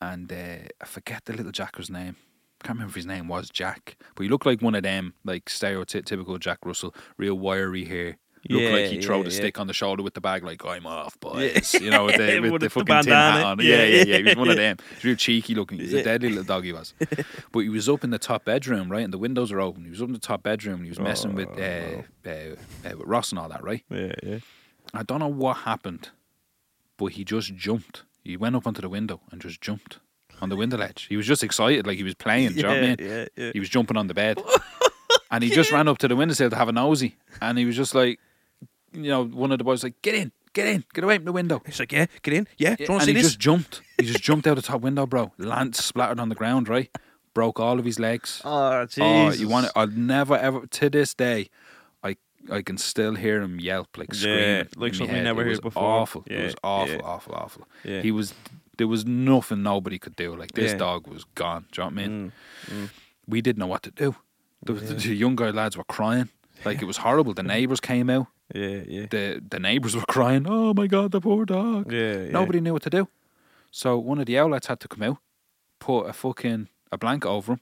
And 0.02 0.32
uh, 0.32 0.68
I 0.82 0.86
forget 0.86 1.26
the 1.26 1.34
little 1.34 1.52
Jacker's 1.52 1.90
name. 1.90 2.16
Can't 2.64 2.76
remember 2.78 2.90
if 2.92 2.96
his 2.96 3.06
name 3.06 3.28
was 3.28 3.50
Jack, 3.50 3.98
but 4.16 4.24
he 4.24 4.30
looked 4.30 4.46
like 4.46 4.62
one 4.62 4.74
of 4.76 4.84
them, 4.84 5.14
like 5.24 5.46
stereotypical 5.46 6.40
Jack 6.40 6.60
Russell, 6.66 6.94
real 7.18 7.36
wiry 7.36 7.86
hair. 7.86 8.18
Looked 8.50 8.64
Yeah, 8.64 8.70
like 8.70 8.86
he 8.86 9.02
throw 9.02 9.18
yeah, 9.18 9.24
the 9.24 9.30
yeah. 9.30 9.36
stick 9.36 9.60
on 9.60 9.68
the 9.68 9.74
shoulder 9.74 10.02
with 10.02 10.14
the 10.14 10.22
bag, 10.22 10.44
like 10.44 10.64
I'm 10.66 10.86
off, 10.86 11.20
boys. 11.20 11.74
You 11.82 11.90
know, 11.92 12.06
with 12.06 12.16
the, 12.18 12.40
with 12.40 12.52
With 12.54 12.62
the 12.62 12.66
the 12.68 12.70
fucking 12.70 13.04
tin 13.04 13.14
hat 13.14 13.44
on. 13.44 13.60
Yeah, 13.60 13.84
Yeah, 13.84 13.84
yeah, 13.84 14.04
yeah. 14.06 14.18
He 14.18 14.24
was 14.24 14.36
one 14.38 14.50
of 14.50 14.56
them. 14.56 14.78
He 14.90 14.96
was 14.96 15.04
real 15.04 15.16
cheeky 15.16 15.54
looking. 15.54 15.80
He 15.80 15.84
was 15.86 15.94
a 15.94 16.04
deadly 16.04 16.30
little 16.30 16.44
dog. 16.46 16.64
He 16.64 16.72
was, 16.72 16.94
but 17.52 17.60
he 17.60 17.70
was 17.70 17.90
up 17.90 18.04
in 18.04 18.10
the 18.12 18.20
top 18.20 18.46
bedroom, 18.46 18.90
right, 18.92 19.04
and 19.04 19.12
the 19.12 19.18
windows 19.18 19.52
are 19.52 19.60
open. 19.60 19.84
He 19.84 19.90
was 19.90 20.02
up 20.02 20.08
in 20.08 20.14
the 20.14 20.20
top 20.20 20.44
bedroom. 20.44 20.76
and 20.76 20.84
He 20.86 20.90
was 20.90 21.00
messing 21.00 21.36
with 21.36 21.50
uh, 21.60 22.04
uh, 22.26 22.30
uh, 22.30 22.98
with 22.98 23.06
Ross 23.08 23.32
and 23.32 23.40
all 23.40 23.50
that, 23.50 23.64
right? 23.64 23.84
Yeah, 23.90 24.14
yeah. 24.24 24.40
I 24.94 25.04
don't 25.04 25.20
know 25.20 25.28
what 25.28 25.58
happened, 25.58 26.10
but 26.98 27.08
he 27.08 27.24
just 27.26 27.54
jumped. 27.56 28.04
He 28.28 28.38
went 28.38 28.56
up 28.56 28.68
onto 28.68 28.82
the 28.82 28.90
window 28.90 29.22
and 29.32 29.42
just 29.42 29.62
jumped 29.62 30.00
on 30.42 30.50
the 30.50 30.56
window 30.56 30.78
ledge. 30.78 31.08
He 31.10 31.16
was 31.18 31.26
just 31.26 31.44
excited, 31.44 31.88
like 31.88 31.98
he 31.98 32.04
was 32.04 32.14
playing. 32.16 32.50
do 32.50 32.56
you 32.58 32.64
know 32.64 32.70
what 32.70 32.78
I 32.78 32.82
mean? 32.82 32.96
yeah, 33.00 33.26
yeah. 33.36 33.52
He 33.54 33.60
was 33.60 33.70
jumping 33.70 33.98
on 33.98 34.08
the 34.08 34.14
bed, 34.14 34.42
and 35.32 35.44
he 35.44 35.50
just 35.50 35.72
ran 35.72 35.88
up 35.88 35.98
to 36.00 36.08
the 36.08 36.16
windowsill 36.16 36.50
to 36.50 36.56
have 36.56 36.70
a 36.70 36.72
nosy, 36.72 37.16
and 37.42 37.58
he 37.58 37.66
was 37.66 37.76
just 37.76 37.96
like, 37.96 38.20
you 38.94 39.10
know, 39.10 39.26
one 39.26 39.52
of 39.52 39.58
the 39.58 39.64
boys 39.64 39.76
was 39.76 39.84
like, 39.86 40.02
"Get 40.02 40.16
in, 40.16 40.32
get 40.54 40.68
in, 40.68 40.84
get 40.94 41.04
away 41.04 41.16
from 41.18 41.26
the 41.26 41.32
window." 41.32 41.62
He's 41.66 41.80
like, 41.80 41.92
yeah, 41.92 42.06
get 42.22 42.34
in. 42.34 42.48
Yeah, 42.58 42.76
do 42.76 42.84
you 42.84 42.90
want 42.90 43.04
and 43.04 43.08
to 43.08 43.14
he 43.14 43.22
this? 43.22 43.28
just 43.32 43.40
jumped. 43.40 43.82
He 43.98 44.06
just 44.06 44.22
jumped 44.24 44.46
out 44.48 44.56
the 44.56 44.62
top 44.62 44.82
window, 44.82 45.06
bro. 45.06 45.32
Lance 45.38 45.84
splattered 45.84 46.20
on 46.20 46.30
the 46.30 46.36
ground, 46.36 46.68
right? 46.70 46.90
Broke 47.34 47.60
all 47.60 47.78
of 47.80 47.86
his 47.86 48.00
legs. 48.00 48.42
Oh, 48.44 48.50
Oh, 48.82 48.86
jeez. 48.88 49.40
you 49.40 49.48
want 49.48 49.68
it? 49.68 49.72
I'll 49.76 49.88
never 49.88 50.36
ever 50.36 50.66
to 50.68 50.90
this 50.90 51.14
day. 51.14 51.50
I 52.52 52.58
I 52.58 52.62
can 52.62 52.78
still 52.78 53.16
hear 53.16 53.42
him 53.42 53.60
yelp 53.60 53.98
like 53.98 54.10
Yeah, 54.14 54.20
screaming, 54.20 54.68
like 54.78 54.94
something 54.96 55.16
head. 55.16 55.24
never 55.24 55.42
it 55.42 55.46
heard 55.46 55.50
was 55.52 55.60
before. 55.62 55.84
Awful. 55.84 56.24
Yeah, 56.30 56.38
it 56.38 56.46
was 56.46 56.56
awful, 56.64 56.96
yeah. 56.96 57.02
awful, 57.04 57.34
awful. 57.36 57.68
Yeah. 57.84 58.02
He 58.02 58.12
was. 58.12 58.34
There 58.78 58.88
was 58.88 59.06
nothing 59.06 59.64
nobody 59.64 59.98
could 59.98 60.16
do. 60.16 60.36
Like 60.36 60.52
this 60.52 60.74
dog 60.74 61.08
was 61.08 61.24
gone. 61.36 61.66
Do 61.72 61.82
you 61.82 61.90
know 61.90 61.96
what 61.96 62.04
I 62.04 62.08
mean? 62.08 62.32
Mm. 62.70 62.90
We 63.28 63.42
didn't 63.42 63.58
know 63.60 63.68
what 63.68 63.82
to 63.84 63.92
do. 63.92 64.16
The, 64.64 64.74
the 64.74 65.16
younger 65.16 65.52
lads 65.52 65.76
were 65.78 65.84
crying. 65.86 66.30
Like 66.64 66.82
it 66.82 66.86
was 66.86 66.98
horrible. 66.98 67.34
The 67.34 67.44
neighbours 67.56 67.80
came 67.80 68.10
out. 68.10 68.28
Yeah, 68.54 68.82
yeah. 68.88 69.06
The 69.10 69.42
the 69.50 69.60
neighbours 69.60 69.96
were 69.96 70.06
crying. 70.08 70.46
Oh 70.48 70.74
my 70.74 70.88
god, 70.88 71.12
the 71.12 71.20
poor 71.22 71.46
dog. 71.46 71.92
Yeah, 71.92 72.14
yeah. 72.26 72.32
Nobody 72.32 72.60
knew 72.62 72.74
what 72.74 72.84
to 72.84 72.90
do. 72.90 73.08
So 73.72 73.98
one 73.98 74.20
of 74.20 74.26
the 74.28 74.38
outlets 74.40 74.68
had 74.68 74.80
to 74.80 74.88
come 74.88 75.04
out, 75.04 75.18
put 75.80 76.06
a 76.08 76.14
fucking 76.14 76.70
a 76.92 76.98
blanket 76.98 77.28
over 77.30 77.54
him, 77.54 77.60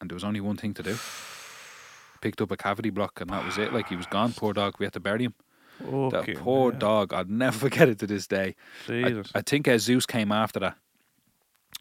and 0.00 0.08
there 0.10 0.14
was 0.16 0.24
only 0.24 0.40
one 0.40 0.56
thing 0.56 0.72
to 0.74 0.82
do. 0.82 0.96
Picked 2.20 2.40
up 2.40 2.50
a 2.50 2.56
cavity 2.56 2.90
block 2.90 3.20
and 3.20 3.30
that 3.30 3.44
was 3.44 3.58
it. 3.58 3.72
Like 3.72 3.88
he 3.88 3.96
was 3.96 4.06
gone. 4.06 4.32
Poor 4.32 4.52
dog. 4.52 4.74
We 4.78 4.86
had 4.86 4.92
to 4.94 5.00
bury 5.00 5.24
him. 5.24 5.34
Okay, 5.86 6.32
that 6.34 6.42
poor 6.42 6.72
yeah. 6.72 6.78
dog. 6.78 7.12
I'd 7.12 7.30
never 7.30 7.58
forget 7.66 7.88
it 7.88 7.98
to 7.98 8.06
this 8.06 8.26
day. 8.26 8.54
I. 8.88 9.22
I 9.34 9.42
think 9.42 9.68
uh, 9.68 9.78
Zeus 9.78 10.06
came 10.06 10.32
after 10.32 10.60
that. 10.60 10.76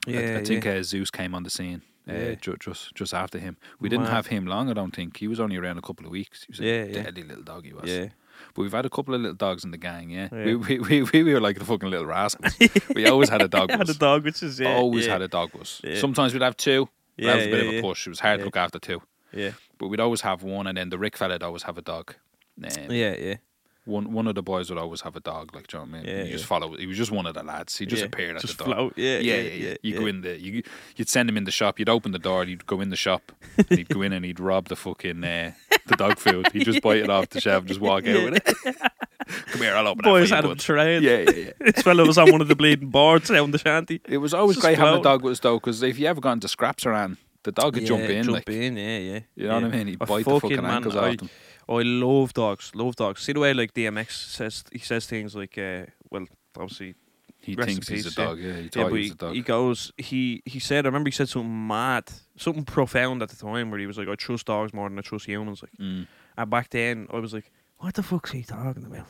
I- 0.08 0.12
yeah, 0.12 0.38
I, 0.40 0.44
think 0.44 0.66
yeah. 0.66 0.74
uh, 0.74 0.84
Zeus 0.84 1.10
came 1.10 1.34
on 1.34 1.44
the 1.44 1.50
scene. 1.50 1.82
Uh, 2.08 2.14
Yeah. 2.14 2.36
ju- 2.36 2.58
just 2.60 2.94
just 2.94 3.14
after 3.14 3.40
him, 3.40 3.58
we 3.80 3.90
didn't 3.90 4.08
have 4.08 4.28
him 4.28 4.46
long. 4.46 4.70
I 4.70 4.74
don't 4.74 4.94
think 4.96 5.18
he 5.18 5.28
was 5.28 5.40
only 5.40 5.58
around 5.58 5.78
a 5.80 5.82
couple 5.82 6.06
of 6.06 6.12
weeks. 6.12 6.44
He 6.44 6.52
was 6.52 6.60
a 6.60 6.64
Yeah, 6.64 6.84
yeah. 6.84 7.04
deadly 7.04 7.24
little 7.24 7.44
dog. 7.44 7.66
He 7.66 7.74
was. 7.74 7.90
yeah. 7.90 8.10
But 8.54 8.62
we've 8.64 8.74
had 8.74 8.86
a 8.86 8.90
couple 8.90 9.16
of 9.16 9.22
little 9.22 9.36
dogs 9.36 9.64
in 9.64 9.72
the 9.72 9.78
gang. 9.78 10.10
Yeah, 10.12 10.28
Yeah. 10.32 10.44
We, 10.46 10.56
we, 10.56 11.02
we 11.12 11.24
we 11.24 11.34
were 11.34 11.40
like 11.40 11.58
the 11.58 11.66
fucking 11.66 11.90
little 11.90 12.06
rascals. 12.06 12.54
we 12.96 13.08
always 13.08 13.30
had 13.30 13.42
a 13.42 13.48
dog. 13.48 13.72
had 13.72 13.90
a 13.90 13.94
dog, 13.96 14.26
which 14.26 14.44
is 14.44 14.60
yeah, 14.60 14.76
always 14.76 15.06
yeah. 15.08 15.14
had 15.14 15.22
a 15.24 15.28
dog. 15.28 15.50
Yeah. 15.84 15.98
Sometimes 16.00 16.34
we'd 16.34 16.44
have 16.44 16.58
two. 16.58 16.88
Yeah, 17.18 17.28
that 17.28 17.36
was 17.38 17.46
a 17.48 17.50
bit 17.50 17.64
yeah, 17.64 17.70
of 17.72 17.76
a 17.78 17.82
push. 17.82 18.06
It 18.06 18.10
was 18.10 18.20
hard 18.20 18.34
Yeah. 18.34 18.44
to 18.44 18.46
look 18.46 18.58
after 18.58 18.78
two. 18.78 19.02
Yeah, 19.36 19.52
But 19.78 19.88
we'd 19.88 20.00
always 20.00 20.22
have 20.22 20.44
one, 20.44 20.68
and 20.68 20.78
then 20.78 20.90
the 20.90 20.98
Rick 20.98 21.18
fella'd 21.18 21.44
always 21.44 21.64
have 21.64 21.78
a 21.78 21.82
dog. 21.82 22.16
Um, 22.64 22.90
yeah, 22.90 23.16
yeah. 23.16 23.36
One 23.84 24.12
one 24.14 24.26
of 24.28 24.34
the 24.34 24.42
boys 24.42 24.70
would 24.72 24.80
always 24.80 25.02
have 25.02 25.16
a 25.16 25.20
dog. 25.20 25.54
Like, 25.54 25.68
do 25.68 25.78
you 25.78 25.86
know 25.86 25.92
what 25.92 26.00
I 26.00 26.02
mean? 26.02 26.10
Yeah, 26.10 26.24
he 26.24 26.32
just 26.32 26.46
yeah. 26.46 26.48
follow. 26.48 26.76
He 26.76 26.88
was 26.88 26.98
just 26.98 27.12
one 27.12 27.28
of 27.28 27.36
the 27.36 27.44
lads. 27.44 27.78
He 27.78 27.86
just 27.86 28.00
yeah. 28.00 28.08
appeared 28.08 28.36
at 28.38 28.42
Just 28.42 28.58
the 28.58 28.64
door. 28.64 28.74
float. 28.74 28.94
Yeah, 28.98 29.20
Yeah, 29.20 29.36
yeah, 29.36 29.42
yeah, 29.42 29.68
yeah. 29.70 29.76
You 29.84 30.00
go 30.00 30.06
in 30.08 30.22
the 30.22 30.40
you 30.42 30.64
you'd 30.96 31.08
send 31.08 31.30
him 31.30 31.38
in 31.38 31.44
the 31.44 31.52
shop. 31.52 31.78
You'd 31.78 31.90
open 31.90 32.12
the 32.12 32.18
door. 32.18 32.46
You'd 32.46 32.66
go 32.66 32.82
in 32.82 32.90
the 32.90 32.96
shop. 32.96 33.32
and 33.58 33.70
he'd 33.70 33.90
go 33.90 34.02
in 34.02 34.12
and 34.12 34.26
he'd 34.26 34.40
rob 34.40 34.70
the 34.70 34.76
fucking 34.76 35.24
uh, 35.24 35.52
the 35.86 35.96
dog 35.98 36.18
food. 36.18 36.52
He'd 36.52 36.66
just 36.66 36.82
bite 36.88 36.98
it 36.98 37.12
off 37.12 37.30
the 37.30 37.40
shelf 37.42 37.60
and 37.60 37.68
just 37.68 37.80
walk 37.80 38.08
out 38.08 38.24
with 38.24 38.38
it. 38.38 38.76
Come 39.28 39.62
here, 39.62 39.76
I'll 39.76 39.88
open 39.88 40.04
Boys 40.04 40.30
that 40.32 40.38
had 40.38 40.44
for 40.44 40.48
you, 40.48 40.52
him 40.52 40.58
bud. 40.58 40.60
trained. 40.64 41.04
Yeah, 41.04 41.18
yeah, 41.20 41.32
yeah. 41.60 41.72
This 41.72 41.84
fella 41.84 42.06
was 42.08 42.18
on 42.18 42.32
one 42.32 42.42
of 42.42 42.48
the 42.48 42.56
bleeding 42.56 42.90
boards 42.90 43.30
down 43.30 43.52
the 43.52 43.60
shanty. 43.60 44.02
It 44.06 44.18
was 44.18 44.34
always 44.34 44.56
Just 44.56 44.66
great 44.66 44.78
having 44.80 45.00
a 45.00 45.04
dog 45.04 45.22
with 45.24 45.34
us 45.34 45.40
though, 45.42 45.58
because 45.60 45.84
if 45.84 46.00
you 46.00 46.08
ever 46.08 46.22
got 46.22 46.32
into 46.34 46.48
scraps 46.48 46.86
around, 46.88 47.18
the 47.46 47.52
dog 47.54 47.76
would 47.76 47.86
jump 47.86 48.04
in. 48.04 48.24
Jump 48.24 48.36
like, 48.36 48.50
in, 48.50 48.76
yeah, 48.78 48.98
yeah. 48.98 49.20
You 49.36 49.48
know 49.48 49.58
yeah. 49.60 49.66
what 49.68 49.74
I 49.74 49.78
mean? 49.78 49.88
He'd 49.88 50.02
A 50.02 50.06
bite 50.06 50.26
the 50.26 50.40
fucking 50.40 50.62
man, 50.62 50.72
ankles 50.76 50.96
I, 50.96 51.10
off 51.12 51.18
them. 51.18 51.30
I 51.68 51.82
love 51.82 52.34
dogs. 52.34 52.72
Love 52.76 52.96
dogs. 52.96 53.22
See 53.22 53.34
the 53.34 53.40
way 53.40 53.54
like 53.54 53.74
DMX 53.74 54.12
says 54.12 54.64
he 54.72 54.80
says 54.80 55.06
things 55.08 55.36
like, 55.36 55.58
uh, 55.58 55.86
well, 56.12 56.26
obviously 56.58 56.96
He 57.40 57.56
thinks 57.56 57.88
he's 57.88 58.06
a 58.06 58.10
peace, 58.10 58.18
yeah. 58.18 58.26
dog. 58.26 58.40
Yeah, 58.40 58.54
he 58.54 58.62
Yeah, 58.64 58.70
thought 58.70 58.92
he 58.92 58.98
he, 58.98 59.04
was 59.04 59.12
a 59.12 59.16
dog. 59.16 59.34
he 59.36 59.42
goes. 59.42 59.92
He 59.98 60.42
he 60.46 60.60
said. 60.60 60.86
I 60.86 60.90
remember 60.90 61.08
he 61.08 61.12
said 61.12 61.30
something 61.30 61.68
mad, 61.68 62.06
something 62.38 62.66
profound 62.66 63.22
at 63.24 63.30
the 63.30 63.36
time, 63.36 63.72
where 63.72 63.80
he 63.80 63.88
was 63.88 63.98
like, 63.98 64.08
"I 64.10 64.16
trust 64.16 64.46
dogs 64.48 64.74
more 64.74 64.90
than 64.90 65.00
I 65.00 65.02
trust 65.02 65.26
humans." 65.26 65.62
Like, 65.64 65.72
Mm. 65.80 66.08
and 66.38 66.50
back 66.50 66.70
then, 66.72 67.08
I 67.14 67.18
was 67.20 67.34
like, 67.34 67.52
"What 67.78 67.94
the 67.94 68.04
fuck's 68.04 68.32
he 68.32 68.44
talking 68.44 68.86
about?" 68.86 69.08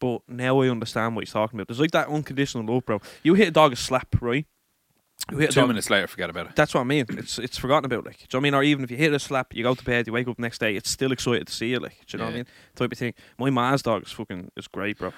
But 0.00 0.22
now 0.28 0.60
I 0.60 0.68
understand 0.68 1.14
what 1.14 1.24
he's 1.24 1.32
talking 1.32 1.56
about. 1.58 1.68
There's 1.68 1.80
like 1.80 1.92
that 1.92 2.08
unconditional 2.08 2.64
love, 2.72 2.84
bro. 2.86 3.00
You 3.22 3.34
hit 3.34 3.48
a 3.48 3.50
dog 3.52 3.72
a 3.72 3.76
slap, 3.76 4.08
right? 4.20 4.46
Hit 5.30 5.52
Two 5.52 5.66
minutes 5.66 5.88
later, 5.88 6.06
forget 6.06 6.28
about 6.28 6.46
it. 6.48 6.56
That's 6.56 6.74
what 6.74 6.82
I 6.82 6.84
mean. 6.84 7.06
It's 7.10 7.38
it's 7.38 7.56
forgotten 7.56 7.86
about, 7.86 8.04
like. 8.04 8.18
Do 8.18 8.22
you 8.24 8.26
know 8.32 8.38
what 8.38 8.40
I 8.40 8.42
mean? 8.42 8.54
Or 8.54 8.62
even 8.62 8.84
if 8.84 8.90
you 8.90 8.96
hit 8.98 9.12
a 9.14 9.18
slap, 9.18 9.54
you 9.54 9.62
go 9.62 9.74
to 9.74 9.84
bed, 9.84 10.06
you 10.06 10.12
wake 10.12 10.28
up 10.28 10.38
next 10.38 10.58
day, 10.58 10.76
it's 10.76 10.90
still 10.90 11.12
excited 11.12 11.46
to 11.46 11.52
see 11.52 11.70
you, 11.70 11.78
like. 11.80 11.96
Do 12.06 12.16
you 12.16 12.18
know 12.18 12.24
what 12.24 12.28
I 12.28 12.32
Yeah. 12.32 12.36
mean? 12.42 12.46
Type 12.76 12.92
of 12.92 12.98
thing. 12.98 13.14
My 13.38 13.48
ma's 13.50 13.80
dog 13.82 14.02
is 14.04 14.12
fucking 14.12 14.50
is 14.56 14.68
great, 14.68 14.98
bro. 14.98 15.12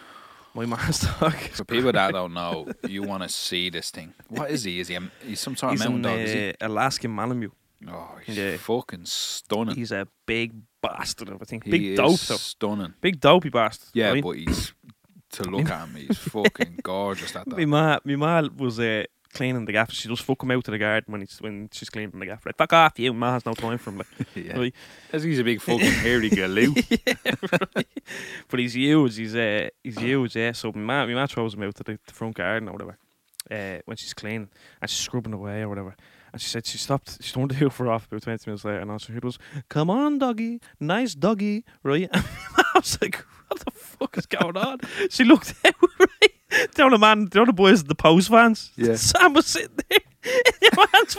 My 0.54 0.64
ma's 0.72 1.00
dog. 1.00 1.34
For 1.34 1.64
people 1.64 1.90
that 1.92 2.12
don't 2.12 2.34
know, 2.34 2.68
you 2.88 3.02
want 3.02 3.24
to 3.24 3.28
see 3.28 3.68
this 3.68 3.90
thing. 3.90 4.14
What 4.28 4.50
is 4.50 4.62
he? 4.64 4.78
Is 4.80 4.88
he? 4.88 4.94
A, 4.94 5.10
he's 5.26 5.40
some 5.40 5.56
sort 5.56 5.72
He's 5.72 5.80
of 5.84 5.90
mountain 5.90 6.06
an 6.12 6.18
dog? 6.18 6.26
Is 6.28 6.32
he? 6.32 6.50
uh, 6.50 6.68
Alaskan 6.68 7.10
Malamute. 7.14 7.52
Oh, 7.88 8.16
he's 8.24 8.36
yeah. 8.38 8.56
fucking 8.58 9.04
stunning. 9.04 9.74
He's 9.74 9.92
a 9.92 10.06
big 10.24 10.52
bastard 10.80 11.28
of 11.28 11.42
a 11.42 11.44
thing. 11.44 11.60
he 11.64 11.70
Big 11.70 11.96
dope, 11.96 12.18
though. 12.20 12.36
stunning. 12.36 12.94
Big 13.02 13.20
dopey 13.20 13.50
bastard. 13.50 13.90
Yeah, 13.92 14.18
but 14.20 14.30
he's 14.32 14.72
to 15.32 15.42
look 15.50 15.68
at 15.68 15.86
him. 15.88 15.94
He's 15.96 16.16
fucking 16.16 16.78
gorgeous. 16.82 17.32
That 17.32 17.46
My 17.50 17.56
dog. 17.58 17.68
ma, 17.68 17.98
my 18.04 18.16
ma 18.16 18.48
was 18.56 18.80
uh, 18.80 19.02
cleaning 19.36 19.64
the 19.64 19.72
gaff. 19.72 19.92
She 19.92 20.08
just 20.08 20.22
fuck 20.22 20.42
him 20.42 20.50
out 20.50 20.64
to 20.64 20.70
the 20.70 20.78
garden 20.78 21.12
when 21.12 21.20
he's 21.20 21.38
when 21.40 21.68
she's 21.72 21.90
cleaning 21.90 22.18
the 22.18 22.26
gaff. 22.26 22.44
Like 22.46 22.56
fuck 22.56 22.72
off, 22.72 22.98
you. 22.98 23.12
Ma 23.12 23.32
has 23.32 23.46
no 23.46 23.54
time 23.54 23.78
for 23.78 23.90
him. 23.90 23.98
Like, 23.98 24.06
yeah. 24.34 24.58
right. 24.58 24.74
As 25.12 25.22
he's 25.22 25.38
a 25.38 25.44
big 25.44 25.60
fucking 25.60 25.90
hairy 26.04 26.30
galoo. 26.30 26.74
but 28.48 28.60
he's 28.60 28.74
huge. 28.74 29.16
He's 29.16 29.34
uh, 29.34 29.68
he's 29.82 29.98
huge. 29.98 30.36
Yeah. 30.36 30.52
So 30.52 30.72
my 30.72 30.80
ma, 30.80 31.06
my 31.06 31.14
ma 31.14 31.26
throws 31.26 31.54
him 31.54 31.62
out 31.62 31.74
to 31.76 31.84
the, 31.84 31.98
the 32.06 32.12
front 32.12 32.34
garden 32.36 32.68
or 32.68 32.72
whatever. 32.72 32.98
Uh, 33.48 33.80
when 33.84 33.96
she's 33.96 34.12
cleaning 34.14 34.48
and 34.80 34.90
she's 34.90 34.98
scrubbing 34.98 35.32
away 35.32 35.60
or 35.60 35.68
whatever. 35.68 35.94
And 36.32 36.42
she 36.42 36.48
said 36.48 36.66
she 36.66 36.78
stopped. 36.78 37.22
She 37.22 37.32
turned 37.32 37.50
the 37.50 37.54
hoover 37.54 37.88
off 37.90 38.06
about 38.06 38.22
twenty 38.22 38.42
minutes 38.46 38.64
later, 38.64 38.80
and 38.80 38.90
all 38.90 38.98
she 38.98 39.12
heard 39.12 39.24
was, 39.24 39.38
"Come 39.68 39.90
on, 39.90 40.18
doggy, 40.18 40.60
nice 40.80 41.14
doggy." 41.14 41.64
Right? 41.82 42.08
And 42.12 42.24
ma 42.56 42.64
was 42.74 42.98
like, 43.00 43.24
"What 43.48 43.64
the 43.64 43.70
fuck 43.70 44.18
is 44.18 44.26
going 44.26 44.56
on?" 44.56 44.80
she 45.10 45.24
looked 45.24 45.54
out. 45.64 45.74
Right? 45.98 46.32
The 46.74 46.86
other 46.86 46.98
man, 46.98 47.26
the 47.26 47.42
other 47.42 47.52
boys, 47.52 47.84
the 47.84 47.94
post 47.94 48.28
fans. 48.28 48.72
Yeah. 48.76 48.94
Sam 48.96 49.32
was 49.32 49.46
sitting 49.46 49.76
there 49.88 50.00
in 50.24 50.52
your 50.62 50.86
man's 50.92 51.14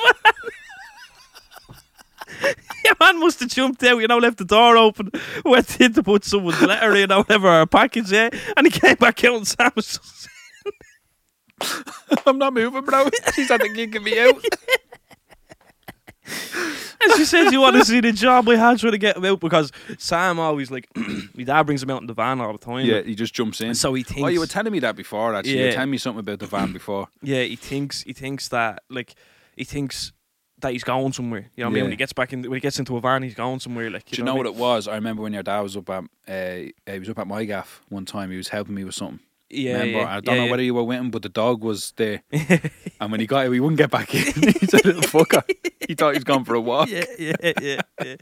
van. 2.39 2.52
Your 2.86 2.95
man 3.00 3.19
must 3.19 3.39
have 3.39 3.50
jumped 3.50 3.84
out, 3.84 3.97
you 3.97 4.08
know, 4.08 4.17
left 4.17 4.38
the 4.38 4.45
door 4.45 4.78
open, 4.78 5.12
went 5.43 5.80
in 5.82 5.93
to 5.93 6.04
put 6.04 6.23
someone's 6.23 6.62
letter 6.62 6.95
in 6.95 7.12
or 7.12 7.19
whatever, 7.19 7.47
or 7.47 7.62
a 7.62 7.67
package, 7.67 8.12
yeah, 8.12 8.30
and 8.56 8.67
he 8.67 8.71
came 8.71 8.95
back 8.95 9.23
out 9.23 9.36
and 9.36 9.47
Sam 9.47 9.71
was 9.76 9.97
just 9.97 10.30
I'm 12.26 12.38
not 12.38 12.54
moving, 12.54 12.84
bro. 12.84 13.10
She's 13.34 13.50
at 13.50 13.62
the 13.62 13.69
kicking 13.69 14.04
me 14.04 14.19
out. 14.19 14.43
And 17.01 17.13
she 17.13 17.25
said, 17.25 17.51
"You 17.51 17.62
want 17.62 17.75
to 17.75 17.86
see 17.86 17.99
the 17.99 18.12
job 18.12 18.47
we 18.47 18.55
had 18.55 18.79
trying 18.79 18.91
to 18.93 18.97
get 18.97 19.17
him 19.17 19.25
out 19.25 19.39
because 19.39 19.71
Sam 19.97 20.39
always 20.39 20.71
like 20.71 20.88
my 21.36 21.43
dad 21.43 21.63
brings 21.63 21.83
him 21.83 21.89
out 21.91 22.01
in 22.01 22.07
the 22.07 22.13
van 22.13 22.41
all 22.41 22.51
the 22.53 22.57
time. 22.57 22.86
Yeah, 22.86 23.01
he 23.01 23.13
just 23.15 23.33
jumps 23.33 23.62
in. 23.62 23.67
and 23.67 23.77
so 23.77 23.93
he 23.93 24.03
thinks. 24.03 24.23
Oh, 24.23 24.27
you 24.27 24.39
were 24.39 24.47
telling 24.47 24.71
me 24.73 24.79
that 24.79 24.95
before. 24.95 25.36
Actually, 25.36 25.53
you 25.53 25.60
were 25.62 25.65
Yeah. 25.67 25.73
telling 25.75 25.91
me 25.91 25.97
something 25.97 26.19
about 26.21 26.39
the 26.39 26.47
van 26.47 26.73
before. 26.73 27.07
yeah, 27.21 27.43
he 27.43 27.55
thinks 27.55 28.03
he 28.03 28.13
thinks 28.13 28.47
that 28.49 28.83
like 28.89 29.13
he 29.55 29.63
thinks 29.63 30.12
that 30.60 30.71
he's 30.73 30.83
going 30.83 31.13
somewhere. 31.13 31.51
You 31.55 31.63
know 31.63 31.67
what 31.67 31.69
I 31.69 31.73
mean? 31.73 31.75
Yeah. 31.77 31.83
When 31.83 31.91
he 31.91 31.97
gets 31.97 32.13
back 32.13 32.33
in, 32.33 32.41
when 32.41 32.53
he 32.53 32.60
gets 32.60 32.79
into 32.79 32.97
a 32.97 32.99
van, 33.01 33.21
he's 33.21 33.36
going 33.36 33.60
somewhere. 33.60 33.91
Like, 33.91 34.05
Do 34.05 34.17
you 34.17 34.23
know 34.23 34.33
what 34.33 34.47
it 34.47 34.55
was? 34.55 34.88
I 34.88 34.95
remember 34.95 35.21
when 35.21 35.33
your 35.33 35.43
dad 35.43 35.60
was 35.62 35.77
up 35.77 35.88
at 35.91 36.03
uh, 36.27 36.71
he 36.91 36.97
was 36.99 37.10
up 37.10 37.19
at 37.19 37.27
my 37.27 37.45
gaff 37.45 37.81
one 37.89 38.05
time. 38.05 38.31
He 38.31 38.38
was 38.38 38.47
helping 38.47 38.73
me 38.73 38.83
with 38.83 38.95
something. 38.95 39.19
Yeah, 39.49 39.73
Remember? 39.79 39.99
yeah, 39.99 40.10
I 40.10 40.19
don't 40.19 40.36
yeah, 40.36 40.39
know 40.41 40.45
yeah. 40.45 40.51
whether 40.51 40.63
you 40.63 40.73
were 40.73 40.83
with 40.83 40.97
him, 40.97 41.10
but 41.10 41.21
the 41.21 41.29
dog 41.29 41.63
was 41.63 41.93
there. 41.95 42.21
and 42.99 43.12
when 43.12 43.19
he 43.21 43.25
got 43.27 43.45
out, 43.45 43.51
he 43.53 43.60
wouldn't 43.62 43.77
get 43.77 43.89
back 43.89 44.13
in. 44.13 44.21
He's 44.60 44.73
a 44.73 44.77
little 44.86 45.01
fucker. 45.03 45.43
He 45.88 45.93
thought 45.95 46.13
he 46.13 46.17
was 46.17 46.25
gone 46.25 46.43
for 46.43 46.53
a 46.55 46.60
walk. 46.60 46.89
yeah, 46.89 47.05
yeah, 47.17 47.53
yeah, 47.62 47.81
yeah. 48.03 48.15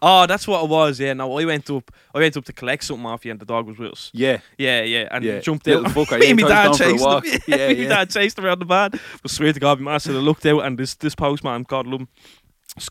Oh, 0.00 0.26
that's 0.26 0.46
what 0.46 0.62
it 0.62 0.68
was. 0.70 1.00
Yeah. 1.00 1.14
No, 1.14 1.36
I 1.36 1.44
went 1.44 1.68
up. 1.70 1.90
I 2.14 2.18
went 2.18 2.36
up 2.36 2.44
to 2.44 2.52
collect 2.52 2.84
something 2.84 3.06
off 3.06 3.24
you, 3.24 3.32
and 3.32 3.40
the 3.40 3.44
dog 3.44 3.66
was 3.66 3.76
with 3.78 3.90
us. 3.92 4.10
Yeah. 4.14 4.38
Yeah, 4.56 4.82
yeah, 4.82 5.08
and 5.10 5.24
he 5.24 5.40
jumped 5.40 5.66
little 5.66 5.86
out. 5.86 5.92
fucker, 5.92 6.20
me 6.20 6.30
and 6.30 6.40
my 6.40 6.48
dad 6.48 6.72
chased 6.74 7.04
him. 7.04 7.22
Yeah, 7.48 7.56
Yeah, 7.56 7.68
me 7.68 7.86
dad 7.88 8.10
chased 8.10 8.38
him 8.38 8.44
around 8.44 8.60
the 8.60 8.64
van. 8.66 8.92
But 9.22 9.30
swear 9.32 9.52
to 9.52 9.58
God, 9.58 9.80
my 9.80 9.92
man 9.92 10.00
said 10.00 10.14
I 10.14 10.18
looked 10.18 10.46
out, 10.46 10.60
and 10.60 10.78
this 10.78 10.94
this 10.94 11.16
postman, 11.16 11.64
God 11.64 11.88
love 11.88 12.02
him, 12.02 12.08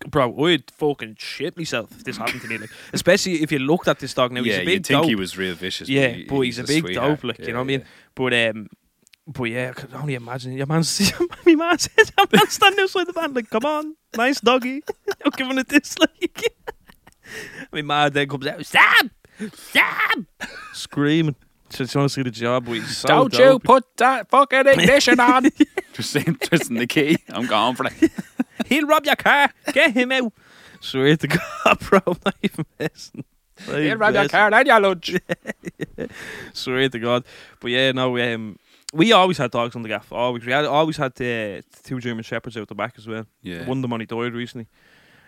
bro, 0.09 0.45
I'd 0.45 0.69
fucking 0.71 1.15
shit 1.19 1.57
myself 1.57 1.91
if 1.91 2.03
this 2.03 2.17
happened 2.17 2.41
to 2.41 2.47
me. 2.47 2.57
Like, 2.57 2.69
especially 2.93 3.41
if 3.43 3.51
you 3.51 3.59
looked 3.59 3.87
at 3.87 3.99
this 3.99 4.13
dog 4.13 4.31
now. 4.31 4.41
yeah, 4.41 4.45
he's 4.45 4.55
a 4.55 4.59
you'd 4.59 4.65
big 4.65 4.85
think 4.85 5.01
dope. 5.01 5.05
he 5.09 5.15
was 5.15 5.37
real 5.37 5.55
vicious. 5.55 5.87
yeah, 5.89 6.07
he- 6.09 6.23
but 6.25 6.39
he's, 6.41 6.59
a 6.59 6.63
big 6.63 6.83
sweetheart. 6.83 7.21
dope. 7.21 7.23
Like 7.23 7.39
you 7.39 7.47
know 7.53 7.59
what 7.59 7.61
I 7.61 7.65
mean. 7.65 7.85
But 8.15 8.33
um. 8.33 8.67
But 9.29 9.43
yeah, 9.43 9.71
I 9.71 9.73
could 9.73 9.93
only 9.93 10.15
imagine 10.15 10.53
your 10.53 10.67
man's 10.67 11.11
my 11.45 11.55
man 11.55 11.77
says 11.77 12.13
I'm 12.17 12.27
man 12.31 12.47
standing 12.47 12.79
outside 12.79 13.07
the 13.07 13.11
van 13.11 13.33
like, 13.33 13.49
come 13.49 13.65
on, 13.65 13.97
nice 14.15 14.39
doggy. 14.39 14.83
I'm 15.25 15.31
giving 15.35 15.57
it 15.57 15.67
this 15.67 15.99
like 15.99 16.53
my 17.73 17.81
man 17.81 18.13
then 18.13 18.29
comes 18.29 18.47
out, 18.47 18.65
Sam! 18.65 19.11
Sam! 19.53 20.27
Screaming. 20.71 21.35
Just 21.69 21.93
want 21.93 22.05
to 22.09 22.13
see 22.13 22.21
the 22.23 22.31
job, 22.31 22.67
but 22.67 22.71
he's 22.75 22.95
so 22.95 23.07
Don't 23.09 23.33
you 23.33 23.39
dope. 23.39 23.63
put 23.65 23.97
that 23.97 24.29
fucking 24.29 24.65
ignition 24.65 25.19
on. 25.19 25.49
just 25.91 26.11
saying, 26.11 26.37
just 26.49 26.69
in 26.69 26.77
the 26.77 26.87
key. 26.87 27.17
I'm 27.27 27.47
going 27.47 27.75
for 27.75 27.85
it. 27.87 28.11
He'll 28.67 28.87
rob 28.87 29.05
your 29.05 29.15
car. 29.15 29.51
Get 29.73 29.91
him 29.93 30.11
out. 30.11 30.33
Swear 30.81 31.15
to 31.17 31.27
God, 31.27 31.79
bro, 31.81 31.99
I'm 32.07 32.17
not 32.25 32.35
even 32.41 32.65
messing. 32.79 33.23
Not 33.67 33.67
He'll 33.75 33.79
even 33.85 33.97
rob 33.99 34.13
your 34.13 34.23
messing. 34.23 34.29
car 34.29 34.53
and 34.53 34.67
your 34.67 34.79
lunch. 34.79 35.15
Swear 36.53 36.89
to 36.89 36.99
God. 36.99 37.23
But 37.59 37.71
yeah, 37.71 37.91
no, 37.91 38.17
um, 38.17 38.57
we 38.93 39.11
always 39.11 39.37
had 39.37 39.51
dogs 39.51 39.75
on 39.75 39.81
the 39.81 39.89
gaff. 39.89 40.11
Always. 40.11 40.45
We 40.45 40.51
had, 40.51 40.65
always 40.65 40.97
had 40.97 41.11
uh, 41.21 41.61
two 41.83 41.99
German 41.99 42.23
Shepherds 42.23 42.57
out 42.57 42.67
the 42.67 42.75
back 42.75 42.95
as 42.97 43.07
well. 43.07 43.25
Yeah. 43.41 43.65
One 43.65 43.79
of 43.79 43.81
them 43.81 43.93
only 43.93 44.05
died 44.05 44.33
recently. 44.33 44.67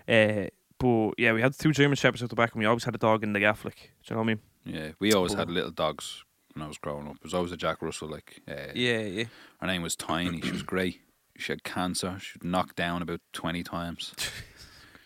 Uh, 0.08 0.48
but 0.78 1.12
yeah, 1.18 1.34
we 1.34 1.42
had 1.42 1.58
two 1.58 1.72
German 1.72 1.96
Shepherds 1.96 2.24
out 2.24 2.30
the 2.30 2.36
back 2.36 2.54
and 2.54 2.60
we 2.60 2.66
always 2.66 2.84
had 2.84 2.96
a 2.96 3.00
dog 3.00 3.24
in 3.24 3.34
the 3.34 3.40
gaff. 3.40 3.66
Like, 3.66 3.92
do 4.06 4.14
you 4.14 4.16
know 4.16 4.22
what 4.22 4.24
I 4.24 4.28
mean? 4.28 4.40
Yeah, 4.66 4.92
we 5.00 5.14
always 5.14 5.34
had 5.34 5.50
little 5.50 5.72
dogs 5.72 6.24
when 6.54 6.64
I 6.64 6.68
was 6.68 6.78
growing 6.78 7.08
up. 7.08 7.14
There 7.16 7.20
was 7.26 7.34
always 7.34 7.52
a 7.52 7.58
Jack 7.58 7.82
Russell. 7.82 8.08
Like, 8.10 8.42
uh, 8.48 8.72
Yeah, 8.76 9.00
yeah. 9.02 9.24
her 9.60 9.68
name 9.68 9.82
was 9.82 9.96
Tiny. 9.96 10.42
She 10.42 10.52
was 10.52 10.64
great. 10.64 11.02
She 11.40 11.52
had 11.52 11.64
cancer. 11.64 12.18
She 12.22 12.38
was 12.40 12.44
knocked 12.50 12.76
down 12.76 13.02
about 13.02 13.22
twenty 13.34 13.64
times. 13.64 14.14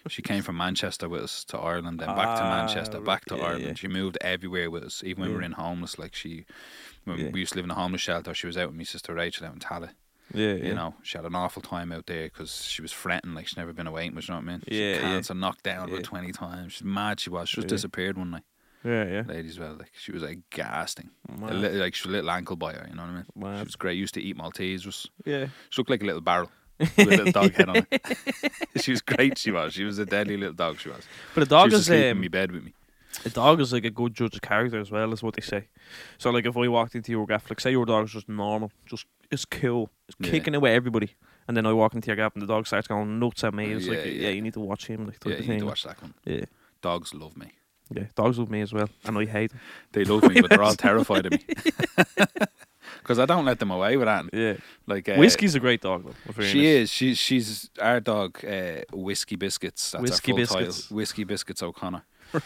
She 0.10 0.22
came 0.22 0.44
from 0.44 0.58
Manchester 0.58 1.08
with 1.08 1.22
us 1.24 1.46
to 1.46 1.58
Ireland, 1.58 2.02
then 2.02 2.10
back 2.10 2.36
to 2.38 2.44
Ah, 2.44 2.50
Manchester, 2.50 3.00
back 3.00 3.24
to 3.28 3.38
yeah, 3.38 3.42
Ireland. 3.44 3.64
yeah. 3.66 3.74
She 3.76 3.88
moved 3.88 4.18
everywhere 4.20 4.70
with 4.70 4.84
us, 4.84 5.02
even 5.02 5.22
when 5.22 5.30
we 5.30 5.36
were 5.38 5.42
in 5.44 5.54
homeless. 5.54 5.98
Like 5.98 6.14
she, 6.14 6.46
when 7.06 7.18
Yeah. 7.20 7.30
we 7.32 7.40
used 7.40 7.54
to 7.54 7.58
live 7.58 7.64
in 7.64 7.72
a 7.72 7.76
homeless 7.76 8.02
shelter, 8.02 8.34
she 8.34 8.46
was 8.46 8.58
out 8.58 8.68
with 8.68 8.76
my 8.76 8.84
sister 8.84 9.14
Rachel 9.14 9.48
out 9.48 9.54
in 9.54 9.60
Tala. 9.62 9.92
Yeah, 10.34 10.56
You 10.56 10.74
know, 10.74 10.96
she 11.04 11.18
had 11.18 11.24
an 11.24 11.36
awful 11.36 11.62
time 11.62 11.94
out 11.94 12.06
there 12.08 12.26
because 12.26 12.66
she 12.66 12.82
was 12.82 12.92
fretting 12.92 13.34
like 13.34 13.48
she'd 13.48 13.56
never 13.56 13.72
been 13.72 13.88
away 13.88 14.10
much. 14.10 14.28
You 14.28 14.34
know 14.34 14.40
what 14.42 14.50
I 14.50 14.52
mean? 14.52 14.64
She 14.68 14.78
Yeah, 14.92 14.98
cancer, 15.00 15.34
knocked 15.36 15.64
down 15.64 15.88
about 15.88 16.04
twenty 16.04 16.34
times. 16.34 16.74
She's 16.74 16.84
mad. 16.84 17.22
She 17.22 17.30
was. 17.30 17.48
She 17.48 17.62
just 17.62 17.70
disappeared 17.70 18.18
one 18.18 18.32
night. 18.32 18.44
Yeah, 18.84 19.06
yeah. 19.06 19.24
Ladies, 19.28 19.58
well, 19.60 19.76
like 19.80 19.92
she 19.98 20.12
was 20.12 20.24
like 20.24 20.40
gassing. 20.50 21.10
Little, 21.40 21.62
like 21.80 21.96
she 21.96 22.08
was 22.08 22.14
a 22.14 22.18
little 22.18 22.32
ankle 22.32 22.56
biter. 22.56 22.86
You 22.90 22.96
know 22.96 23.04
what 23.04 23.46
I 23.46 23.50
mean? 23.52 23.58
She 23.60 23.64
was 23.66 23.76
great. 23.76 23.98
Used 23.98 24.14
to 24.16 24.22
eat 24.22 24.36
Maltese. 24.38 24.86
Was 24.86 25.08
Yeah. 25.26 25.48
she 25.70 25.80
looked 25.82 25.90
like 25.90 26.04
a 26.04 26.06
little 26.06 26.22
barrel 26.22 26.52
with 26.80 26.98
a 26.98 27.06
little 27.06 27.32
dog 27.32 27.54
head 27.54 27.70
on 27.70 27.88
it. 27.90 28.02
she 28.82 28.92
was 28.92 29.02
great. 29.02 29.38
She 29.38 29.52
was. 29.52 29.74
She 29.74 29.84
was 29.84 30.00
a 30.00 30.06
deadly 30.06 30.36
little 30.38 30.54
dog. 30.56 30.80
She 30.80 30.90
was. 30.90 31.08
But 31.34 31.44
a 31.44 31.46
dog 31.46 31.70
she 31.70 31.76
used 31.76 31.82
is 31.82 31.86
sleep 31.88 32.00
in 32.06 32.12
um, 32.18 32.22
my 32.22 32.28
bed 32.28 32.52
with 32.52 32.64
me. 32.66 32.74
a 33.26 33.30
dog 33.30 33.62
is 33.62 33.72
like 33.72 33.86
a 33.86 33.90
good 33.90 34.14
judge 34.14 34.36
of 34.36 34.42
character 34.42 34.80
as 34.80 34.92
well, 34.92 35.14
is 35.14 35.24
what 35.24 35.36
they 35.36 35.42
say. 35.42 35.68
So 36.18 36.30
like 36.32 36.46
if 36.46 36.58
I 36.58 36.68
walked 36.68 36.96
into 36.96 37.12
your 37.12 37.26
gaff, 37.26 37.50
like 37.50 37.60
say 37.62 37.72
your 37.72 37.86
dog's 37.86 38.12
just 38.12 38.28
normal, 38.28 38.72
just 38.86 39.06
it's 39.32 39.46
cool, 39.46 39.90
it's 40.10 40.18
Yeah. 40.20 40.30
kicking 40.32 40.56
away 40.56 40.76
everybody, 40.76 41.16
and 41.48 41.56
then 41.56 41.66
I 41.66 41.74
walk 41.74 41.94
into 41.94 42.08
your 42.08 42.16
gaff 42.18 42.34
and 42.34 42.42
the 42.42 42.48
dog 42.48 42.68
starts 42.68 42.88
going 42.88 43.18
nuts 43.20 43.44
at 43.44 43.54
me. 43.54 43.72
It's 43.72 43.86
Yeah, 43.86 43.92
like 43.94 44.06
yeah, 44.06 44.12
yeah. 44.12 44.30
you 44.30 44.42
need 44.42 44.54
to 44.56 44.60
watch 44.60 44.88
him, 44.88 45.06
like 45.06 45.18
Yeah, 45.26 45.38
you 45.38 45.48
need 45.48 45.60
to 45.60 45.66
watch 45.68 45.84
that 45.84 46.02
one. 46.02 46.14
Yeah, 46.26 46.46
Dogs 46.82 47.14
love 47.14 47.38
me. 47.38 47.52
Yeah. 47.96 48.04
Dogs 48.16 48.38
love 48.40 48.50
me 48.50 48.62
as 48.62 48.74
well, 48.74 48.90
and 49.06 49.18
I 49.18 49.26
hate 49.26 49.52
them. 49.52 49.60
They 49.92 50.04
love 50.06 50.24
me, 50.24 50.42
but 50.42 50.50
they're 50.50 50.64
all 50.64 50.76
terrified 50.76 51.26
of 51.28 51.32
me. 51.34 51.40
Because 53.00 53.20
I 53.20 53.26
don't 53.26 53.44
let 53.44 53.60
them 53.60 53.70
away 53.72 53.98
with 53.98 54.06
that. 54.06 54.26
Yeah, 54.32 54.54
Like 54.88 55.10
uh, 55.10 55.16
whiskey's 55.16 55.56
a 55.56 55.60
great 55.60 55.82
dog 55.82 56.06
though. 56.06 56.44
She 56.44 56.68
is. 56.68 56.90
She 56.90 57.16
she's 57.16 57.70
our 57.82 58.00
dog. 58.00 58.44
Uh, 58.46 58.82
Whiskey 58.94 59.36
biscuits. 59.36 59.92
That's 59.92 60.02
Whiskey 60.02 60.32
our 60.32 60.38
full 60.38 60.58
Biscuits. 60.58 60.82
title. 60.84 60.96
Whiskey 60.98 61.24
biscuits 61.26 61.64
O'Connor. 61.64 62.04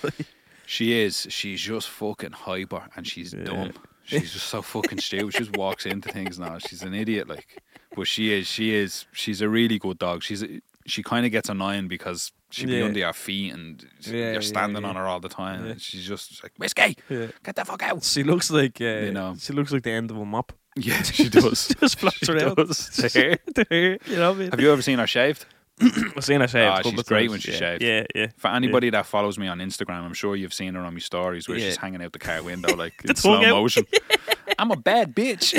She 0.70 1.00
is. 1.00 1.26
She's 1.30 1.62
just 1.62 1.88
fucking 1.90 2.34
hyper 2.34 2.84
and 2.96 3.08
she's 3.08 3.34
Yeah. 3.34 3.44
dumb. 3.46 3.74
She's 4.04 4.34
just 4.34 4.48
so 4.48 4.62
fucking 4.62 5.00
stupid. 5.00 5.32
She 5.34 5.40
just 5.40 5.56
walks 5.56 5.86
into 5.86 6.10
things 6.12 6.38
now. 6.40 6.58
She's 6.58 6.82
an 6.82 6.94
idiot. 6.94 7.30
Like, 7.30 7.62
but 7.96 8.06
she 8.08 8.34
is. 8.34 8.48
She 8.48 8.74
is. 8.74 9.06
She's 9.14 9.42
a 9.42 9.48
really 9.48 9.80
good 9.80 9.98
dog. 9.98 10.24
She's. 10.24 10.44
She 10.86 11.04
kind 11.04 11.26
of 11.26 11.32
gets 11.32 11.48
annoying 11.50 11.88
because 11.88 12.32
she 12.50 12.66
be 12.66 12.74
Yeah. 12.78 12.86
under 12.86 13.00
your 13.00 13.14
feet 13.14 13.54
and 13.54 13.86
Yeah, 14.02 14.34
you're 14.34 14.42
standing 14.42 14.84
yeah. 14.84 14.90
on 14.90 14.96
her 14.96 15.06
all 15.08 15.20
the 15.20 15.30
time. 15.30 15.66
Yeah. 15.66 15.72
And 15.72 15.82
she's 15.82 16.06
just 16.08 16.42
like 16.44 16.54
whiskey. 16.58 16.98
Yeah. 17.10 17.28
Get 17.44 17.56
the 17.56 17.66
fuck 17.66 17.84
out. 17.84 18.04
She 18.04 18.24
looks 18.24 18.50
like 18.52 18.80
uh, 18.82 18.86
You 18.86 19.12
know. 19.12 19.36
she 19.40 19.54
looks 19.54 19.72
like 19.72 19.84
the 19.84 19.92
end 19.92 20.12
of 20.12 20.18
a 20.18 20.26
mop. 20.26 20.54
Yeah, 20.76 21.02
she 21.04 21.28
does. 21.30 21.68
just 21.80 22.00
flops 22.00 22.18
She 22.20 22.32
around. 22.32 22.56
does. 22.56 22.88
The 22.90 23.10
hair. 23.10 23.38
The 23.56 23.66
hair, 23.70 23.98
you 24.06 24.16
know 24.18 24.30
what 24.32 24.38
I 24.38 24.40
mean? 24.42 24.52
Have 24.52 24.60
you 24.62 24.72
ever 24.72 24.82
seen 24.82 25.00
her 25.00 25.08
shaved? 25.08 25.46
I've 25.82 26.24
seen 26.26 26.42
her 26.42 26.48
shaved. 26.48 26.76
Couple 26.78 26.92
she's 26.92 27.04
great 27.04 27.30
when 27.30 27.40
she's 27.40 27.54
yeah. 27.56 27.60
shaved. 27.78 27.84
Yeah, 27.84 28.06
yeah. 28.16 28.28
For 28.38 28.48
anybody 28.50 28.90
that 28.92 29.06
follows 29.06 29.38
me 29.38 29.48
on 29.48 29.60
Instagram, 29.60 30.04
I'm 30.04 30.14
sure 30.14 30.36
you've 30.36 30.54
seen 30.54 30.74
her 30.76 30.82
on 30.82 30.94
my 30.94 31.00
stories 31.00 31.48
where 31.48 31.58
Yeah. 31.58 31.66
she's 31.68 31.78
hanging 31.78 32.02
out 32.04 32.14
the 32.14 32.20
car 32.20 32.42
window 32.52 32.76
like 32.76 32.94
in 33.06 33.16
slow 33.16 33.38
out. 33.44 33.50
motion. 33.52 33.86
I'm 34.60 34.72
a 34.72 34.76
bad 34.76 35.16
bitch. 35.16 35.54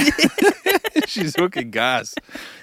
she's 1.07 1.35
fucking 1.37 1.71
gas. 1.71 2.15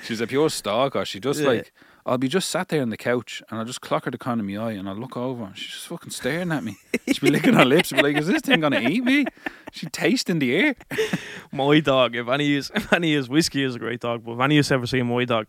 She's 0.06 0.22
a 0.22 0.28
pure 0.28 0.50
stalker. 0.50 1.06
She 1.06 1.20
just 1.20 1.42
Yeah. 1.42 1.48
like 1.48 1.74
I'll 2.08 2.20
be 2.20 2.28
just 2.28 2.52
sat 2.52 2.68
there 2.70 2.84
on 2.84 2.89
the 2.89 2.98
couch 2.98 3.41
and 3.50 3.60
I'll 3.60 3.65
just 3.65 3.82
clock 3.82 4.06
her 4.06 4.12
the 4.12 4.18
corner 4.20 4.41
of 4.41 4.48
my 4.48 4.58
eye 4.58 4.74
and 4.74 4.88
I'll 4.88 4.96
look 4.96 5.18
over 5.18 5.44
and 5.44 5.58
she's 5.58 5.72
just 5.72 5.88
fucking 5.88 6.12
staring 6.12 6.52
at 6.52 6.63
me. 6.63 6.78
She'll 7.08 7.22
be 7.22 7.32
licking 7.32 7.56
her 7.56 7.65
lips, 7.65 7.91
and 7.91 7.98
be 7.98 8.04
like, 8.04 8.18
is 8.18 8.28
this 8.28 8.44
thing 8.44 8.60
gonna 8.60 8.80
eat 8.80 9.04
me? 9.04 9.26
She 9.72 9.88
tasting 9.88 10.38
the 10.38 10.56
air. 10.56 10.76
My 11.52 11.80
dog, 11.80 12.15
if 12.15 12.28
any 12.28 12.54
is 12.54 12.72
if 12.76 12.94
any 12.94 13.13
is 13.13 13.28
whiskey 13.28 13.63
is 13.63 13.76
a 13.76 13.80
great 13.80 14.02
dog, 14.02 14.24
but 14.24 14.34
if 14.34 14.39
any 14.39 14.58
has 14.58 14.72
ever 14.72 14.86
seen 14.86 15.08
my 15.08 15.26
dog, 15.26 15.48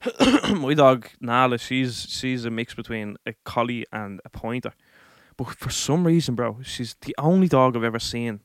my 0.56 0.74
dog 0.74 1.08
Nala, 1.20 1.58
she's 1.58 2.06
she's 2.08 2.44
a 2.44 2.50
mix 2.50 2.74
between 2.74 3.16
a 3.26 3.34
collie 3.44 3.84
and 3.92 4.20
a 4.24 4.30
pointer. 4.30 4.72
But 5.36 5.48
for 5.54 5.70
some 5.70 6.06
reason, 6.06 6.34
bro, 6.34 6.58
she's 6.62 6.96
the 7.02 7.14
only 7.18 7.48
dog 7.48 7.76
I've 7.76 7.84
ever 7.84 7.98
seen 7.98 8.40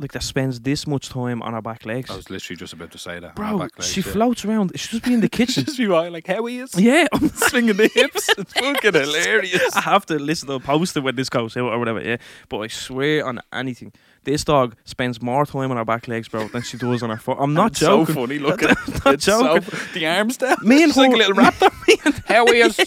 like 0.00 0.12
that 0.12 0.22
spends 0.22 0.60
this 0.60 0.86
much 0.86 1.08
time 1.08 1.42
on 1.42 1.54
her 1.54 1.60
back 1.62 1.84
legs. 1.84 2.08
I 2.10 2.14
was 2.16 2.30
literally 2.30 2.56
just 2.56 2.72
about 2.72 2.92
to 2.92 2.98
say 2.98 3.18
that. 3.18 3.28
her 3.30 3.34
Bro, 3.34 3.58
back 3.58 3.78
legs, 3.78 3.90
she 3.90 4.00
yeah. 4.00 4.12
floats 4.12 4.44
around. 4.44 4.70
She 4.78 4.88
just 4.90 5.04
be 5.04 5.12
in 5.14 5.20
the 5.20 5.28
kitchen. 5.38 5.64
just 5.64 5.76
be 5.78 5.86
right, 5.86 6.10
like 6.12 6.26
how 6.28 6.44
he 6.46 6.60
is. 6.60 6.74
yeah, 6.78 7.06
I'm 7.12 7.28
Swinging 7.34 7.76
the 7.76 7.88
hips. 7.92 8.28
It's 8.38 8.52
fucking 8.52 8.92
hilarious. 8.94 9.74
I 9.76 9.80
have 9.80 10.06
to 10.06 10.14
listen 10.18 10.46
to 10.48 10.54
a 10.54 10.60
poster 10.60 11.00
when 11.00 11.16
this 11.16 11.28
goes 11.28 11.56
out 11.56 11.72
or 11.72 11.78
whatever, 11.78 12.00
yeah. 12.00 12.18
But 12.48 12.58
I 12.60 12.68
swear 12.68 13.26
on 13.26 13.40
anything, 13.52 13.92
this 14.22 14.44
dog 14.44 14.76
spends 14.84 15.20
more 15.20 15.44
time 15.44 15.70
on 15.72 15.76
her 15.76 15.84
back 15.84 16.06
legs, 16.06 16.28
bro, 16.28 16.46
than 16.48 16.62
she 16.62 16.76
does 16.78 17.02
on 17.02 17.10
her 17.10 17.16
foot. 17.16 17.38
I'm 17.40 17.54
not 17.54 17.72
It's 17.72 17.80
joking. 17.80 18.14
So 18.14 18.20
funny 18.26 18.38
looking. 18.38 18.68
not 19.04 19.14
it's 19.14 19.24
so 19.24 19.58
joking. 19.58 19.78
the 19.94 20.06
arms 20.06 20.36
down. 20.36 20.56
Me 20.62 20.82
and 20.84 20.90
She's 20.92 20.96
like 20.98 21.12
a 21.12 21.16
little 21.16 21.34
raptor. 21.34 21.72
Me 21.88 21.96
and 22.04 22.14
how 22.28 22.46
he 22.46 22.60
is. 22.60 22.78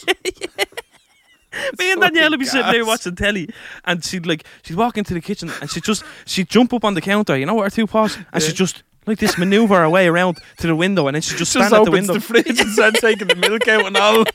Me 1.80 1.92
and 1.92 2.02
Danielle 2.02 2.30
would 2.32 2.40
be 2.40 2.46
sitting 2.46 2.72
there 2.72 2.86
watching 2.86 3.16
telly, 3.16 3.50
and 3.86 4.04
she'd 4.04 4.26
like 4.26 4.46
she'd 4.64 4.78
walk 4.78 4.98
into 4.98 5.14
the 5.14 5.22
kitchen 5.22 5.52
and 5.62 5.70
she'd 5.70 5.84
just 5.84 6.04
she'd 6.26 6.50
jump 6.50 6.74
up 6.74 6.84
on 6.86 6.94
the 6.94 7.02
counter, 7.02 7.38
you 7.38 7.46
know, 7.46 7.56
with 7.56 7.66
her 7.66 7.70
two 7.70 7.88
paws, 7.88 8.18
and 8.34 8.42
she'd 8.44 8.56
just 8.56 8.84
like 9.06 9.18
this 9.20 9.38
maneuver 9.38 9.76
her 9.80 9.90
way 9.90 10.08
around 10.08 10.38
to 10.58 10.68
the 10.68 10.76
window, 10.76 11.08
and 11.08 11.16
then 11.16 11.22
she'd 11.22 11.38
just, 11.38 11.54
Just 11.54 11.68
stand 11.68 11.74
at 11.74 11.86
the 11.86 11.92
window. 11.92 12.14
the 12.14 12.20
fridge 12.22 12.60
and 12.60 12.70
starts 12.70 13.02
taking 13.02 13.28
the 13.28 13.36
milk 13.36 13.68
out 13.68 13.86
and 13.88 13.98
all. 13.98 14.26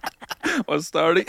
What's 0.66 0.86
starting? 0.86 1.26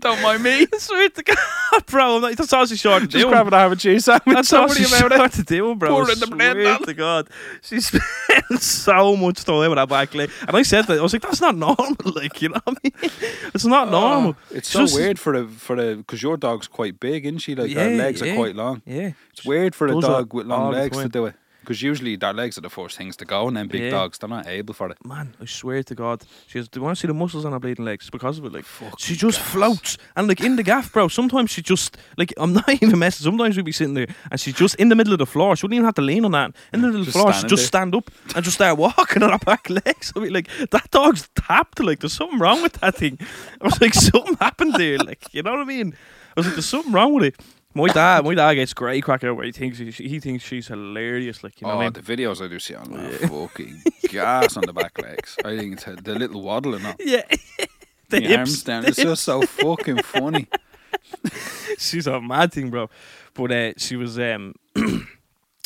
Don't 0.00 0.20
mind 0.22 0.42
me. 0.42 0.66
I 0.72 0.78
swear 0.78 1.08
to 1.08 1.22
God, 1.22 1.86
bro, 1.86 2.16
I'm 2.16 2.22
like, 2.22 2.36
that's 2.36 2.52
all 2.52 2.66
she's 2.66 2.80
short 2.80 3.02
to 3.02 3.08
Just 3.08 3.26
grabbing 3.26 3.52
a 3.52 3.56
have 3.58 3.72
a 3.72 3.76
cheese 3.76 4.04
sandwich. 4.04 4.34
That's 4.34 4.52
all 4.52 4.68
she's 4.68 4.92
about 4.92 5.12
short 5.12 5.32
to 5.32 5.42
do, 5.42 5.74
bro. 5.74 5.88
Pour 5.90 6.08
I 6.08 6.12
in 6.12 6.20
the 6.20 6.26
bread, 6.26 6.52
swear 6.52 6.64
man. 6.64 6.82
to 6.82 6.94
God, 6.94 7.28
she 7.62 7.80
spent 7.80 8.60
so 8.60 9.16
much 9.16 9.44
time 9.44 9.70
with 9.70 9.76
that 9.76 9.88
back 9.88 10.14
leg, 10.14 10.30
and 10.46 10.56
I 10.56 10.62
said 10.62 10.86
that 10.86 10.98
I 10.98 11.02
was 11.02 11.12
like, 11.12 11.22
that's 11.22 11.40
not 11.40 11.56
normal, 11.56 11.96
like 12.14 12.40
you 12.42 12.50
know 12.50 12.60
what 12.64 12.78
I 12.84 12.88
mean? 13.06 13.10
It's 13.54 13.64
not 13.64 13.88
oh, 13.88 13.90
normal. 13.90 14.30
Oh, 14.38 14.54
it's 14.56 14.68
so 14.68 14.80
Just- 14.80 14.94
weird 14.94 15.18
for 15.18 15.40
the 15.40 15.48
for 15.48 15.76
the 15.76 15.96
because 15.96 16.22
your 16.22 16.36
dog's 16.36 16.68
quite 16.68 17.00
big, 17.00 17.24
isn't 17.26 17.38
she? 17.38 17.54
Like 17.54 17.72
her 17.72 17.90
Yeah, 17.90 17.96
legs 17.96 18.20
yeah. 18.20 18.32
are 18.32 18.36
quite 18.36 18.54
long. 18.56 18.82
Yeah, 18.86 19.12
It's 19.32 19.44
weird 19.44 19.74
for 19.74 19.86
a 19.86 19.92
Does 19.92 20.02
that 20.02 20.08
dog 20.08 20.34
with 20.34 20.50
all 20.50 20.58
long 20.58 20.72
the 20.72 20.78
legs 20.78 20.96
to 20.96 21.02
time. 21.04 21.10
do 21.10 21.26
it. 21.26 21.34
Because 21.66 21.82
usually 21.82 22.14
their 22.14 22.32
legs 22.32 22.56
are 22.56 22.60
the 22.60 22.70
first 22.70 22.96
things 22.96 23.16
to 23.16 23.24
go, 23.24 23.48
and 23.48 23.56
then 23.56 23.66
big 23.66 23.82
Yeah. 23.82 23.90
dogs 23.90 24.18
they're 24.18 24.28
not 24.28 24.46
able 24.46 24.72
for 24.72 24.88
it. 24.88 24.98
man, 25.04 25.34
I 25.42 25.46
swear 25.46 25.82
to 25.82 25.94
God, 25.96 26.22
she 26.46 26.58
has. 26.58 26.68
Do 26.68 26.78
you 26.78 26.84
want 26.84 26.96
to 26.96 27.00
see 27.00 27.08
the 27.08 27.14
muscles 27.14 27.44
on 27.44 27.50
her 27.50 27.58
bleeding 27.58 27.84
legs? 27.84 28.08
Because 28.08 28.38
of 28.38 28.44
it, 28.44 28.52
like. 28.52 28.64
Fucking 28.64 28.94
She 28.98 29.16
just 29.16 29.38
gas. 29.40 29.48
floats 29.50 29.98
and 30.14 30.28
like 30.28 30.40
in 30.40 30.54
the 30.54 30.62
gaff, 30.62 30.92
bro. 30.92 31.08
Sometimes 31.08 31.50
she 31.50 31.62
just 31.62 31.96
like 32.16 32.32
I'm 32.36 32.52
not 32.60 32.68
even 32.68 32.96
messing. 33.00 33.24
Sometimes 33.24 33.56
we'd 33.56 33.64
be 33.64 33.72
sitting 33.72 33.94
there 33.94 34.06
and 34.30 34.38
she's 34.40 34.54
just 34.54 34.76
in 34.76 34.90
the 34.90 34.94
middle 34.94 35.12
of 35.12 35.18
the 35.18 35.26
floor. 35.26 35.56
She 35.56 35.64
wouldn't 35.66 35.74
even 35.74 35.84
have 35.86 35.94
to 35.96 36.02
lean 36.02 36.24
on 36.24 36.30
that. 36.30 36.52
In 36.72 36.82
the 36.82 36.86
middle 36.86 37.00
of 37.00 37.06
the 37.06 37.12
floor, 37.12 37.32
she'd 37.32 37.48
just 37.48 37.66
stand 37.66 37.96
up 37.96 38.10
and 38.36 38.44
just 38.44 38.54
start 38.58 38.78
walking 38.78 39.24
on 39.24 39.32
her 39.32 39.38
back 39.38 39.68
legs. 39.86 40.12
I 40.14 40.20
mean, 40.20 40.32
like 40.32 40.48
that 40.70 40.88
dog's 40.92 41.28
tapped. 41.34 41.80
Like 41.80 41.98
there's 41.98 42.12
something 42.12 42.38
wrong 42.38 42.62
with 42.62 42.74
that 42.74 42.94
thing. 42.94 43.18
I 43.60 43.64
was 43.64 43.80
like, 43.80 43.94
something 43.94 44.36
happened 44.40 44.74
there. 44.74 44.98
Like 44.98 45.24
you 45.34 45.42
know 45.42 45.50
what 45.52 45.60
I 45.60 45.64
mean? 45.64 45.94
I 46.36 46.40
was 46.40 46.46
like, 46.46 46.54
there's 46.54 46.66
something 46.66 46.92
wrong 46.92 47.12
with 47.14 47.24
it. 47.24 47.40
My 47.76 47.88
dad, 47.88 48.24
my 48.24 48.34
dad 48.34 48.54
gets 48.54 48.72
great 48.72 49.04
crack 49.04 49.22
out 49.22 49.36
where 49.36 49.44
he 49.44 49.52
thinks 49.52 49.76
he, 49.76 49.90
he 49.90 50.18
thinks 50.18 50.42
she's 50.42 50.68
hilarious. 50.68 51.44
Like 51.44 51.60
you 51.60 51.66
know 51.66 51.74
oh, 51.74 51.76
what 51.76 51.82
I 51.82 51.84
mean? 51.86 51.92
the 51.92 52.00
videos 52.00 52.42
I 52.42 52.48
do 52.48 52.58
see 52.58 52.74
on 52.74 52.96
are 52.96 53.12
fucking 53.28 53.82
gas 54.08 54.56
on 54.56 54.62
the 54.64 54.72
back 54.72 54.98
legs. 54.98 55.36
I 55.44 55.58
think 55.58 55.74
it's 55.74 55.84
the 55.84 56.14
little 56.14 56.40
waddle 56.40 56.74
and 56.74 56.86
all. 56.86 56.94
Yeah. 56.98 57.22
the 57.28 57.68
The 58.08 58.20
hips, 58.22 58.36
arms 58.38 58.62
down. 58.62 58.82
the 58.82 58.88
It's 58.88 58.96
just 58.96 59.24
so 59.24 59.42
fucking 59.42 59.98
funny. 60.04 60.48
she's 61.76 62.06
a 62.06 62.18
mad 62.18 62.52
thing, 62.52 62.70
bro. 62.70 62.88
But 63.34 63.52
uh, 63.52 63.72
she 63.76 63.96
was 63.96 64.18
um, 64.18 64.54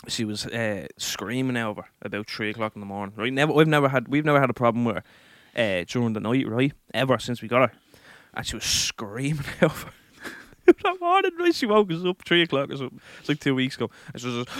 she 0.09 0.25
was 0.25 0.47
uh, 0.47 0.89
screaming 0.97 1.57
over 1.57 1.85
about 2.03 2.29
three 2.29 2.51
o'clock 2.51 2.73
in 2.75 2.81
the 2.81 2.87
morning. 2.87 3.15
Right? 3.17 3.33
Never, 3.33 3.53
we've 3.53 3.69
never 3.69 3.89
had 3.89 4.09
we've 4.09 4.25
never 4.25 4.41
had 4.41 4.51
a 4.51 4.55
problem 4.55 4.85
with 4.85 4.97
her 4.97 5.05
uh, 5.55 5.85
during 5.87 6.15
the 6.15 6.21
night, 6.21 6.49
right? 6.49 6.73
Ever 6.93 7.21
since 7.21 7.41
we 7.41 7.47
got 7.47 7.71
her, 7.71 7.77
and 8.35 8.45
she 8.45 8.57
was 8.57 8.65
screaming 8.65 9.45
over. 9.63 9.93
That 10.83 11.01
morning, 11.01 11.33
right? 11.39 11.55
She 11.55 11.67
woke 11.67 11.91
us 11.93 12.05
up 12.05 12.23
three 12.25 12.43
o'clock 12.43 12.71
or 12.71 12.77
something. 12.77 13.01
It's 13.21 13.29
like 13.29 13.41
two 13.41 13.55
weeks 13.55 13.77
ago. 13.77 13.91
And 14.13 14.21
she 14.21 14.29
was 14.29 14.47
just 14.47 14.59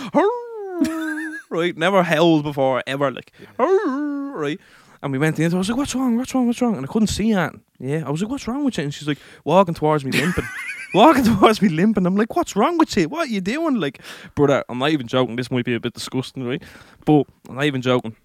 right, 1.49 1.75
never 1.77 2.03
howled 2.03 2.43
before 2.43 2.83
ever, 2.87 3.11
like 3.11 3.31
right. 3.57 4.59
And 5.03 5.11
we 5.11 5.17
went 5.17 5.39
in. 5.39 5.51
I 5.53 5.57
was 5.57 5.67
like, 5.69 5.77
"What's 5.77 5.95
wrong? 5.95 6.15
What's 6.17 6.33
wrong? 6.35 6.45
What's 6.47 6.61
wrong?" 6.61 6.75
And 6.77 6.85
I 6.85 6.87
couldn't 6.91 7.07
see 7.07 7.33
that. 7.33 7.53
Yeah, 7.79 8.03
I 8.05 8.11
was 8.11 8.21
like, 8.21 8.29
"What's 8.29 8.47
wrong 8.47 8.63
with 8.63 8.77
you?" 8.77 8.83
And 8.83 8.93
she's 8.93 9.07
like, 9.07 9.17
walking 9.43 9.73
towards 9.73 10.05
me, 10.05 10.11
limping, 10.11 10.45
walking 10.93 11.23
towards 11.23 11.59
me, 11.61 11.69
limping. 11.69 12.05
I'm 12.05 12.15
like, 12.15 12.35
"What's 12.35 12.55
wrong 12.55 12.77
with 12.77 12.95
you? 12.95 13.09
What 13.09 13.27
are 13.27 13.31
you 13.31 13.41
doing?" 13.41 13.75
Like, 13.79 13.99
brother, 14.35 14.63
I'm 14.69 14.77
not 14.77 14.91
even 14.91 15.07
joking. 15.07 15.35
This 15.37 15.49
might 15.49 15.65
be 15.65 15.73
a 15.73 15.79
bit 15.79 15.93
disgusting, 15.93 16.43
right? 16.45 16.61
But 17.03 17.25
I'm 17.49 17.55
not 17.55 17.65
even 17.65 17.81
joking. 17.81 18.15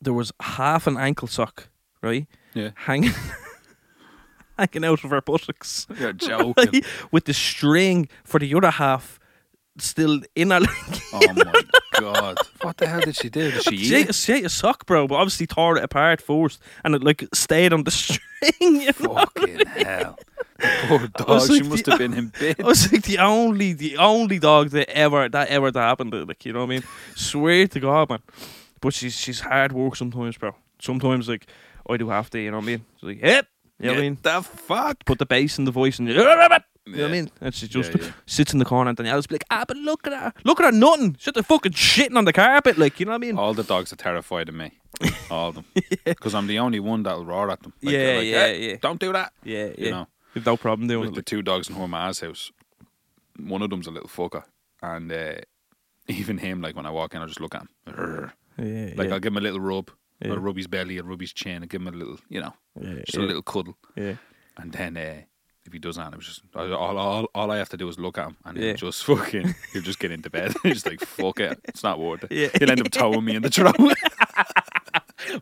There 0.00 0.14
was 0.14 0.32
half 0.40 0.86
an 0.86 0.96
ankle 0.96 1.28
sock, 1.28 1.68
right, 2.02 2.26
Yeah. 2.54 2.70
hanging, 2.74 3.10
hanging 4.58 4.84
out 4.84 5.04
of 5.04 5.10
her 5.10 5.20
buttocks, 5.20 5.86
You're 5.98 6.12
joking. 6.28 6.82
with 7.12 7.24
the 7.24 7.34
string 7.34 8.08
for 8.24 8.38
the 8.40 8.52
other 8.54 8.70
half 8.70 9.18
still 9.78 10.20
in 10.34 10.50
her 10.50 10.60
leg. 10.60 10.70
Oh 11.12 11.32
my 11.34 11.62
god! 12.00 12.38
What 12.62 12.76
the 12.78 12.86
hell 12.88 13.00
did 13.00 13.16
she 13.16 13.28
do? 13.30 13.50
Did 13.50 13.62
she 13.62 13.76
She 13.76 13.94
eat 13.94 13.98
ate, 14.00 14.08
it? 14.10 14.14
she 14.14 14.32
ate 14.34 14.44
a 14.44 14.48
sock, 14.48 14.86
bro, 14.86 15.06
but 15.06 15.14
obviously 15.16 15.46
tore 15.46 15.76
it 15.78 15.84
apart 15.84 16.20
first, 16.20 16.60
and 16.84 16.94
it 16.94 17.02
like 17.04 17.24
stayed 17.32 17.72
on 17.72 17.84
the 17.84 17.90
string. 18.02 18.20
You? 18.60 18.92
Fucking 18.92 19.66
hell! 19.66 20.18
The 20.58 20.68
poor 20.88 21.06
dog. 21.08 21.46
She 21.46 21.60
like 21.60 21.64
must 21.66 21.84
the- 21.84 21.90
have 21.92 21.98
been 22.00 22.14
in 22.14 22.28
bed. 22.28 22.56
I 22.60 22.64
was 22.64 22.92
like 22.92 23.02
the 23.04 23.18
only, 23.18 23.72
the 23.72 23.96
only 23.98 24.38
dog 24.40 24.70
that 24.70 24.88
ever 24.90 25.28
that 25.28 25.48
ever 25.48 25.70
that 25.70 25.80
happened 25.80 26.12
to. 26.12 26.24
Like 26.24 26.44
you 26.44 26.52
know 26.52 26.60
what 26.60 26.66
I 26.66 26.68
mean? 26.70 26.82
Swear 27.14 27.66
to 27.68 27.80
God, 27.80 28.10
man. 28.10 28.20
But 28.80 28.94
she's 28.94 29.14
she's 29.16 29.40
hard 29.40 29.72
work 29.72 29.94
sometimes, 29.96 30.36
bro. 30.38 30.54
Sometimes 30.80 31.28
like 31.28 31.46
I 31.88 31.96
do 31.96 32.08
have 32.10 32.30
to, 32.30 32.38
you 32.40 32.50
know 32.50 32.58
what 32.58 32.64
I 32.64 32.66
mean? 32.66 32.84
She's 32.96 33.08
like, 33.08 33.22
yep, 33.22 33.46
You 33.80 33.86
know 33.86 33.92
what 33.92 33.98
I 33.98 34.02
mean? 34.02 34.18
The 34.22 34.42
fuck? 34.42 35.04
Put 35.04 35.18
the 35.18 35.26
bass 35.26 35.58
and 35.58 35.66
the 35.66 35.70
voice 35.70 35.98
and 35.98 36.08
you 36.08 36.14
know 36.14 36.24
what 36.24 36.62
I 36.96 37.08
mean? 37.08 37.30
And 37.40 37.54
she 37.54 37.68
just 37.68 37.94
Yeah, 37.94 38.02
yeah. 38.06 38.12
sits 38.26 38.52
in 38.52 38.58
the 38.58 38.64
corner 38.64 38.88
and 38.88 38.96
Danielle's 38.96 39.26
be 39.26 39.34
like, 39.34 39.44
ah, 39.50 39.64
but 39.68 39.76
look 39.76 40.06
at 40.06 40.12
her. 40.14 40.32
Look 40.44 40.58
at 40.58 40.64
her 40.66 40.72
nothing. 40.72 41.16
Shut 41.18 41.34
the 41.34 41.42
fucking 41.42 41.72
shitting 41.72 42.16
on 42.16 42.24
the 42.24 42.32
carpet. 42.32 42.78
Like, 42.78 42.98
you 42.98 43.06
know 43.06 43.12
what 43.12 43.16
I 43.16 43.26
mean? 43.26 43.36
All 43.38 43.52
the 43.54 43.62
dogs 43.62 43.92
are 43.92 43.96
terrified 43.96 44.48
of 44.48 44.54
me. 44.54 44.72
All 45.30 45.50
of 45.50 45.54
them. 45.56 45.64
Because 46.04 46.34
I'm 46.34 46.46
the 46.46 46.58
only 46.58 46.80
one 46.80 47.02
that'll 47.02 47.26
roar 47.26 47.50
at 47.50 47.62
them. 47.62 47.72
Like, 47.82 47.92
Yeah, 47.92 47.98
they're 47.98 48.16
like, 48.18 48.26
yeah, 48.26 48.46
"Hey, 48.46 48.70
yeah. 48.70 48.76
Don't 48.80 48.98
do 48.98 49.12
that. 49.12 49.32
Yeah, 49.44 49.66
yeah. 49.66 49.84
You 49.84 49.90
know, 49.90 50.06
You've 50.34 50.46
no 50.46 50.56
problem 50.56 50.88
doing 50.88 51.04
like 51.10 51.12
it. 51.12 51.16
the 51.16 51.22
two 51.22 51.42
dogs 51.42 51.68
in 51.68 51.76
her 51.76 51.86
ma's 51.86 52.20
house. 52.20 52.50
One 53.38 53.62
of 53.62 53.70
them's 53.70 53.86
a 53.86 53.90
little 53.90 54.08
fucker. 54.08 54.44
And 54.82 55.12
uh, 55.12 55.34
even 56.08 56.38
him, 56.38 56.62
like 56.62 56.74
when 56.74 56.86
I 56.86 56.90
walk 56.90 57.14
in, 57.14 57.20
I'll 57.20 57.28
just 57.28 57.40
look 57.40 57.54
at 57.54 57.62
him. 57.62 57.68
Like, 57.86 58.96
Like 58.96 59.08
yeah, 59.08 59.14
I'll 59.14 59.20
give 59.20 59.32
him 59.32 59.36
a 59.36 59.40
little 59.42 59.60
rub. 59.60 59.90
Yeah. 60.20 60.32
I'll 60.32 60.38
rub 60.38 60.56
his 60.56 60.66
belly, 60.66 60.98
I'll 60.98 61.04
rub 61.06 61.20
his 61.20 61.32
chin, 61.32 61.62
I'll 61.62 61.68
give 61.68 61.80
him 61.80 61.88
a 61.88 61.92
little, 61.92 62.18
you 62.28 62.40
know, 62.40 62.52
yeah, 62.80 62.94
just 63.04 63.14
yeah, 63.16 63.20
a 63.20 63.26
little 63.26 63.42
cuddle. 63.42 63.76
yeah. 63.96 64.14
And 64.56 64.72
then 64.72 64.96
uh, 64.96 65.20
if 65.64 65.72
he 65.72 65.78
does 65.78 65.94
that, 65.96 66.12
it 66.12 66.16
was 66.16 66.26
just 66.26 66.42
all, 66.56 66.72
all, 66.98 67.26
all 67.34 67.50
I 67.52 67.58
have 67.58 67.68
to 67.68 67.76
do 67.76 67.88
is 67.88 67.98
look 67.98 68.18
at 68.18 68.26
him, 68.28 68.36
and 68.44 68.56
Yeah. 68.58 68.64
he'll 68.68 68.76
just 68.76 69.04
fucking 69.04 69.54
he'll 69.72 69.82
just 69.82 69.98
get 70.00 70.10
into 70.10 70.28
bed. 70.30 70.54
He's 70.64 70.84
like 70.84 71.00
fuck 71.00 71.38
it, 71.40 71.60
it's 71.64 71.82
not 71.84 72.00
worth 72.00 72.24
it. 72.24 72.32
Yeah. 72.32 72.48
He'll 72.58 72.70
end 72.70 72.80
up 72.80 72.90
towing 72.90 73.24
me 73.24 73.36
in 73.36 73.42
the 73.42 73.50
throat. 73.50 73.76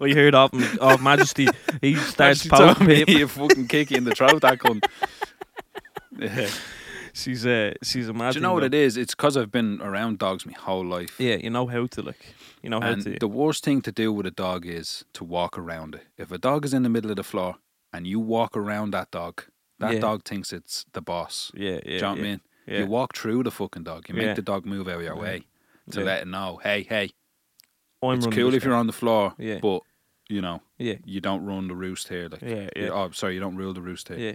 Well, 0.01 0.09
you 0.09 0.17
heard 0.17 0.35
of 0.35 0.53
him, 0.53 0.79
of 0.81 1.01
Majesty. 1.03 1.47
He 1.81 1.95
starts 2.15 2.47
poking 2.47 2.87
me 2.87 3.05
people. 3.05 3.15
you 3.21 3.29
fucking 3.29 3.69
kick 3.69 3.91
you 3.93 3.99
in 3.99 4.05
the 4.05 4.15
throat. 4.15 4.41
That 4.41 4.59
cunt. 4.59 4.85
Yeah. 6.19 6.49
She's 7.13 7.47
uh, 7.47 7.75
she's 7.83 8.09
a. 8.09 8.13
Do 8.13 8.31
you 8.35 8.41
know 8.41 8.55
what 8.55 8.65
it 8.65 8.75
is? 8.75 8.97
It's 8.97 9.15
because 9.15 9.37
I've 9.37 9.53
been 9.53 9.81
around 9.83 10.19
dogs 10.19 10.45
my 10.45 10.53
whole 10.55 10.85
life. 10.85 11.21
Yeah, 11.21 11.37
you 11.37 11.51
know 11.51 11.67
how 11.67 11.87
to 11.87 12.03
like. 12.03 12.35
You 12.63 12.71
know 12.71 12.81
And 12.81 13.03
to. 13.03 13.17
the 13.21 13.29
worst 13.29 13.65
thing 13.65 13.81
to 13.83 13.93
do 13.93 14.13
with 14.13 14.27
a 14.27 14.31
dog 14.31 14.67
is 14.67 15.05
to 15.13 15.25
walk 15.25 15.57
around 15.59 15.95
it. 15.95 16.03
If 16.19 16.33
a 16.33 16.39
dog 16.39 16.65
is 16.65 16.75
in 16.75 16.83
the 16.83 16.89
middle 16.89 17.11
of 17.11 17.17
the 17.17 17.23
floor 17.23 17.57
and 17.93 18.07
you 18.07 18.19
walk 18.19 18.57
around 18.57 18.91
that 18.93 19.11
dog, 19.11 19.45
that 19.79 19.95
Yeah. 19.95 20.01
dog 20.01 20.25
thinks 20.25 20.53
it's 20.53 20.85
the 20.93 21.01
boss. 21.03 21.53
yeah, 21.55 21.73
yeah. 21.75 21.81
Do 21.85 21.93
you 21.93 22.01
know 22.01 22.09
what 22.11 22.19
yeah. 22.19 22.25
I 22.25 22.27
mean? 22.29 22.41
Yeah. 22.67 22.79
You 22.81 22.87
walk 22.87 23.17
through 23.17 23.43
the 23.45 23.51
fucking 23.51 23.85
dog. 23.85 24.09
You 24.09 24.15
make 24.15 24.35
the 24.37 24.43
dog 24.43 24.67
move 24.67 24.89
out 24.89 24.97
of 24.97 25.03
your 25.03 25.17
way 25.17 25.45
to 25.93 26.01
let 26.01 26.23
it 26.23 26.29
know, 26.29 26.59
hey, 26.63 26.83
hey, 26.83 27.11
I'm 28.03 28.19
it's 28.19 28.27
cool 28.27 28.55
if 28.55 28.65
you're 28.65 28.75
on 28.75 28.87
the 28.89 28.93
floor, 28.93 29.35
Yeah. 29.39 29.59
but 29.61 29.83
you 30.29 30.41
know, 30.41 30.61
Yeah, 30.79 30.97
you 31.05 31.21
don't 31.21 31.45
run 31.45 31.69
the 31.69 31.77
roost 31.77 32.09
here. 32.09 32.29
Like, 32.29 32.43
Yeah, 32.43 32.69
yeah. 32.75 32.89
Oh, 32.89 33.11
sorry, 33.13 33.35
you 33.35 33.41
don't 33.41 33.57
rule 33.57 33.73
the 33.73 33.81
roost 33.81 34.09
here. 34.09 34.19
yeah. 34.19 34.35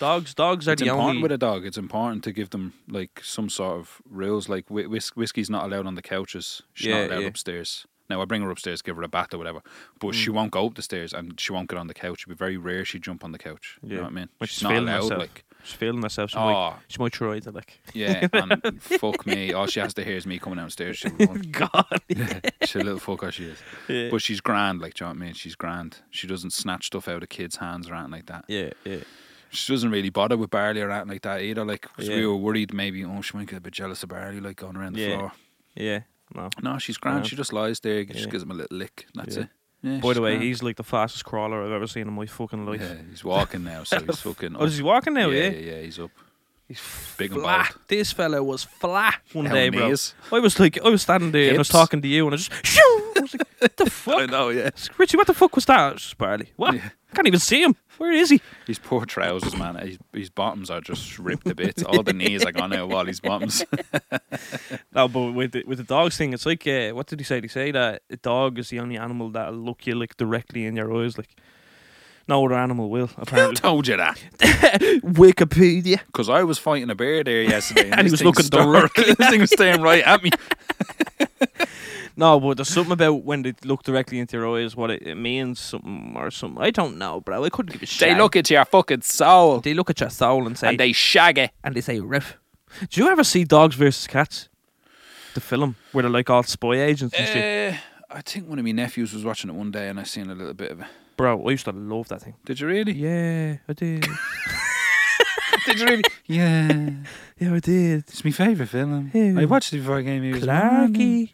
Dogs, 0.00 0.34
dogs 0.34 0.66
are 0.66 0.72
It's 0.72 0.82
the 0.82 0.88
important 0.88 1.08
only. 1.10 1.22
with 1.22 1.32
a 1.32 1.38
dog. 1.38 1.64
It's 1.64 1.78
important 1.78 2.24
to 2.24 2.32
give 2.32 2.50
them 2.50 2.72
like 2.88 3.20
some 3.22 3.48
sort 3.48 3.78
of 3.78 4.02
rules. 4.10 4.48
Like 4.48 4.68
whis- 4.68 5.14
whiskey's 5.14 5.48
not 5.50 5.64
allowed 5.64 5.86
on 5.86 5.94
the 5.94 6.02
couches. 6.02 6.62
She's 6.74 6.88
Yeah, 6.88 7.02
not 7.02 7.10
allowed 7.12 7.20
yeah. 7.20 7.28
upstairs. 7.28 7.86
Now 8.08 8.20
I 8.20 8.24
bring 8.24 8.42
her 8.42 8.50
upstairs, 8.50 8.82
give 8.82 8.96
her 8.96 9.02
a 9.04 9.08
bath 9.08 9.32
or 9.32 9.38
whatever, 9.38 9.60
but 10.00 10.08
Mm. 10.08 10.14
she 10.14 10.30
won't 10.30 10.50
go 10.50 10.66
up 10.66 10.74
the 10.74 10.82
stairs 10.82 11.12
and 11.12 11.38
she 11.38 11.52
won't 11.52 11.68
get 11.70 11.78
on 11.78 11.86
the 11.86 11.94
couch. 11.94 12.22
It'd 12.22 12.28
be 12.30 12.34
very 12.34 12.56
rare 12.56 12.84
she 12.84 12.98
jump 12.98 13.22
on 13.22 13.30
the 13.30 13.38
couch. 13.38 13.78
You 13.84 13.90
Yeah. 13.90 13.96
know 13.98 14.02
what 14.02 14.08
I 14.10 14.14
mean? 14.14 14.28
She's 14.40 14.48
she's 14.50 14.62
not 14.64 14.70
feeling 14.72 14.88
allowed. 14.88 15.02
herself. 15.02 15.20
Like, 15.20 15.44
She's 15.62 15.74
feeling 15.74 16.02
herself. 16.02 16.30
She, 16.30 16.38
might, 16.38 16.52
oh 16.54 16.74
she 16.88 16.96
might 16.98 17.12
try 17.12 17.38
to 17.38 17.50
like. 17.52 17.80
yeah, 17.92 18.26
and 18.32 18.82
fuck 18.82 19.26
me. 19.26 19.52
All 19.52 19.66
she 19.66 19.78
has 19.80 19.92
to 19.94 20.02
hear 20.04 20.16
is 20.16 20.26
me 20.26 20.38
coming 20.38 20.56
downstairs. 20.56 20.96
She'll 20.96 21.12
run. 21.12 21.42
God. 21.52 21.84
She's 22.64 22.76
a 22.76 22.78
little 22.82 22.98
fucker. 22.98 23.30
She 23.30 23.44
is. 23.44 23.58
Yeah. 23.86 24.08
But 24.10 24.22
she's 24.22 24.40
grand, 24.40 24.80
like, 24.80 24.94
do 24.94 25.04
you 25.04 25.08
know 25.10 25.14
what 25.14 25.22
I 25.22 25.26
mean? 25.26 25.34
She's 25.34 25.54
grand. 25.54 25.98
She 26.10 26.26
doesn't 26.26 26.52
snatch 26.54 26.86
stuff 26.86 27.06
out 27.08 27.22
of 27.22 27.28
kids' 27.28 27.56
hands 27.56 27.90
or 27.90 27.94
anything 27.94 28.10
like 28.12 28.26
that. 28.26 28.46
yeah, 28.48 28.70
yeah. 28.86 29.00
She 29.50 29.72
doesn't 29.72 29.90
really 29.90 30.10
bother 30.10 30.36
with 30.36 30.50
Barley 30.50 30.80
or 30.80 30.90
anything 30.90 31.08
like 31.08 31.22
that 31.22 31.40
either. 31.42 31.64
Like, 31.64 31.82
'cause 31.82 32.08
we 32.08 32.20
Yeah. 32.20 32.26
were 32.26 32.36
worried 32.36 32.72
maybe, 32.72 33.04
oh, 33.04 33.20
she 33.22 33.36
might 33.36 33.48
get 33.48 33.58
a 33.58 33.60
bit 33.60 33.72
jealous 33.72 34.02
of 34.02 34.10
Barley, 34.10 34.40
like, 34.40 34.56
going 34.56 34.76
around 34.76 34.94
the 34.94 35.00
Yeah. 35.02 35.16
floor. 35.16 35.32
Yeah. 35.74 36.00
No. 36.34 36.48
No, 36.62 36.78
she's 36.78 36.96
grand. 36.96 37.16
Grand. 37.18 37.26
She 37.28 37.36
just 37.36 37.52
lies 37.52 37.80
there, 37.80 38.04
just 38.04 38.20
Yeah. 38.20 38.26
gives 38.26 38.42
him 38.44 38.52
a 38.52 38.54
little 38.54 38.76
lick. 38.76 39.06
That's 39.14 39.36
Yeah. 39.36 39.42
it. 39.42 39.48
Yeah, 39.82 39.96
By 40.00 40.12
the 40.12 40.20
way, 40.20 40.32
grand. 40.32 40.44
he's 40.44 40.62
like 40.62 40.76
the 40.76 40.84
fastest 40.84 41.24
crawler 41.24 41.64
I've 41.64 41.72
ever 41.72 41.86
seen 41.86 42.06
in 42.06 42.12
my 42.12 42.26
fucking 42.26 42.66
life. 42.66 42.80
Yeah, 42.82 42.96
he's 43.08 43.24
walking 43.24 43.64
now, 43.64 43.82
so 43.84 43.98
he's 44.00 44.20
fucking. 44.20 44.54
Oh, 44.56 44.64
is 44.64 44.76
he 44.76 44.82
walking 44.82 45.14
now? 45.14 45.28
yeah, 45.30 45.44
Yeah. 45.44 45.50
yeah, 45.50 45.72
yeah, 45.76 45.82
he's 45.82 45.98
up. 45.98 46.10
He's 46.68 46.80
Big 47.16 47.32
and 47.32 47.40
flat. 47.40 47.70
bald. 47.72 47.80
This 47.88 48.12
fella 48.12 48.42
was 48.44 48.62
flat 48.62 49.20
one 49.32 49.46
How 49.46 49.54
day, 49.54 49.70
bro. 49.70 49.86
I 49.86 50.38
was 50.38 50.60
like, 50.60 50.78
I 50.84 50.88
was 50.88 51.02
standing 51.02 51.32
there 51.32 51.48
and 51.48 51.56
I 51.56 51.58
was 51.58 51.68
talking 51.68 52.00
to 52.00 52.06
you, 52.06 52.26
and 52.26 52.34
I 52.34 52.36
just, 52.36 52.52
shoo! 52.64 53.12
I 53.16 53.20
was 53.20 53.34
like, 53.34 53.48
what 53.58 53.76
the 53.76 53.84
I 53.86 53.88
fuck? 53.88 54.30
know, 54.30 54.50
yeah. 54.50 54.70
Richie, 54.96 55.16
what 55.16 55.26
the 55.26 55.34
fuck 55.34 55.56
was 55.56 55.64
that? 55.64 55.94
It's 55.94 56.02
just 56.04 56.18
Barley. 56.18 56.52
What? 56.54 56.74
Yeah. 56.74 56.90
I 57.10 57.14
can't 57.16 57.26
even 57.26 57.40
see 57.40 57.60
him. 57.64 57.74
Where 58.00 58.12
is 58.12 58.30
he? 58.30 58.40
His 58.66 58.78
poor 58.78 59.04
trousers, 59.04 59.54
man. 59.54 59.74
His, 59.74 59.98
his 60.14 60.30
bottoms 60.30 60.70
are 60.70 60.80
just 60.80 61.18
ripped 61.18 61.46
to 61.46 61.54
bits. 61.54 61.82
All 61.82 62.02
the 62.02 62.14
knees 62.14 62.42
are 62.46 62.50
gone 62.50 62.72
out 62.72 62.78
of 62.86 62.92
all 62.92 63.04
his 63.04 63.20
bottoms. 63.20 63.62
No, 64.94 65.06
but 65.06 65.32
with 65.32 65.52
the, 65.52 65.64
with 65.66 65.78
the 65.78 65.84
dogs 65.84 66.16
thing, 66.16 66.32
it's 66.32 66.46
like, 66.46 66.66
uh, 66.66 66.90
what 66.90 67.06
did 67.06 67.20
he 67.20 67.24
say? 67.24 67.40
He 67.40 67.48
say 67.48 67.70
that 67.72 68.02
a 68.10 68.16
dog 68.16 68.58
is 68.58 68.70
the 68.70 68.80
only 68.80 68.96
animal 68.96 69.28
that'll 69.30 69.54
look 69.54 69.86
you 69.86 69.94
like 69.94 70.16
directly 70.16 70.64
in 70.66 70.76
your 70.76 70.92
eyes, 70.96 71.18
like 71.18 71.36
no 72.26 72.44
other 72.44 72.54
animal 72.56 72.88
will. 72.90 73.08
Who 73.08 73.22
Apparently, 73.22 73.56
told 73.56 73.86
you 73.86 73.96
that? 73.98 74.18
Wikipedia. 75.02 76.00
Because 76.06 76.28
I 76.28 76.42
was 76.42 76.58
fighting 76.58 76.90
a 76.90 76.94
bear 76.94 77.22
there 77.22 77.42
yesterday, 77.42 77.90
and, 77.90 78.00
And 78.00 78.06
he 78.06 78.10
was 78.10 78.24
looking 78.24 78.46
directly 78.46 79.14
this 79.14 79.28
thing 79.28 79.40
was 79.40 79.50
staring 79.50 79.82
right 79.82 80.02
at 80.02 80.22
me. 80.22 80.30
No, 82.20 82.38
but 82.38 82.58
there's 82.58 82.68
something 82.68 82.92
about 82.92 83.24
when 83.24 83.40
they 83.40 83.54
look 83.64 83.82
directly 83.82 84.18
into 84.18 84.36
your 84.36 84.54
eyes, 84.58 84.76
what 84.76 84.90
it, 84.90 85.00
it 85.06 85.14
means, 85.14 85.58
something 85.58 86.12
or 86.14 86.30
something. 86.30 86.62
I 86.62 86.70
don't 86.70 86.98
know, 86.98 87.22
bro. 87.22 87.42
I 87.42 87.48
couldn't 87.48 87.72
give 87.72 87.82
a 87.82 87.86
shit. 87.86 88.10
They 88.10 88.14
look 88.14 88.36
at 88.36 88.50
your 88.50 88.62
fucking 88.66 89.00
soul, 89.00 89.60
they 89.60 89.72
look 89.72 89.88
at 89.88 90.00
your 90.00 90.10
soul 90.10 90.46
and 90.46 90.58
say, 90.58 90.68
and 90.68 90.78
they 90.78 90.92
shag 90.92 91.38
it. 91.38 91.50
and 91.64 91.74
they 91.74 91.80
say 91.80 91.98
riff. 91.98 92.36
Do 92.90 93.00
you 93.00 93.08
ever 93.08 93.24
see 93.24 93.44
Dogs 93.44 93.74
versus 93.74 94.06
Cats? 94.06 94.50
The 95.32 95.40
film 95.40 95.76
where 95.92 96.02
they're 96.02 96.10
like 96.10 96.28
all 96.28 96.42
spy 96.42 96.74
agents 96.74 97.14
and 97.16 97.26
shit. 97.26 97.74
Uh, 97.74 97.76
I 98.10 98.20
think 98.20 98.48
one 98.50 98.58
of 98.58 98.66
my 98.66 98.72
nephews 98.72 99.14
was 99.14 99.24
watching 99.24 99.48
it 99.48 99.54
one 99.54 99.70
day, 99.70 99.88
and 99.88 99.98
I 99.98 100.02
seen 100.02 100.28
a 100.28 100.34
little 100.34 100.52
bit 100.52 100.72
of 100.72 100.80
it. 100.80 100.86
Bro, 101.16 101.48
I 101.48 101.50
used 101.52 101.64
to 101.64 101.72
love 101.72 102.08
that 102.08 102.20
thing. 102.20 102.34
Did 102.44 102.60
you 102.60 102.66
really? 102.66 102.92
Yeah, 102.92 103.56
I 103.66 103.72
did. 103.72 104.06
Did 105.64 105.80
you 105.80 105.86
really? 105.86 106.04
Yeah. 106.26 106.90
yeah, 107.38 107.54
I 107.54 107.60
did. 107.60 108.00
It's 108.08 108.24
my 108.24 108.30
favourite 108.30 108.68
film. 108.68 109.10
I 109.14 109.44
watched 109.46 109.72
it 109.72 109.78
before 109.78 109.96
I 109.96 110.02
came 110.02 110.22
here. 110.22 110.34
Clarky. 110.34 111.32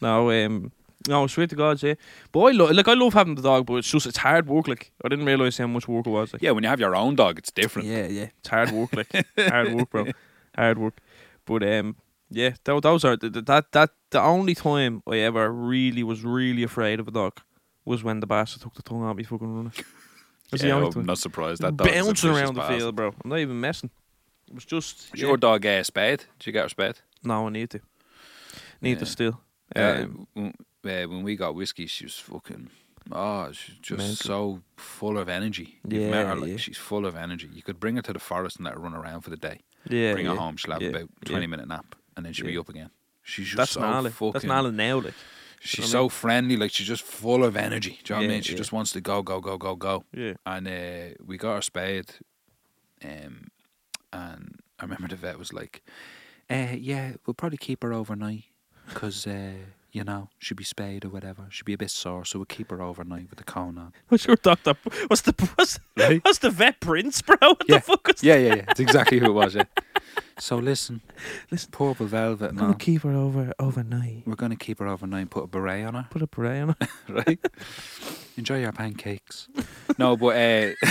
No, 0.00 0.30
um, 0.30 0.72
no, 1.08 1.26
swear 1.26 1.46
to 1.46 1.56
God, 1.56 1.82
yeah. 1.82 1.94
But 2.32 2.40
I 2.40 2.50
lo- 2.52 2.70
like 2.72 2.88
I 2.88 2.94
love 2.94 3.14
having 3.14 3.34
the 3.34 3.42
dog, 3.42 3.66
but 3.66 3.74
it's 3.76 3.90
just 3.90 4.06
it's 4.06 4.18
hard 4.18 4.46
work. 4.46 4.68
Like 4.68 4.92
I 5.04 5.08
didn't 5.08 5.26
realize 5.26 5.56
how 5.58 5.66
much 5.66 5.88
work 5.88 6.06
it 6.06 6.10
was. 6.10 6.32
Like 6.32 6.42
Yeah, 6.42 6.52
when 6.52 6.64
you 6.64 6.70
have 6.70 6.80
your 6.80 6.94
own 6.96 7.14
dog, 7.16 7.38
it's 7.38 7.50
different. 7.50 7.88
Yeah, 7.88 8.06
yeah. 8.06 8.28
It's 8.38 8.48
hard 8.48 8.70
work, 8.72 8.94
like 8.94 9.12
hard 9.38 9.74
work, 9.74 9.90
bro. 9.90 10.06
Hard 10.56 10.78
work. 10.78 10.98
But 11.46 11.62
um, 11.62 11.96
yeah, 12.30 12.50
tho- 12.64 12.80
those 12.80 13.04
are 13.04 13.16
the, 13.16 13.30
the, 13.30 13.42
that 13.42 13.72
that 13.72 13.90
the 14.10 14.20
only 14.20 14.54
time 14.54 15.02
I 15.06 15.16
ever 15.18 15.50
really 15.52 16.02
was 16.02 16.22
really 16.24 16.62
afraid 16.62 17.00
of 17.00 17.08
a 17.08 17.10
dog 17.12 17.40
was 17.84 18.02
when 18.04 18.20
the 18.20 18.26
bastard 18.26 18.62
took 18.62 18.74
the 18.74 18.82
tongue 18.82 19.04
out 19.04 19.16
me 19.16 19.24
fucking 19.24 19.48
running. 19.56 19.72
That's 20.50 20.62
the 20.62 20.68
Yeah, 20.68 20.74
only 20.74 20.86
I'm 20.88 20.92
time. 20.92 21.06
not 21.06 21.18
surprised. 21.18 21.62
That 21.62 21.76
dog 21.76 21.88
Bouncing 21.88 22.30
around 22.30 22.54
the 22.54 22.62
field, 22.62 22.94
bro. 22.96 23.08
I'm 23.24 23.30
not 23.30 23.38
even 23.38 23.60
messing. 23.60 23.90
It 24.48 24.54
was 24.54 24.64
just 24.64 25.14
Is 25.14 25.20
yeah. 25.20 25.26
your 25.28 25.36
dog 25.36 25.64
uh, 25.66 25.82
spayed? 25.82 26.24
Did 26.38 26.46
you 26.46 26.52
get 26.52 26.62
her 26.64 26.68
spayed? 26.68 26.96
no, 27.22 27.46
I 27.46 27.50
need 27.50 27.70
to. 27.70 27.80
Need 28.80 28.90
Yeah. 28.92 28.98
to 28.98 29.06
still. 29.06 29.40
Uh, 29.76 29.80
Um, 30.04 30.26
when, 30.34 30.54
uh, 30.84 31.06
when 31.08 31.22
we 31.22 31.36
got 31.36 31.54
whiskey, 31.54 31.86
she 31.86 32.04
was 32.04 32.14
fucking. 32.18 32.70
Oh, 33.10 33.50
she's 33.52 33.76
just 33.76 33.98
Mental. 33.98 34.16
so 34.16 34.62
full 34.76 35.16
of 35.18 35.28
energy. 35.28 35.78
You've 35.88 36.10
met 36.10 36.24
Yeah, 36.24 36.24
her, 36.28 36.36
like 36.36 36.50
yeah. 36.50 36.56
she's 36.58 36.76
full 36.76 37.06
of 37.06 37.16
energy. 37.16 37.48
You 37.52 37.62
could 37.62 37.80
bring 37.80 37.96
her 37.96 38.02
to 38.02 38.12
the 38.12 38.18
forest 38.18 38.56
and 38.56 38.64
let 38.66 38.74
her 38.74 38.80
run 38.80 38.94
around 38.94 39.22
for 39.22 39.30
the 39.30 39.36
day. 39.36 39.60
yeah, 39.88 40.12
bring 40.12 40.26
yeah. 40.26 40.32
her 40.32 40.38
home, 40.38 40.56
she'll 40.56 40.72
have 40.72 40.82
yeah, 40.82 40.88
about 40.90 41.08
yeah. 41.22 41.30
twenty 41.30 41.46
minute 41.46 41.68
nap, 41.68 41.94
and 42.16 42.26
then 42.26 42.32
she'll 42.34 42.46
be 42.46 42.58
up 42.58 42.68
again. 42.68 42.90
She's 43.22 43.46
just 43.46 43.56
That's 43.56 43.70
so 43.72 43.80
gnarly. 43.80 44.10
fucking. 44.10 44.32
That's 44.32 44.44
gnarly 44.44 44.72
now, 44.72 45.00
like. 45.00 45.14
She's 45.60 45.86
I 45.86 45.88
so 45.88 46.08
friendly, 46.08 46.56
like 46.56 46.70
she's 46.70 46.86
just 46.86 47.02
full 47.02 47.42
of 47.44 47.56
energy. 47.56 47.98
Do 48.04 48.14
you 48.14 48.20
know 48.20 48.26
what 48.26 48.30
I 48.30 48.34
mean? 48.34 48.42
She 48.42 48.52
yeah. 48.52 48.58
just 48.58 48.72
wants 48.72 48.92
to 48.92 49.00
go, 49.00 49.22
go, 49.22 49.40
go, 49.40 49.58
go, 49.58 49.74
go. 49.74 50.04
Yeah. 50.14 50.34
And 50.46 50.68
uh, 50.68 51.14
we 51.26 51.36
got 51.36 51.56
her 51.56 51.62
spayed, 51.62 52.12
um, 53.04 53.48
and 54.12 54.60
I 54.78 54.84
remember 54.84 55.08
the 55.08 55.16
vet 55.16 55.36
was 55.38 55.52
like, 55.52 55.82
uh, 56.48 56.74
"Yeah, 56.78 57.14
we'll 57.26 57.34
probably 57.34 57.58
keep 57.58 57.82
her 57.82 57.92
overnight 57.92 58.44
because 58.88 59.26
uh, 59.26 59.52
you 59.92 60.04
know 60.04 60.28
she'll 60.38 60.56
be 60.56 60.64
spayed 60.64 61.04
or 61.04 61.08
whatever. 61.08 61.46
She'll 61.50 61.64
be 61.64 61.72
a 61.74 61.78
bit 61.78 61.90
sore, 61.90 62.24
so 62.24 62.38
we'll 62.38 62.46
keep 62.46 62.70
her 62.70 62.82
overnight 62.82 63.28
with 63.30 63.38
the 63.38 63.44
cone 63.44 63.78
on." 63.78 63.92
What's 64.08 64.26
your 64.26 64.36
doctor? 64.36 64.74
What's 65.08 65.22
the 65.22 65.32
what's, 65.56 65.78
Right? 65.96 66.24
what's 66.24 66.38
the 66.38 66.50
vet 66.50 66.80
prince, 66.80 67.22
bro? 67.22 67.36
What 67.40 67.62
Yeah. 67.68 67.76
the 67.76 67.80
fuck 67.82 68.08
is 68.14 68.22
Yeah, 68.22 68.36
yeah, 68.36 68.54
yeah. 68.56 68.64
It's 68.70 68.80
exactly 68.80 69.18
who 69.18 69.26
it 69.26 69.32
was. 69.32 69.54
Yeah. 69.54 69.64
So 70.40 70.56
listen, 70.56 71.00
Listen. 71.50 71.70
purple 71.72 72.06
velvet. 72.06 72.54
No, 72.54 72.60
gonna 72.60 72.74
keep 72.76 73.02
her 73.02 73.12
over 73.12 73.52
overnight. 73.58 74.22
we're 74.24 74.36
gonna 74.36 74.54
keep 74.56 74.78
her 74.78 74.86
overnight. 74.86 75.22
and 75.22 75.30
Put 75.30 75.44
a 75.44 75.46
beret 75.48 75.84
on 75.84 75.94
her. 75.94 76.06
Put 76.10 76.22
a 76.22 76.26
beret 76.28 76.62
on 76.62 76.68
her. 76.80 76.88
right? 77.26 77.38
Enjoy 78.36 78.60
your 78.60 78.70
pancakes. 78.72 79.48
No, 79.98 80.16
but 80.16 80.36
uh, 80.36 80.74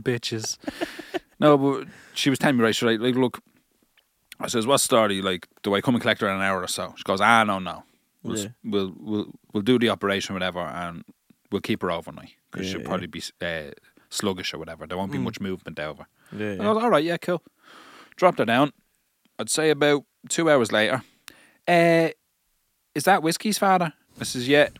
bitches. 0.00 0.56
No, 1.38 1.58
but 1.58 1.88
she 2.14 2.30
was 2.30 2.38
telling 2.38 2.56
me 2.56 2.64
right. 2.64 2.74
She's 2.74 2.86
like, 2.86 3.00
like, 3.00 3.14
look. 3.16 3.40
I 4.42 4.48
says, 4.48 4.66
"What 4.66 4.78
story? 4.78 5.22
Like, 5.22 5.46
do 5.62 5.74
I 5.74 5.80
come 5.80 5.94
and 5.94 6.02
collect 6.02 6.20
her 6.20 6.28
in 6.28 6.36
an 6.36 6.42
hour 6.42 6.60
or 6.62 6.68
so?" 6.68 6.94
She 6.96 7.02
goes, 7.04 7.20
"Ah, 7.20 7.44
no, 7.44 7.58
no. 7.58 7.84
We'll 8.22 8.38
Yeah. 8.38 8.48
we'll, 8.64 8.92
we'll 8.98 9.26
we'll 9.52 9.62
do 9.62 9.78
the 9.78 9.88
operation, 9.90 10.34
whatever, 10.34 10.60
and 10.60 11.04
we'll 11.50 11.60
keep 11.60 11.82
her 11.82 11.90
overnight 11.90 12.30
because 12.50 12.66
Yeah, 12.66 12.72
she'll 12.72 12.80
yeah. 12.82 12.86
probably 12.88 13.06
be 13.08 13.22
uh, 13.40 13.70
sluggish 14.10 14.52
or 14.54 14.58
whatever. 14.58 14.86
There 14.86 14.96
won't 14.98 15.12
be 15.12 15.18
Mm. 15.18 15.24
much 15.24 15.40
movement 15.40 15.78
over." 15.78 16.06
Yeah, 16.36 16.52
I 16.52 16.56
goes, 16.56 16.82
"All 16.82 16.90
right, 16.90 17.04
yeah, 17.04 17.16
cool." 17.18 17.42
Dropped 18.16 18.38
her 18.38 18.44
down. 18.44 18.72
I'd 19.38 19.50
say 19.50 19.70
about 19.70 20.04
two 20.28 20.50
hours 20.50 20.70
later. 20.72 21.02
Uh, 21.66 22.08
is 22.94 23.04
that 23.04 23.22
whiskey's 23.22 23.58
father? 23.58 23.92
I 24.20 24.24
says, 24.24 24.46
"Yeah." 24.48 24.68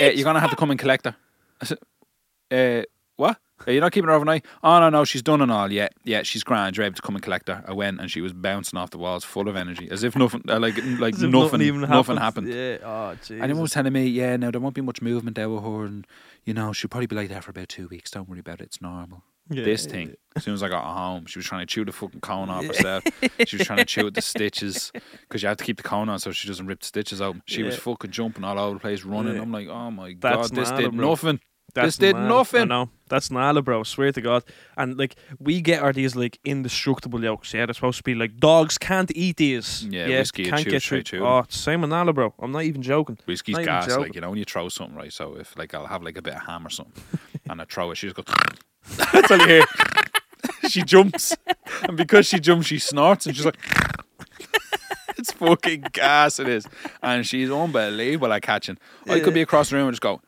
Uh, 0.00 0.06
you're 0.06 0.24
gonna 0.24 0.40
have 0.40 0.50
to 0.50 0.56
come 0.56 0.72
and 0.72 0.78
collect 0.80 1.04
her. 1.04 1.14
I 1.60 1.64
said, 1.66 1.78
uh, 3.62 3.64
what? 3.64 3.68
Are 3.68 3.72
you 3.74 3.80
not 3.80 3.92
keeping 3.92 4.08
her 4.08 4.14
overnight? 4.14 4.44
Oh 4.62 4.80
no, 4.80 4.90
no, 4.90 5.04
she's 5.04 5.22
done 5.22 5.40
and 5.40 5.50
all. 5.50 5.70
Yeah, 5.70 5.88
yeah, 6.04 6.22
she's 6.22 6.44
grand. 6.44 6.76
You're 6.76 6.86
able 6.86 6.96
to 6.96 7.02
come 7.02 7.14
and 7.14 7.22
collect 7.22 7.48
her. 7.48 7.64
I 7.66 7.72
went 7.72 8.00
and 8.00 8.10
she 8.10 8.20
was 8.20 8.32
bouncing 8.32 8.78
off 8.78 8.90
the 8.90 8.98
walls, 8.98 9.24
full 9.24 9.48
of 9.48 9.56
energy, 9.56 9.88
as 9.90 10.02
if 10.04 10.16
nothing, 10.16 10.42
uh, 10.48 10.58
like 10.58 10.76
like 10.98 11.14
if 11.14 11.22
nothing, 11.22 11.62
even 11.62 11.82
nothing 11.82 12.16
happened. 12.16 12.48
Yeah. 12.48 12.78
Oh, 12.82 13.16
jeez. 13.22 13.30
And 13.30 13.42
everyone 13.42 13.62
was 13.62 13.72
telling 13.72 13.92
me, 13.92 14.06
yeah, 14.06 14.36
no, 14.36 14.50
there 14.50 14.60
won't 14.60 14.74
be 14.74 14.80
much 14.80 15.02
movement 15.02 15.36
there 15.36 15.48
with 15.48 15.62
her, 15.62 15.84
and 15.84 16.06
you 16.44 16.54
know 16.54 16.72
she'll 16.72 16.88
probably 16.88 17.06
be 17.06 17.16
like 17.16 17.28
that 17.28 17.44
for 17.44 17.50
about 17.50 17.68
two 17.68 17.88
weeks. 17.88 18.10
Don't 18.10 18.28
worry 18.28 18.40
about 18.40 18.60
it; 18.60 18.64
it's 18.64 18.82
normal. 18.82 19.22
Yeah, 19.50 19.64
this 19.64 19.86
yeah, 19.86 19.92
thing, 19.92 20.16
as 20.36 20.44
soon 20.44 20.54
as 20.54 20.62
I 20.62 20.68
got 20.68 20.84
home, 20.84 21.26
she 21.26 21.38
was 21.38 21.46
trying 21.46 21.62
to 21.62 21.66
chew 21.66 21.84
the 21.84 21.92
fucking 21.92 22.20
cone 22.20 22.48
off 22.48 22.64
herself. 22.64 23.02
she 23.46 23.56
was 23.56 23.66
trying 23.66 23.78
to 23.80 23.84
chew 23.84 24.06
at 24.06 24.14
the 24.14 24.22
stitches 24.22 24.92
because 25.22 25.42
you 25.42 25.48
have 25.48 25.58
to 25.58 25.64
keep 25.64 25.78
the 25.78 25.82
cone 25.82 26.08
on 26.08 26.20
so 26.20 26.30
she 26.30 26.46
doesn't 26.46 26.66
rip 26.66 26.80
the 26.80 26.86
stitches 26.86 27.20
out. 27.20 27.36
She 27.46 27.62
was 27.62 27.76
fucking 27.76 28.12
jumping 28.12 28.44
all 28.44 28.58
over 28.58 28.74
the 28.74 28.80
place, 28.80 29.02
running. 29.04 29.34
Yeah. 29.34 29.42
I'm 29.42 29.52
like, 29.52 29.68
oh 29.68 29.90
my 29.90 30.16
That's 30.18 30.50
god, 30.50 30.56
this 30.56 30.70
did 30.70 30.96
bro. 30.96 31.10
nothing. 31.10 31.40
That's 31.74 31.96
this 31.96 31.96
did 31.96 32.16
mad. 32.16 32.24
I 32.26 32.28
nothing. 32.28 32.68
know. 32.68 32.90
That's 33.08 33.30
Nala, 33.30 33.62
bro. 33.62 33.82
Swear 33.82 34.12
to 34.12 34.20
God. 34.20 34.44
And 34.76 34.98
like 34.98 35.16
we 35.38 35.60
get 35.60 35.82
our 35.82 35.92
these 35.92 36.14
like 36.14 36.38
indestructible 36.44 37.22
yolks. 37.22 37.52
Yeah, 37.54 37.66
they're 37.66 37.74
supposed 37.74 37.98
to 37.98 38.02
be 38.02 38.14
like 38.14 38.36
dogs 38.38 38.76
can't 38.78 39.10
eat 39.14 39.36
these. 39.38 39.84
Yeah, 39.84 40.06
whiskey, 40.08 40.42
it 40.44 40.50
can't 40.50 40.62
chews 40.62 40.72
get 40.72 40.82
straight 40.82 41.08
through. 41.08 41.20
through 41.20 41.28
Oh, 41.28 41.44
same 41.48 41.80
with 41.80 41.90
Nala, 41.90 42.12
bro. 42.12 42.34
I'm 42.40 42.52
not 42.52 42.64
even 42.64 42.82
joking. 42.82 43.18
Whiskey's 43.26 43.56
Not 43.56 43.64
gas, 43.64 43.86
joking. 43.86 44.02
like 44.02 44.14
you 44.14 44.20
know 44.20 44.30
when 44.30 44.38
you 44.38 44.44
throw 44.44 44.68
something 44.68 44.96
right. 44.96 45.12
So 45.12 45.36
if 45.36 45.56
like 45.56 45.74
I'll 45.74 45.86
have 45.86 46.02
like 46.02 46.16
a 46.18 46.22
bit 46.22 46.34
of 46.34 46.42
ham 46.42 46.66
or 46.66 46.70
something, 46.70 47.02
and 47.50 47.60
I 47.60 47.64
throw 47.64 47.90
it, 47.90 47.96
she 47.96 48.08
just 48.08 48.16
goes. 48.16 48.96
That's 49.12 49.30
all 49.30 49.38
you 49.38 49.46
hear. 49.46 49.64
she 50.68 50.82
jumps, 50.82 51.36
and 51.82 51.96
because 51.96 52.26
she 52.26 52.38
jumps, 52.40 52.66
she 52.66 52.78
snorts, 52.78 53.26
and 53.26 53.34
she's 53.36 53.44
like. 53.46 53.56
it's 55.18 55.32
fucking 55.32 55.84
gas, 55.92 56.40
it 56.40 56.48
is, 56.48 56.66
and 57.02 57.26
she's 57.26 57.50
unbelievable 57.50 58.32
at 58.32 58.42
catching. 58.42 58.76
I 59.08 59.20
could 59.20 59.34
be 59.34 59.42
across 59.42 59.70
the 59.70 59.76
room 59.76 59.86
and 59.86 59.94
just 59.94 60.02
go, 60.02 60.20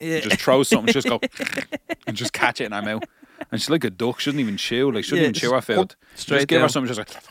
Yeah. 0.00 0.20
just 0.20 0.40
throw 0.40 0.62
something, 0.62 0.92
just 0.92 1.08
go, 1.08 1.20
and 2.06 2.16
just 2.16 2.32
catch 2.32 2.60
it 2.60 2.64
in 2.66 2.72
her 2.72 2.82
mouth. 2.82 3.02
And 3.50 3.60
she's 3.60 3.70
like 3.70 3.84
a 3.84 3.90
duck; 3.90 4.20
she 4.20 4.30
doesn't 4.30 4.40
even 4.40 4.56
chew. 4.56 4.90
Like 4.92 5.04
she 5.04 5.10
doesn't 5.10 5.22
Yeah, 5.22 5.28
even 5.30 5.34
chew 5.34 5.52
her 5.52 5.60
food. 5.60 5.94
straight 6.14 6.38
just 6.38 6.48
give 6.48 6.60
her 6.62 6.68
something, 6.68 6.92
just 6.92 6.98
like 6.98 7.22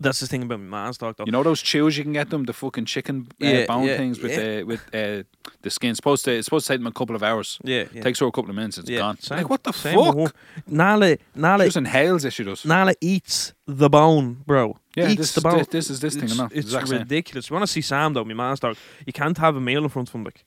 That's 0.00 0.20
the 0.20 0.26
thing 0.26 0.42
about 0.42 0.60
my 0.60 0.82
man's 0.84 0.98
dog, 0.98 1.16
though. 1.16 1.24
you 1.26 1.32
know 1.32 1.42
those 1.42 1.62
chews 1.62 1.96
you 1.96 2.04
can 2.04 2.12
get 2.12 2.28
them, 2.30 2.44
the 2.44 2.52
fucking 2.52 2.84
chicken 2.86 3.28
uh, 3.42 3.46
Yeah, 3.46 3.66
bone 3.66 3.84
yeah, 3.86 3.96
things 3.96 4.18
with 4.20 4.32
yeah. 4.32 4.60
uh, 4.62 4.66
with 4.66 4.80
uh, 4.94 5.22
the 5.62 5.70
skin. 5.70 5.94
Supposed 5.94 6.24
to 6.26 6.32
it's 6.32 6.46
supposed 6.46 6.66
to 6.66 6.72
take 6.72 6.80
them 6.80 6.86
a 6.86 6.92
couple 6.92 7.14
of 7.16 7.22
hours. 7.22 7.58
yeah, 7.64 7.84
yeah. 7.92 8.02
Takes 8.02 8.18
her 8.20 8.26
a 8.26 8.30
couple 8.32 8.50
of 8.50 8.56
minutes. 8.56 8.76
It's 8.78 8.90
yeah. 8.90 8.98
gone. 8.98 9.18
Same, 9.20 9.38
like 9.38 9.48
what 9.50 9.62
the 9.64 9.72
fuck? 9.72 10.34
Nala, 10.66 11.16
Nala, 11.34 11.64
She 11.64 11.68
just 11.68 11.76
inhales 11.78 12.24
it. 12.24 12.32
She 12.32 12.44
does. 12.44 12.64
Nala 12.64 12.94
eats 13.00 13.52
the 13.66 13.88
bone, 13.88 14.42
bro. 14.46 14.76
Yeah, 14.96 15.08
eats 15.08 15.18
this 15.18 15.34
the 15.34 15.40
bone. 15.42 15.58
this- 15.58 15.68
this 15.68 15.90
is 15.90 16.00
this 16.00 16.14
thing, 16.14 16.24
It's, 16.52 16.74
I 16.74 16.80
it's 16.80 16.90
ridiculous. 16.90 17.48
You 17.50 17.54
want 17.54 17.64
to 17.66 17.72
see 17.72 17.82
Sam 17.82 18.12
though, 18.14 18.24
my 18.24 18.34
man's 18.34 18.60
dog? 18.60 18.76
You 19.06 19.12
can't 19.12 19.36
have 19.38 19.54
a 19.56 19.60
meal 19.60 19.82
in 19.84 19.88
front 19.90 20.08
of 20.08 20.14
him. 20.14 20.24
Like 20.24 20.44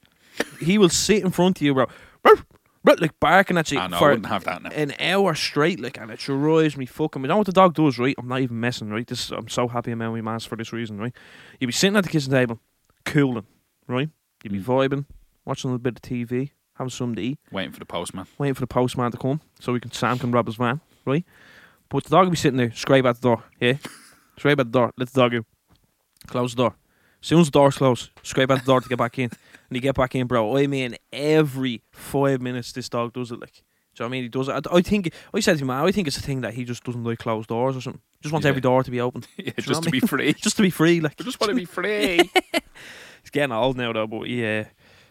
he 0.59 0.77
will 0.77 0.89
sit 0.89 1.23
in 1.23 1.31
front 1.31 1.57
of 1.57 1.61
you, 1.61 1.73
bro, 1.73 1.87
Ruff, 2.23 2.45
ruff, 2.83 2.99
like 3.01 3.19
barking 3.19 3.57
at 3.57 3.71
you 3.71 3.79
I 3.79 3.87
know. 3.87 3.97
I 3.97 3.99
for 3.99 4.09
wouldn't 4.09 4.25
have 4.27 4.43
that 4.45 4.63
now. 4.63 4.69
an 4.71 4.93
hour 4.99 5.33
straight, 5.35 5.79
like, 5.79 5.97
and 5.99 6.11
it 6.11 6.19
drives 6.19 6.75
me 6.77 6.85
fucking. 6.85 7.21
You 7.21 7.27
know 7.27 7.37
what 7.37 7.45
the 7.45 7.51
dog 7.53 7.73
does, 7.75 7.97
right? 7.99 8.15
I'm 8.17 8.27
not 8.27 8.41
even 8.41 8.59
messing, 8.59 8.89
right? 8.89 9.05
This 9.07 9.31
I'm 9.31 9.47
so 9.49 9.67
happy 9.67 9.91
I'm 9.91 9.97
my 9.99 10.21
man's 10.21 10.45
for 10.45 10.55
this 10.55 10.73
reason, 10.73 10.97
right? 10.99 11.13
You'd 11.59 11.67
be 11.67 11.73
sitting 11.73 11.95
at 11.97 12.03
the 12.03 12.09
kitchen 12.09 12.31
table, 12.31 12.59
cooling, 13.05 13.45
right? 13.87 14.09
You'd 14.43 14.53
be 14.53 14.59
Mm. 14.59 14.63
vibing, 14.65 15.05
watching 15.45 15.69
a 15.69 15.73
little 15.73 15.83
bit 15.83 15.95
of 15.97 16.01
TV, 16.01 16.51
having 16.75 16.89
something 16.89 17.15
to 17.17 17.21
eat 17.21 17.39
Waiting 17.51 17.71
for 17.73 17.79
the 17.79 17.85
postman. 17.85 18.25
waiting 18.37 18.53
for 18.53 18.61
the 18.61 18.67
postman 18.67 19.11
to 19.11 19.17
come 19.17 19.41
so 19.59 19.73
we 19.73 19.79
can 19.79 19.91
Sam 19.91 20.17
can 20.19 20.31
rob 20.31 20.45
his 20.47 20.55
van, 20.55 20.79
right? 21.05 21.25
But 21.89 22.03
the 22.05 22.09
dog 22.11 22.25
will 22.25 22.31
be 22.31 22.37
sitting 22.37 22.57
there, 22.57 22.71
scrape 22.71 23.05
at 23.05 23.15
the 23.15 23.21
door, 23.21 23.43
yeah? 23.59 23.73
Scrape 24.37 24.59
at 24.59 24.71
the 24.71 24.79
door, 24.79 24.93
let 24.97 25.09
the 25.09 25.19
dog 25.21 25.35
out. 25.35 25.45
Close 26.27 26.55
the 26.55 26.63
door. 26.63 26.75
As 27.21 27.27
soon 27.27 27.39
as 27.41 27.47
the 27.47 27.51
door's 27.51 27.77
closed, 27.77 28.11
scrape 28.23 28.49
at 28.51 28.59
the 28.59 28.65
door 28.65 28.79
to 28.79 28.87
get 28.87 28.97
back 28.97 29.17
in. 29.19 29.29
And 29.69 29.75
you 29.75 29.81
get 29.81 29.95
back 29.95 30.15
in, 30.15 30.27
bro. 30.27 30.57
I 30.57 30.67
mean, 30.67 30.95
every 31.13 31.81
five 31.91 32.41
minutes 32.41 32.71
this 32.71 32.89
dog 32.89 33.13
does 33.13 33.31
it, 33.31 33.39
like. 33.39 33.61
Do 33.95 34.03
you 34.03 34.05
know 34.05 34.09
what 34.09 34.09
I 34.09 34.11
mean? 34.11 34.23
He 34.23 34.29
does 34.29 34.47
it. 34.47 34.67
I, 34.71 34.77
I 34.77 34.81
think, 34.81 35.11
I 35.33 35.39
said 35.41 35.57
to 35.57 35.63
him, 35.63 35.71
I 35.71 35.91
think 35.91 36.07
it's 36.07 36.15
a 36.17 36.21
thing 36.21 36.41
that 36.41 36.53
he 36.53 36.63
just 36.63 36.83
doesn't 36.83 37.03
like 37.03 37.17
closed 37.19 37.49
doors 37.49 37.75
or 37.75 37.81
something. 37.81 38.01
Just 38.21 38.31
wants 38.31 38.45
Yeah. 38.45 38.49
every 38.49 38.61
door 38.61 38.81
to 38.83 38.91
be 38.91 39.01
open. 39.01 39.23
Yeah, 39.37 39.51
just 39.57 39.83
to 39.83 39.89
I 39.89 39.91
be 39.91 39.99
free. 40.11 40.33
Just 40.33 40.55
to 40.57 40.61
be 40.61 40.69
free, 40.69 41.01
like. 41.01 41.15
I 41.19 41.23
just 41.23 41.39
want 41.41 41.49
to 41.49 41.55
be 41.55 41.65
free. 41.65 42.17
He's 43.21 43.31
getting 43.31 43.51
old 43.51 43.77
now 43.77 43.91
though, 43.91 44.07
but 44.07 44.27
yeah, 44.29 44.65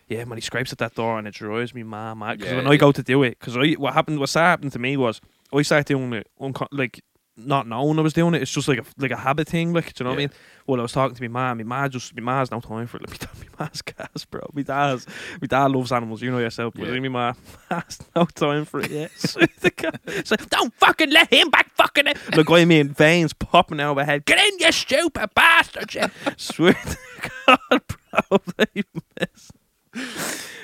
yeah, 0.06 0.24
when 0.24 0.38
he 0.38 0.42
scrapes 0.42 0.72
at 0.72 0.78
that 0.78 0.94
door 0.94 1.18
and 1.18 1.28
it 1.28 1.34
drives 1.34 1.74
me 1.74 1.82
mad, 1.82 2.14
mad. 2.14 2.38
Because 2.38 2.52
Yeah, 2.52 2.58
when 2.58 2.66
I 2.68 2.76
go 2.76 2.92
to 2.92 3.02
do 3.02 3.22
it, 3.24 3.38
because 3.38 3.56
what 3.78 3.92
happened, 3.94 4.18
what 4.20 4.32
happened 4.32 4.72
to 4.72 4.78
me 4.78 4.96
was 4.96 5.20
I 5.52 5.60
started 5.62 5.86
doing 5.86 6.12
it 6.14 6.28
unco- 6.40 6.68
like 6.72 7.02
not 7.38 7.66
knowing 7.68 7.98
I 7.98 8.02
was 8.02 8.12
doing 8.12 8.34
it. 8.34 8.42
It's 8.42 8.50
just 8.52 8.66
like 8.68 8.78
a 8.78 8.84
like 8.98 9.10
a 9.12 9.16
habit 9.16 9.48
thing, 9.48 9.72
like 9.72 9.94
do 9.94 10.02
you 10.02 10.04
know 10.04 10.10
what 10.10 10.16
I 10.16 10.18
mean? 10.18 10.30
Well, 10.66 10.80
I 10.80 10.82
was 10.82 10.92
talking 10.92 11.14
to 11.14 11.22
my 11.22 11.28
mom. 11.28 11.58
My 11.58 11.64
mom 11.82 11.90
just 11.90 12.14
my 12.16 12.20
mom's 12.22 12.50
no 12.50 12.60
time 12.60 12.86
for 12.86 12.98
it. 12.98 13.08
Like, 13.08 13.20
my 13.58 13.64
mom's 13.64 13.80
gas, 13.82 14.24
bro. 14.24 14.50
My 14.52 14.62
dad's 14.62 15.06
my 15.40 15.46
dad 15.46 15.70
loves 15.70 15.92
animals. 15.92 16.20
You 16.20 16.30
know 16.30 16.38
yourself, 16.38 16.74
but 16.76 16.86
Yeah. 16.88 16.98
my 17.00 17.08
mom 17.08 17.36
has 17.70 17.98
no 18.16 18.24
time 18.26 18.64
for 18.64 18.80
it. 18.80 18.90
Yeah, 18.90 19.08
Swear 19.16 19.46
to 19.62 19.70
God. 19.70 20.00
it's 20.06 20.30
like 20.30 20.48
don't 20.50 20.74
fucking 20.74 21.10
let 21.10 21.32
him 21.32 21.48
back, 21.50 21.70
fucking 21.74 22.08
it. 22.08 22.18
Look, 22.36 22.50
I 22.50 22.64
mean, 22.64 22.88
veins 22.88 23.32
popping 23.32 23.80
out 23.80 23.92
of 23.92 23.96
my 23.98 24.04
head. 24.04 24.24
Get 24.26 24.38
in, 24.38 24.58
you 24.58 24.72
stupid 24.72 25.30
bastard! 25.34 26.10
Swear 26.36 26.72
to 26.74 26.98
God, 27.46 27.58
bro. 27.86 28.38
They 28.58 28.82
mess. 29.20 29.52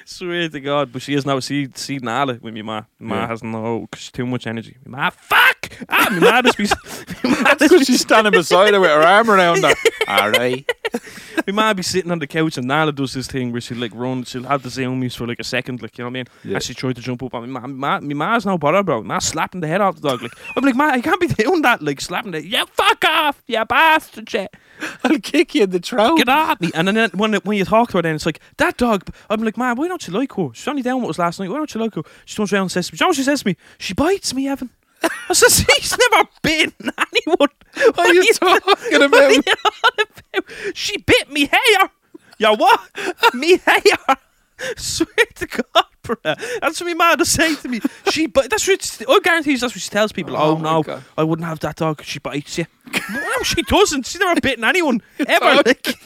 Swear 0.07 0.49
to 0.49 0.61
God, 0.61 0.93
but 0.93 1.03
she 1.03 1.15
is 1.15 1.25
now. 1.25 1.41
see 1.41 1.69
see 1.75 1.99
Nala 1.99 2.39
with 2.41 2.53
me 2.55 2.63
ma. 2.63 2.83
Ma 2.99 3.17
Yeah. 3.17 3.27
has 3.29 3.43
no 3.43 3.87
cause 3.91 4.01
she's 4.03 4.13
too 4.13 4.27
much 4.27 4.47
energy. 4.47 4.77
Ma 4.87 5.11
fuck! 5.11 5.73
Ah, 5.89 6.09
me 6.13 6.21
ma 6.21 6.43
just 6.43 6.59
be 6.59 6.67
ma 7.29 7.55
Because 7.55 7.87
she's 7.87 8.03
standing 8.03 8.33
beside 8.41 8.75
her 8.75 8.81
with 8.81 8.91
her 8.91 9.01
arm 9.03 9.31
around 9.31 9.65
her. 9.65 9.75
All 10.09 10.31
right. 10.31 10.69
we 11.47 11.53
might 11.53 11.73
be 11.73 11.83
sitting 11.83 12.11
on 12.11 12.19
the 12.19 12.27
couch 12.27 12.59
and 12.59 12.69
Nala 12.69 12.93
does 12.93 13.15
this 13.15 13.27
thing 13.27 13.51
where 13.51 13.61
she'll 13.61 13.79
like 13.79 13.95
run, 13.95 14.25
she'll 14.25 14.45
have 14.45 14.63
the 14.63 14.69
zoomies 14.69 15.17
for 15.17 15.27
like 15.27 15.41
a 15.41 15.45
second, 15.45 15.81
like 15.83 15.97
you 15.97 16.05
know 16.05 16.09
what 16.09 16.13
I 16.13 16.13
mean? 16.13 16.27
Yeah. 16.45 16.55
And 16.55 16.63
she 16.63 16.75
tried 16.75 16.97
to 16.97 17.03
jump 17.03 17.23
up 17.23 17.35
on 17.35 17.43
me. 17.43 17.49
Ma, 17.49 17.67
ma, 17.67 18.01
me 18.01 18.15
ma's 18.15 18.45
no 18.45 18.59
bother, 18.59 18.83
bro. 18.83 19.03
Ma 19.03 19.19
slapping 19.19 19.63
the 19.63 19.67
head 19.69 19.81
off 19.81 19.97
the 20.01 20.09
dog. 20.11 20.23
Like 20.23 20.33
I'm 20.57 20.65
like, 20.65 20.77
ma, 20.77 20.89
I 20.91 21.01
can't 21.01 21.21
be 21.21 21.29
doing 21.29 21.63
that. 21.63 21.83
Like 21.83 22.01
slapping 22.01 22.33
the 22.33 22.47
yeah, 22.47 22.65
fuck 22.71 23.03
off, 23.07 23.43
yeah, 23.47 23.65
bastard 23.65 24.29
shit. 24.29 24.55
I'll 25.05 25.19
kick 25.19 25.55
you 25.55 25.65
in 25.65 25.71
the 25.71 25.79
throat. 25.79 26.17
Get 26.19 26.29
off 26.29 26.61
me. 26.61 26.71
And 26.75 26.89
then 26.89 27.11
when 27.15 27.35
when 27.35 27.57
you 27.59 27.65
talk 27.65 27.91
to 27.91 27.99
her, 27.99 28.03
then 28.03 28.15
it's 28.15 28.27
like 28.27 28.41
that 28.59 28.77
dog. 28.77 29.09
I'm 29.31 29.43
like, 29.43 29.57
man, 29.57 29.77
why 29.77 29.89
don't 29.89 30.07
you 30.07 30.13
like 30.13 30.33
her? 30.35 30.49
She's 30.53 30.69
only 30.69 30.83
down 30.83 31.01
with 31.01 31.11
us 31.11 31.19
last 31.19 31.41
night. 31.41 31.51
Why 31.51 31.57
don't 31.57 31.75
you 31.75 31.81
like 31.81 31.95
her? 31.95 32.03
She 32.25 32.37
turns 32.37 32.53
around 32.53 32.63
and 32.63 32.73
says, 32.73 32.89
to 32.89 32.95
me, 32.95 32.99
you 32.99 33.05
know 33.05 33.09
what 33.09 33.17
she 33.17 33.23
says 33.23 33.41
to 33.43 33.47
me? 33.49 33.57
She 33.79 33.95
bites 33.95 34.35
me, 34.35 34.49
Evan." 34.49 34.71
I 35.29 35.33
says, 35.35 35.59
"He's 35.79 35.97
never 35.99 36.29
bitten 36.43 36.91
anyone." 36.99 37.49
What 37.75 37.99
are 37.99 38.13
you 38.15 38.33
talking 38.35 38.61
What 38.65 38.93
are 38.93 39.05
about? 39.05 39.31
you 39.33 39.43
on 39.45 40.07
about? 40.33 40.77
She 40.77 40.97
bit 40.99 41.31
me 41.31 41.47
hair. 41.47 41.91
Yeah, 42.39 42.51
what? 42.57 42.81
me 43.35 43.59
hair. 43.59 44.17
Swear 44.77 45.09
to 45.37 45.47
God, 45.47 45.85
bro. 46.05 46.17
That's 46.25 46.81
what 46.81 46.87
my 46.87 46.95
mother 46.95 47.25
to 47.25 47.31
say 47.31 47.55
to 47.57 47.69
me. 47.69 47.81
She, 48.11 48.27
but 48.27 48.49
that's 48.51 48.67
what 48.69 48.99
I 49.01 49.05
oh, 49.09 49.21
guarantee 49.21 49.53
you 49.53 49.59
that's 49.59 49.75
what 49.75 49.83
she 49.83 49.91
tells 49.91 50.13
people. 50.13 50.37
Oh 50.37 50.55
Oh, 50.55 50.59
no, 50.59 50.83
God. 50.83 51.03
I 51.19 51.25
wouldn't 51.25 51.49
have 51.49 51.59
that 51.61 51.77
dog. 51.77 52.03
She 52.05 52.19
bites 52.21 52.59
you. 52.59 52.67
no, 53.13 53.43
she 53.43 53.63
doesn't. 53.63 54.07
She's 54.07 54.21
never 54.21 54.41
bitten 54.41 54.63
anyone 54.65 55.03
ever. 55.27 55.63
Like, 55.67 55.97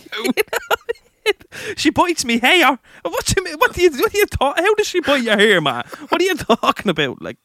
she 1.76 1.90
bites 1.90 2.24
me 2.24 2.38
hair. 2.38 2.78
What's 3.02 3.34
you, 3.36 3.44
what 3.58 3.74
do 3.74 3.82
you 3.82 3.90
what 3.90 4.12
do 4.12 4.18
you 4.18 4.26
talk? 4.26 4.56
How 4.58 4.74
does 4.74 4.86
she 4.86 5.00
bite 5.00 5.22
your 5.22 5.36
hair, 5.36 5.60
man? 5.60 5.84
What 6.08 6.20
are 6.20 6.24
you 6.24 6.34
talking 6.36 6.88
about? 6.90 7.20
Like, 7.20 7.36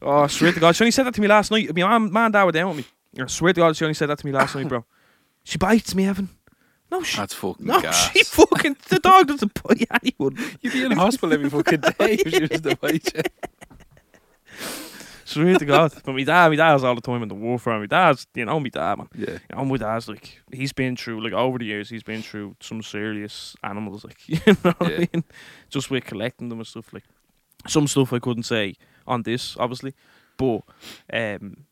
oh, 0.00 0.20
I 0.22 0.26
swear 0.28 0.52
to 0.52 0.60
God, 0.60 0.74
she 0.76 0.84
only 0.84 0.92
said 0.92 1.04
that 1.06 1.14
to 1.14 1.20
me 1.20 1.28
last 1.28 1.50
night. 1.50 1.74
My 1.74 1.98
mom 1.98 2.16
and 2.16 2.32
dad 2.32 2.44
were 2.44 2.52
down 2.52 2.68
with 2.76 2.78
me. 2.78 3.22
I 3.22 3.26
swear 3.26 3.52
to 3.52 3.60
God, 3.60 3.76
she 3.76 3.84
only 3.84 3.94
said 3.94 4.08
that 4.08 4.18
to 4.18 4.26
me 4.26 4.32
last 4.32 4.54
night, 4.54 4.68
bro. 4.68 4.84
She 5.44 5.58
bites 5.58 5.94
me, 5.94 6.06
Evan. 6.06 6.28
No, 6.90 7.02
she. 7.02 7.16
That's 7.16 7.34
fucking 7.34 7.66
No, 7.66 7.80
gas. 7.82 8.10
she 8.12 8.22
fucking. 8.24 8.76
The 8.88 8.98
dog 8.98 9.28
doesn't 9.28 9.54
bite 9.62 9.86
anyone. 10.02 10.36
You'd 10.60 10.72
be 10.72 10.84
in 10.84 10.92
hospital 10.92 11.32
every 11.32 11.48
fucking 11.50 11.80
day 11.80 11.94
if 11.98 12.28
she 12.32 12.40
was 12.40 12.60
the 12.60 12.76
bite 12.80 13.14
you. 13.14 13.22
Swear 15.24 15.56
to 15.58 15.64
God. 15.64 15.92
But 16.04 16.12
my 16.14 16.24
dad, 16.24 16.48
my 16.48 16.56
dad's 16.56 16.82
all 16.82 16.96
the 16.96 17.00
time 17.00 17.22
in 17.22 17.28
the 17.28 17.36
warfare. 17.36 17.78
My 17.78 17.86
dad's, 17.86 18.26
you 18.34 18.44
know, 18.44 18.58
my 18.58 18.68
dad, 18.68 18.98
man. 18.98 19.08
Yeah. 19.14 19.30
You 19.48 19.56
know, 19.56 19.64
my 19.64 19.76
dad's 19.76 20.08
like, 20.08 20.42
he's 20.52 20.72
been 20.72 20.96
through, 20.96 21.22
like, 21.22 21.32
over 21.32 21.56
the 21.58 21.66
years, 21.66 21.88
he's 21.88 22.02
been 22.02 22.20
through 22.22 22.56
some 22.60 22.82
serious 22.82 23.54
animals, 23.62 24.04
like, 24.04 24.28
you 24.28 24.40
know 24.46 24.72
what 24.78 24.90
Yeah. 24.90 24.96
I 24.96 25.08
mean? 25.14 25.24
Just 25.68 25.88
with 25.88 26.04
collecting 26.04 26.48
them 26.48 26.58
and 26.58 26.66
stuff, 26.66 26.92
like, 26.92 27.04
some 27.68 27.86
stuff 27.86 28.12
I 28.12 28.18
couldn't 28.18 28.42
say 28.42 28.74
on 29.06 29.22
this, 29.22 29.56
obviously, 29.56 29.94
but, 30.36 30.62
um, 31.12 31.64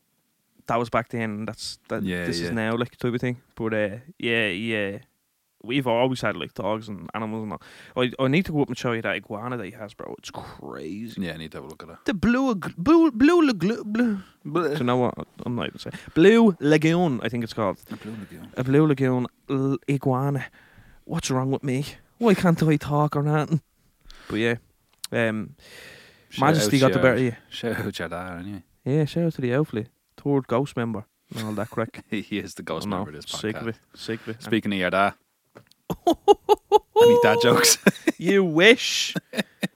that 0.67 0.77
was 0.79 0.89
back 0.89 1.09
then, 1.09 1.43
that's, 1.45 1.79
that, 1.89 2.03
Yeah, 2.03 2.27
this 2.27 2.39
yeah. 2.39 2.45
is 2.45 2.51
now, 2.53 2.77
like, 2.77 2.95
type 2.95 3.13
of 3.13 3.19
thing. 3.19 3.41
But, 3.55 3.73
uh, 3.73 3.97
yeah, 4.17 4.47
yeah. 4.47 4.99
We've 5.61 5.87
always 5.87 6.21
had, 6.21 6.37
like, 6.37 6.53
dogs 6.53 6.87
and 6.87 7.09
animals 7.13 7.43
and 7.43 7.51
all. 7.53 7.61
I, 8.01 8.11
I 8.17 8.27
need 8.29 8.45
to 8.45 8.51
go 8.53 8.61
up 8.61 8.69
and 8.69 8.77
show 8.77 8.93
you 8.93 9.01
that 9.01 9.15
iguana 9.15 9.57
that 9.57 9.65
he 9.65 9.71
has, 9.71 9.93
bro. 9.93 10.15
It's 10.19 10.31
crazy. 10.31 11.21
Yeah, 11.21 11.33
I 11.33 11.37
need 11.37 11.51
to 11.51 11.57
have 11.57 11.65
a 11.65 11.67
look 11.67 11.83
at 11.83 12.05
The 12.05 12.13
blue, 12.13 12.55
blue, 12.55 13.11
blue, 13.11 13.53
blue, 13.53 13.83
blue. 13.83 14.21
Do 14.45 14.63
that. 14.69 14.79
you 14.79 14.85
know 14.85 14.97
what? 14.97 15.15
I'm 15.45 15.55
not 15.55 15.67
even 15.67 15.79
saying. 15.79 15.95
Blue 16.13 16.55
Lagoon, 16.61 17.19
I 17.23 17.29
think 17.29 17.43
it's 17.43 17.53
called. 17.53 17.77
A 17.91 17.95
blue 17.97 18.11
lagoon. 18.19 18.53
A 18.55 18.63
Blue 18.63 18.87
Lagoon 18.87 19.27
l- 19.49 19.77
iguana. 19.89 20.45
What's 21.05 21.29
wrong 21.29 21.51
with 21.51 21.63
me? 21.63 21.85
Why 22.19 22.33
can't 22.35 22.61
I 22.63 22.77
talk 22.77 23.15
or 23.15 23.23
nothing? 23.23 23.61
But 24.29 24.35
yeah. 24.37 24.55
Um, 25.11 25.55
Shout 26.29 26.41
Majesty 26.53 26.77
out 26.77 26.81
got 26.81 26.93
the 26.93 26.99
better 26.99 27.15
of 27.15 27.21
you. 27.21 27.35
Shout 27.49 27.79
out 27.79 27.99
your 27.99 28.07
dad, 28.09 28.39
anyway. 28.39 28.63
Yeah, 28.85 29.05
shout 29.05 29.23
out 29.25 29.33
to 29.33 29.41
the 29.41 29.49
Elfley. 29.51 29.87
Third 30.15 30.47
ghost 30.47 30.77
member 30.77 31.05
and 31.35 31.45
all 31.47 31.53
that 31.53 31.69
crack. 31.69 32.05
He 32.09 32.39
is 32.39 32.53
the 32.53 32.63
ghost 32.63 32.87
member 32.87 33.09
of 33.09 33.15
this 33.15 33.25
podcast. 33.25 33.39
Sick 33.41 33.55
of 33.57 33.67
it. 33.67 33.75
Sick 33.95 34.21
of 34.21 34.29
it. 34.29 34.43
Speaking 34.43 34.71
of 34.73 34.79
your 34.79 34.89
dad, 34.91 35.13
any 36.07 37.19
dad 37.21 37.37
jokes? 37.41 37.77
you 38.17 38.43
wish. 38.43 39.15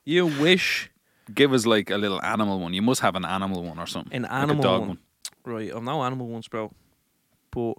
you 0.05 0.27
wish. 0.27 0.89
Give 1.33 1.53
us 1.53 1.65
like 1.65 1.89
a 1.89 1.97
little 1.97 2.21
animal 2.21 2.59
one. 2.59 2.73
You 2.73 2.81
must 2.81 3.01
have 3.01 3.15
an 3.15 3.25
animal 3.25 3.63
one 3.63 3.79
or 3.79 3.87
something. 3.87 4.13
An 4.13 4.23
Like 4.23 4.31
a 4.31 4.35
animal 4.35 4.63
dog 4.63 4.87
one. 4.87 4.97
Right, 5.45 5.71
I'm 5.73 5.85
no 5.85 6.03
animal 6.03 6.27
ones, 6.27 6.47
bro. 6.47 6.71
But 7.51 7.73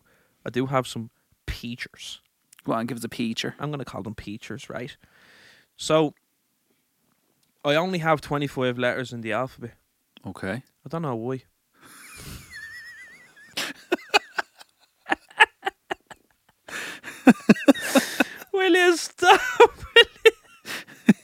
I 0.46 0.50
do 0.50 0.66
have 0.66 0.86
some 0.86 1.10
peachers. 1.46 2.20
Go 2.64 2.72
on, 2.72 2.86
give 2.86 2.98
us 2.98 3.04
a 3.04 3.08
peacher. 3.08 3.54
I'm 3.58 3.70
gonna 3.70 3.84
call 3.84 4.02
them 4.02 4.14
peachers, 4.14 4.70
right? 4.70 4.96
So 5.76 6.14
I 7.64 7.74
only 7.76 7.98
have 7.98 8.20
25 8.20 8.78
letters 8.78 9.12
in 9.12 9.20
the 9.22 9.32
alphabet. 9.32 9.74
Okay. 10.26 10.62
I 10.84 10.88
don't 10.88 11.02
know 11.02 11.14
why. 11.14 11.42
You 18.72 18.96
stop? 18.96 19.40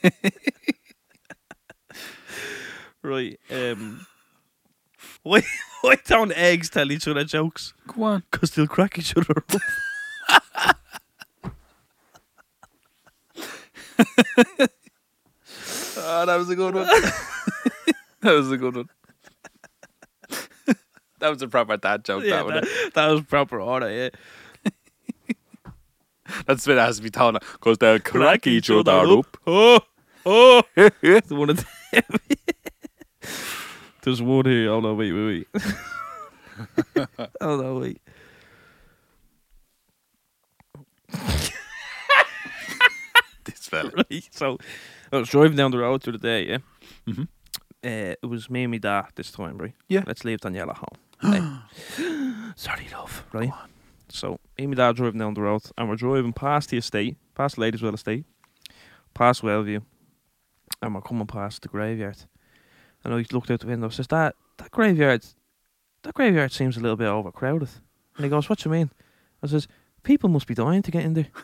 Right. 3.03 3.41
Um. 3.51 4.07
Why? 5.23 5.43
Why 5.81 5.97
don't 6.05 6.33
eggs 6.33 6.69
tell 6.69 6.93
each 6.93 7.09
other 7.09 7.25
jokes? 7.25 7.73
Go 7.87 8.03
on. 8.03 8.25
Because 8.31 8.51
they'll 8.51 8.67
crack 8.67 8.99
each 8.99 9.17
other 9.17 9.33
up. 9.37 9.51
Oh, 15.97 16.27
that 16.27 16.37
was 16.37 16.51
a 16.51 16.57
good 16.57 16.75
one. 16.75 16.87
that 18.21 18.33
was 18.33 18.53
a 18.53 18.59
good 18.59 18.77
one. 18.77 18.89
that 21.21 21.31
was 21.31 21.41
a 21.41 21.49
proper 21.49 21.79
dad 21.79 22.05
joke. 22.05 22.25
Yeah, 22.25 22.37
that 22.37 22.45
one. 22.45 22.55
that, 22.55 22.91
that 22.95 23.07
was 23.07 23.23
proper 23.23 23.61
order. 23.61 23.91
Yeah. 23.91 24.11
That's 26.51 26.67
what 26.67 26.79
it 26.79 26.81
has 26.81 26.97
to 26.97 27.03
be 27.05 27.11
told. 27.11 27.39
Because 27.53 27.79
they'll 27.79 28.01
crack 28.01 28.45
each 28.49 28.71
other 28.71 28.91
up. 28.91 29.37
Oh, 29.47 29.79
oh. 30.27 30.63
The 30.77 31.23
one. 31.31 31.57
There's 34.03 34.21
one 34.21 34.47
here. 34.47 34.73
Oh 34.73 34.81
no, 34.81 34.95
wait, 34.95 35.13
wait, 35.13 35.47
wait. 35.55 37.07
oh 37.41 37.57
no, 37.57 37.79
wait. 37.79 38.01
this 43.45 43.69
fella. 43.69 43.93
Right. 43.97 44.29
So 44.33 44.59
I 45.13 45.19
was 45.19 45.29
driving 45.29 45.57
down 45.57 45.71
the 45.71 45.79
road 45.79 46.03
through 46.03 46.15
the 46.15 46.19
day, 46.19 46.49
yeah. 46.49 46.59
Mhm. 47.07 47.29
Uh, 47.85 48.17
it 48.21 48.27
was 48.27 48.51
me 48.51 48.65
and 48.65 48.73
my 48.73 48.79
dad 48.79 49.11
this 49.15 49.31
time, 49.31 49.57
right? 49.59 49.75
Yeah. 49.87 50.03
Let's 50.05 50.25
leave 50.25 50.41
Daniela 50.41 50.77
home. 50.77 50.99
right? 51.23 51.63
Sorry, 52.57 52.89
love. 52.93 53.25
Right. 53.33 53.53
So 54.13 54.41
me 54.59 54.65
and 54.65 54.77
dad 54.77 54.97
driving 54.97 55.21
down 55.21 55.35
the 55.35 55.43
road, 55.43 55.63
and 55.77 55.89
we're 55.89 55.97
driving 55.97 56.33
past 56.33 56.71
the 56.71 56.79
estate, 56.79 57.17
past 57.35 57.57
Ladyswell 57.57 57.95
Estate, 57.95 58.25
past 59.15 59.43
Wellview, 59.43 59.83
and 60.83 60.95
we're 60.95 61.01
coming 61.01 61.27
past 61.27 61.63
the 61.63 61.69
graveyard. 61.69 62.19
And 63.05 63.15
I 63.15 63.25
looked 63.33 63.51
out 63.51 63.61
the 63.61 63.67
window, 63.67 63.89
says 63.89 64.09
that 64.09 64.35
that 64.59 64.71
graveyard, 64.71 65.25
that 66.03 66.15
graveyard 66.15 66.53
seems 66.53 66.77
a 66.77 66.81
little 66.81 66.97
bit 66.97 67.07
overcrowded. 67.07 67.71
And 68.17 68.25
he 68.25 68.31
goes, 68.31 68.49
"What 68.49 68.65
you 68.65 68.71
mean?" 68.71 68.91
I 69.43 69.47
says, 69.47 69.69
"People 70.03 70.29
must 70.29 70.47
be 70.47 70.55
dying 70.55 70.83
to 70.83 70.91
get 70.91 71.05
in 71.05 71.15
there." 71.15 71.29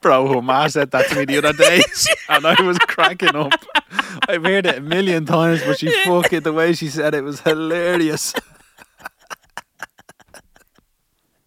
Bro, 0.00 0.32
her 0.32 0.42
ma 0.42 0.66
said 0.66 0.90
that 0.90 1.08
to 1.08 1.14
me 1.16 1.24
the 1.24 1.38
other 1.38 1.52
day, 1.52 1.82
and 2.28 2.46
I 2.46 2.60
was 2.62 2.78
cracking 2.78 3.36
up. 3.36 3.52
I've 4.28 4.44
heard 4.44 4.66
it 4.66 4.78
a 4.78 4.80
million 4.80 5.26
times, 5.26 5.62
but 5.62 5.78
she 5.78 5.90
fucking 6.04 6.40
the 6.40 6.52
way 6.52 6.72
she 6.72 6.88
said 6.88 7.14
it 7.14 7.22
was 7.22 7.40
hilarious. 7.40 8.34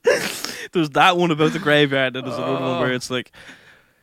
There's 0.72 0.90
that 0.92 1.18
one 1.18 1.32
about 1.32 1.54
the 1.54 1.60
graveyard, 1.60 2.16
and 2.16 2.26
there's 2.26 2.38
another 2.38 2.66
one 2.66 2.80
where 2.80 2.94
it's 2.94 3.12
like, 3.12 3.32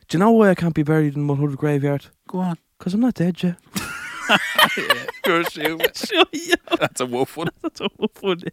"Do 0.07 0.17
you 0.17 0.19
know 0.19 0.31
why 0.31 0.49
I 0.49 0.55
can't 0.55 0.73
be 0.73 0.83
buried 0.83 1.15
in 1.15 1.27
Mulhuddart 1.27 1.57
graveyard? 1.57 2.05
Go 2.27 2.39
on. 2.39 2.57
Because 2.77 2.93
I'm 2.93 3.01
not 3.01 3.15
dead 3.15 3.41
yet." 3.43 3.57
You're 5.25 5.43
stupid. 5.43 5.97
Shut 5.97 6.27
up. 6.71 6.79
That's 6.79 7.01
a 7.01 7.05
wolf 7.05 7.35
one. 7.35 7.49
That's 7.61 7.81
all 7.81 8.09
funny. 8.13 8.47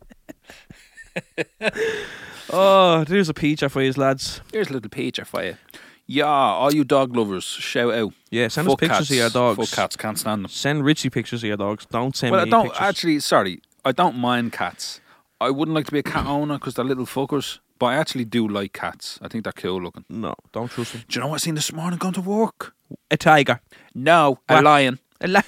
oh, 2.51 3.05
there's 3.05 3.29
a 3.29 3.35
peach 3.35 3.63
for 3.63 3.83
you 3.83 3.93
lads. 3.93 4.41
Here's 4.53 4.69
a 4.69 4.73
little 4.73 4.91
peach 4.91 5.21
for 5.25 5.45
you. 5.45 5.57
Yeah, 6.07 6.25
all 6.27 6.73
you 6.73 6.85
dog 6.85 7.15
lovers, 7.15 7.45
shout 7.45 7.93
out. 7.93 8.15
Yeah, 8.31 8.49
send 8.49 8.67
us 8.67 8.75
pictures 8.77 8.99
cats. 8.99 9.11
of 9.11 9.17
your 9.17 9.31
dogs. 9.31 9.69
Fuck 9.69 9.77
cats, 9.77 9.97
can't 9.97 10.19
stand 10.19 10.45
them. 10.45 10.51
Send 10.51 10.83
Richie 10.83 11.11
pictures 11.11 11.43
of 11.43 11.49
your 11.49 11.59
dogs. 11.59 11.87
Don't 11.87 12.17
send 12.17 12.33
me. 12.33 12.37
Well, 12.39 12.47
I 12.47 12.49
don't 12.49 12.65
pictures. 12.65 12.81
actually. 12.81 13.21
Sorry, 13.21 13.61
I 13.85 13.93
don't 13.93 14.17
mind 14.17 14.53
cats. 14.53 15.01
I 15.41 15.51
wouldn't 15.51 15.75
like 15.75 15.87
to 15.87 15.93
be 15.93 16.01
a 16.01 16.03
cat 16.03 16.27
owner 16.27 16.55
because 16.59 16.75
they're 16.75 16.85
little 16.85 17.07
fuckers. 17.07 17.59
But 17.79 17.87
I 17.87 17.95
actually 17.95 18.25
do 18.25 18.49
like 18.49 18.73
cats. 18.73 19.21
I 19.23 19.29
think 19.29 19.45
they're 19.45 19.53
cool 19.53 19.81
looking. 19.81 20.05
No, 20.09 20.35
don't 20.53 20.69
trust 20.69 20.93
them. 20.95 21.05
Do 21.09 21.15
you 21.15 21.21
know 21.23 21.29
what 21.29 21.37
I 21.37 21.39
seen 21.39 21.55
this 21.55 21.73
morning 21.73 21.99
going 21.99 22.15
to 22.15 22.21
work? 22.21 22.75
A 23.11 23.17
tiger. 23.17 23.61
No, 23.95 24.41
a 24.49 24.55
What? 24.57 24.65
lion. 24.65 24.99
A 25.21 25.29
lion. 25.29 25.45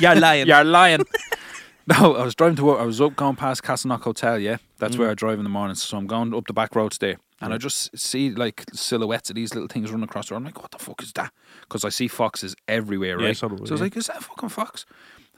You're 0.00 0.14
lying. 0.14 0.46
You're 0.46 0.64
lying. 0.64 1.00
no, 1.86 2.16
I 2.16 2.24
was 2.24 2.34
driving 2.34 2.56
to 2.56 2.64
work. 2.64 2.80
I 2.80 2.84
was 2.84 3.00
up 3.00 3.16
going 3.16 3.36
past 3.36 3.62
Castleknock 3.62 4.02
Hotel. 4.02 4.38
Yeah, 4.38 4.56
that's 4.78 4.96
Mm. 4.96 5.00
where 5.00 5.10
I 5.10 5.14
drive 5.14 5.38
in 5.38 5.44
the 5.44 5.50
morning. 5.50 5.74
So 5.76 5.96
I'm 5.98 6.06
going 6.06 6.34
up 6.34 6.46
the 6.46 6.52
back 6.52 6.74
roads 6.74 6.98
there, 6.98 7.16
and 7.40 7.52
I 7.54 7.58
just 7.58 7.96
see 7.98 8.30
like 8.30 8.64
silhouettes 8.74 9.30
of 9.30 9.36
these 9.36 9.54
little 9.54 9.68
things 9.68 9.90
running 9.90 10.04
across 10.04 10.28
the 10.28 10.34
road. 10.34 10.38
I'm 10.40 10.44
like, 10.44 10.60
what 10.62 10.70
the 10.70 10.78
fuck 10.78 11.02
is 11.02 11.12
that? 11.14 11.32
Because 11.62 11.84
I 11.84 11.88
see 11.88 12.08
foxes 12.08 12.54
everywhere, 12.68 13.18
Yeah, 13.20 13.26
right? 13.28 13.36
so 13.36 13.48
do 13.48 13.54
I, 13.54 13.58
I 13.58 13.60
was 13.62 13.70
yeah. 13.70 13.76
like, 13.78 13.96
is 13.96 14.06
that 14.08 14.18
a 14.18 14.20
fucking 14.22 14.48
fox? 14.50 14.84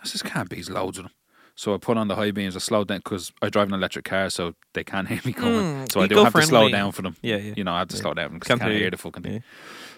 I 0.02 0.06
says, 0.06 0.22
can't 0.22 0.48
be. 0.48 0.56
There's 0.56 0.70
loads 0.70 0.98
of 0.98 1.04
them. 1.04 1.12
So 1.54 1.74
I 1.74 1.78
put 1.78 1.96
on 1.98 2.08
the 2.08 2.16
high 2.16 2.30
beams. 2.30 2.56
I 2.56 2.60
slowed 2.60 2.88
down 2.88 2.98
because 2.98 3.30
I 3.42 3.48
drive 3.50 3.68
an 3.68 3.74
electric 3.74 4.04
car, 4.06 4.30
so 4.30 4.54
they 4.72 4.84
can't 4.84 5.06
hear 5.12 5.20
me 5.24 5.32
coming. 5.32 5.60
Mm, 5.86 5.92
so 5.92 6.00
I 6.00 6.06
do 6.06 6.22
have 6.24 6.32
to 6.32 6.42
slow 6.42 6.68
down 6.68 6.92
for 6.92 7.02
them. 7.02 7.16
Yeah, 7.22 7.36
yeah. 7.36 7.54
You 7.56 7.64
know, 7.64 7.72
I 7.72 7.80
have 7.80 7.88
to 7.88 7.96
slow 7.96 8.14
down 8.14 8.32
because 8.34 8.48
Can't 8.48 8.60
they 8.60 8.66
can't 8.66 8.78
hear 8.78 8.90
the 8.90 8.96
fucking 8.96 9.22
thing. 9.22 9.32
Yeah. 9.34 9.38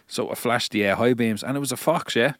So 0.06 0.30
I 0.30 0.34
flashed 0.34 0.72
the 0.72 0.86
uh, 0.88 0.96
high 0.96 1.14
beams, 1.14 1.42
and 1.42 1.56
it 1.56 1.60
was 1.60 1.72
a 1.72 1.76
fox, 1.76 2.14
yeah, 2.16 2.34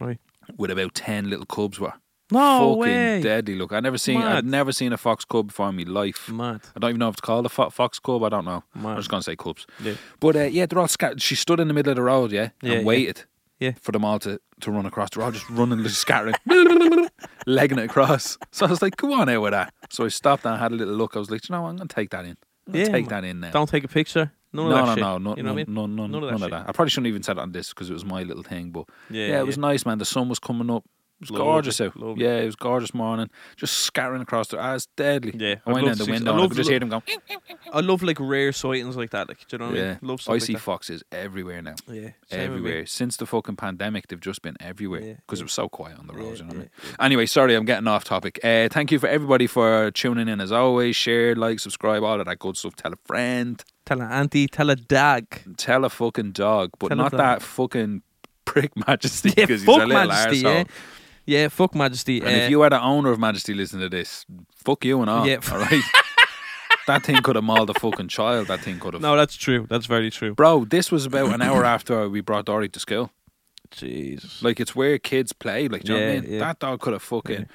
Right. 0.00 0.18
with 0.56 0.70
about 0.70 0.94
ten 0.94 1.28
little 1.28 1.44
cubs. 1.46 1.78
Were 1.80 1.92
No 2.30 2.70
fucking 2.76 2.78
way. 2.80 3.20
deadly. 3.22 3.54
Look, 3.56 3.72
I 3.72 3.80
never 3.80 3.98
seen. 3.98 4.20
Mad. 4.20 4.36
I've 4.38 4.44
never 4.44 4.72
seen 4.72 4.92
a 4.92 4.96
fox 4.96 5.24
cub 5.24 5.48
before 5.48 5.68
in 5.68 5.76
my 5.76 5.82
life. 5.82 6.30
Mad. 6.30 6.60
I 6.74 6.78
don't 6.80 6.90
even 6.90 7.00
know 7.00 7.08
if 7.08 7.14
it's 7.16 7.20
called 7.20 7.44
a 7.44 7.50
fo- 7.50 7.68
fox 7.70 7.98
cub. 7.98 8.22
I 8.22 8.28
don't 8.30 8.44
know. 8.46 8.62
I'm 8.76 8.96
just 8.96 9.10
gonna 9.10 9.22
say 9.22 9.36
cubs. 9.36 9.66
Yeah. 9.82 9.94
But 10.20 10.36
uh, 10.36 10.40
yeah, 10.44 10.64
they're 10.66 10.78
all 10.78 10.88
scattered. 10.88 11.20
She 11.20 11.34
stood 11.34 11.60
in 11.60 11.68
the 11.68 11.74
middle 11.74 11.90
of 11.90 11.96
the 11.96 12.02
road, 12.02 12.32
yeah, 12.32 12.50
Yeah, 12.62 12.70
yeah. 12.72 12.76
and 12.78 12.86
waited. 12.86 13.24
Yeah. 13.62 13.72
For 13.80 13.92
them 13.92 14.04
all 14.04 14.18
to, 14.20 14.40
to 14.60 14.70
run 14.70 14.86
across. 14.86 15.10
They're 15.10 15.22
all 15.24 15.30
just 15.32 15.48
running, 15.50 15.82
just 15.82 15.98
scattering, 16.00 16.34
legging 17.46 17.78
it 17.78 17.84
across. 17.84 18.38
So 18.50 18.66
I 18.66 18.70
was 18.70 18.82
like, 18.82 18.96
"Go 18.96 19.12
on 19.14 19.28
out 19.28 19.42
with 19.42 19.52
that." 19.52 19.72
So 19.90 20.04
I 20.04 20.08
stopped 20.08 20.44
and 20.44 20.54
I 20.54 20.58
had 20.58 20.72
a 20.72 20.74
little 20.74 20.94
look. 20.94 21.16
I 21.16 21.18
was 21.18 21.30
like, 21.30 21.48
"You 21.48 21.54
know, 21.54 21.62
what? 21.62 21.68
I'm 21.70 21.76
gonna 21.76 21.88
take 21.88 22.10
that 22.10 22.24
in. 22.24 22.36
I'm 22.66 22.72
gonna 22.72 22.84
Yeah, 22.86 22.90
take 22.92 23.10
man. 23.10 23.22
that 23.22 23.28
in 23.28 23.40
now." 23.40 23.50
Don't 23.50 23.68
take 23.68 23.84
a 23.84 23.88
picture. 23.88 24.32
None 24.52 24.68
no, 24.68 24.76
of 24.76 24.76
that 24.76 24.84
no, 24.86 24.94
shit. 24.94 25.00
no, 25.02 25.18
no, 25.18 25.36
you 25.36 25.42
know 25.42 25.48
no, 25.48 25.54
what 25.54 25.60
I 25.60 25.64
mean? 25.64 25.74
no, 25.74 25.86
no, 25.86 26.06
None 26.06 26.14
of 26.14 26.20
that 26.22 26.26
none 26.26 26.34
of 26.34 26.40
shit. 26.42 26.50
that. 26.50 26.68
I 26.68 26.72
probably 26.72 26.90
shouldn't 26.90 27.06
even 27.06 27.22
said 27.22 27.38
it 27.38 27.40
on 27.40 27.52
this 27.52 27.70
because 27.70 27.88
it 27.88 27.94
was 27.94 28.04
my 28.04 28.22
little 28.22 28.42
thing. 28.42 28.70
But 28.70 28.84
Yeah, 29.10 29.26
yeah, 29.28 29.40
it 29.40 29.46
was 29.46 29.56
nice, 29.56 29.86
man. 29.86 29.98
The 29.98 30.04
sun 30.04 30.28
was 30.28 30.38
coming 30.38 30.70
up. 30.70 30.84
It 31.22 31.30
was 31.30 31.38
gorgeous 31.38 31.80
out. 31.80 31.92
Yeah, 32.16 32.38
it 32.38 32.46
was 32.46 32.56
gorgeous 32.56 32.92
morning. 32.92 33.30
Just 33.56 33.74
scattering 33.78 34.22
across 34.22 34.48
the. 34.48 34.60
eyes, 34.60 34.86
deadly. 34.96 35.32
Yeah, 35.36 35.56
I 35.64 35.72
went 35.72 35.86
love 35.86 35.98
the 35.98 36.04
window 36.06 36.30
I 36.30 36.34
and 36.34 36.38
I 36.38 36.42
love 36.42 36.50
could 36.50 36.56
just 36.56 36.70
hear 36.70 36.80
them 36.80 36.88
going. 36.88 37.02
I 37.72 37.80
love 37.80 38.02
like 38.02 38.18
rare 38.20 38.52
sightings 38.52 38.96
like 38.96 39.10
that. 39.10 39.28
Like, 39.28 39.38
do 39.46 39.54
you 39.54 39.58
know 39.58 39.66
what 39.70 39.78
I 39.78 39.82
mean? 39.82 39.98
Love 40.02 40.20
I 40.28 40.38
see 40.38 40.54
like 40.54 40.62
foxes 40.62 41.02
everywhere 41.12 41.62
now. 41.62 41.74
Yeah, 41.86 41.94
same 41.94 42.00
with 42.02 42.30
me. 42.30 42.44
everywhere. 42.44 42.86
Since 42.86 43.16
the 43.18 43.26
fucking 43.26 43.56
pandemic, 43.56 44.08
they've 44.08 44.20
just 44.20 44.42
been 44.42 44.56
everywhere 44.60 45.00
because 45.26 45.38
yeah. 45.38 45.42
it 45.42 45.44
was 45.44 45.52
so 45.52 45.68
quiet 45.68 45.98
on 45.98 46.06
the 46.08 46.14
Yeah, 46.14 46.20
roads. 46.20 46.40
you 46.40 46.46
know 46.46 46.48
what 46.48 46.56
I 46.56 46.60
mean? 46.60 46.70
Anyway, 47.00 47.26
sorry, 47.26 47.54
I'm 47.54 47.64
getting 47.64 47.86
off 47.86 48.04
topic. 48.04 48.40
Uh, 48.42 48.68
thank 48.68 48.90
you 48.90 48.98
for 48.98 49.06
everybody 49.08 49.46
for 49.46 49.90
tuning 49.92 50.28
in 50.28 50.40
as 50.40 50.50
always. 50.52 50.96
Share, 50.96 51.34
like, 51.36 51.60
subscribe, 51.60 52.02
all 52.02 52.18
of 52.20 52.26
that 52.26 52.38
good 52.40 52.56
stuff. 52.56 52.74
Tell 52.76 52.92
a 52.92 52.96
friend, 53.06 53.62
Tell 53.84 54.00
an 54.00 54.10
auntie, 54.10 54.46
tell 54.46 54.70
a 54.70 54.76
dag. 54.76 55.42
tell 55.56 55.84
a 55.84 55.90
fucking 55.90 56.32
dog, 56.32 56.70
but 56.78 56.88
Tell 56.88 56.96
not 56.96 57.12
that 57.12 57.42
fucking 57.42 58.02
prick 58.44 58.72
Majesty 58.86 59.30
Yeah, 59.30 59.34
because 59.46 59.62
he's 59.62 59.68
a 59.68 59.72
little 59.72 59.88
Majesty, 59.88 60.42
arsehole. 60.42 60.54
yeah. 60.54 60.64
Yeah, 61.26 61.48
fuck 61.48 61.74
Majesty. 61.74 62.18
And 62.20 62.28
uh, 62.28 62.30
if 62.44 62.50
you 62.50 62.62
are 62.62 62.70
the 62.70 62.80
owner 62.82 63.10
of 63.10 63.18
Majesty 63.20 63.54
listen 63.54 63.80
to 63.80 63.88
this, 63.88 64.26
fuck 64.54 64.84
you 64.84 65.00
and 65.00 65.08
all. 65.10 65.26
Yeah. 65.26 65.38
all 65.52 65.58
right. 65.58 65.82
that 66.86 67.04
thing 67.04 67.22
could 67.22 67.36
have 67.36 67.44
mauled 67.44 67.70
a 67.70 67.74
fucking 67.74 68.08
child. 68.08 68.48
That 68.48 68.60
thing 68.60 68.78
could 68.80 68.94
have. 68.94 69.02
no, 69.02 69.16
that's 69.16 69.36
true. 69.36 69.66
That's 69.68 69.86
very 69.86 70.10
true. 70.10 70.34
Bro, 70.34 70.64
this 70.66 70.90
was 70.90 71.06
about 71.06 71.32
an 71.32 71.40
hour 71.42 71.64
after 71.64 72.08
we 72.08 72.20
brought 72.20 72.44
Dory 72.46 72.68
to 72.70 72.80
school. 72.80 73.10
Jesus. 73.70 74.42
Like 74.42 74.60
it's 74.60 74.74
where 74.74 74.98
kids 74.98 75.32
play. 75.32 75.68
Like, 75.68 75.84
do 75.84 75.94
you 75.94 75.98
know 76.00 76.06
what 76.06 76.16
I 76.16 76.20
mean? 76.20 76.32
yeah. 76.32 76.38
That 76.40 76.58
dog 76.58 76.80
could 76.80 76.92
have 76.92 77.02
fucking. 77.02 77.46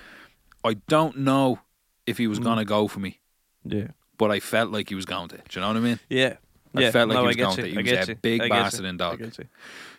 I 0.63 0.73
don't 0.87 1.17
know 1.19 1.59
if 2.05 2.17
he 2.17 2.27
was 2.27 2.39
Mm. 2.39 2.43
gonna 2.43 2.65
go 2.65 2.87
for 2.87 2.99
me, 2.99 3.19
Yeah. 3.63 3.87
but 4.17 4.31
I 4.31 4.39
felt 4.39 4.71
like 4.71 4.89
he 4.89 4.95
was 4.95 5.05
going 5.05 5.27
to. 5.29 5.37
Do 5.37 5.43
you 5.51 5.61
know 5.61 5.67
what 5.67 5.77
I 5.77 5.81
mean? 5.81 5.99
Yeah. 6.09 6.37
I 6.75 6.81
yeah. 6.81 6.91
felt 6.91 7.09
like 7.09 7.15
no, 7.15 7.21
he 7.21 7.27
was 7.27 7.35
going 7.35 7.57
you. 7.57 7.63
to. 7.63 7.69
He 7.69 7.77
I 7.95 7.99
was 7.99 8.07
a 8.09 8.11
you. 8.11 8.15
big 8.15 8.41
I 8.41 8.47
get 8.47 8.55
you. 8.55 8.61
bastard 8.63 8.85
in 8.85 8.97
dog. 8.97 9.21
I 9.21 9.25
get 9.25 9.37
you. 9.37 9.45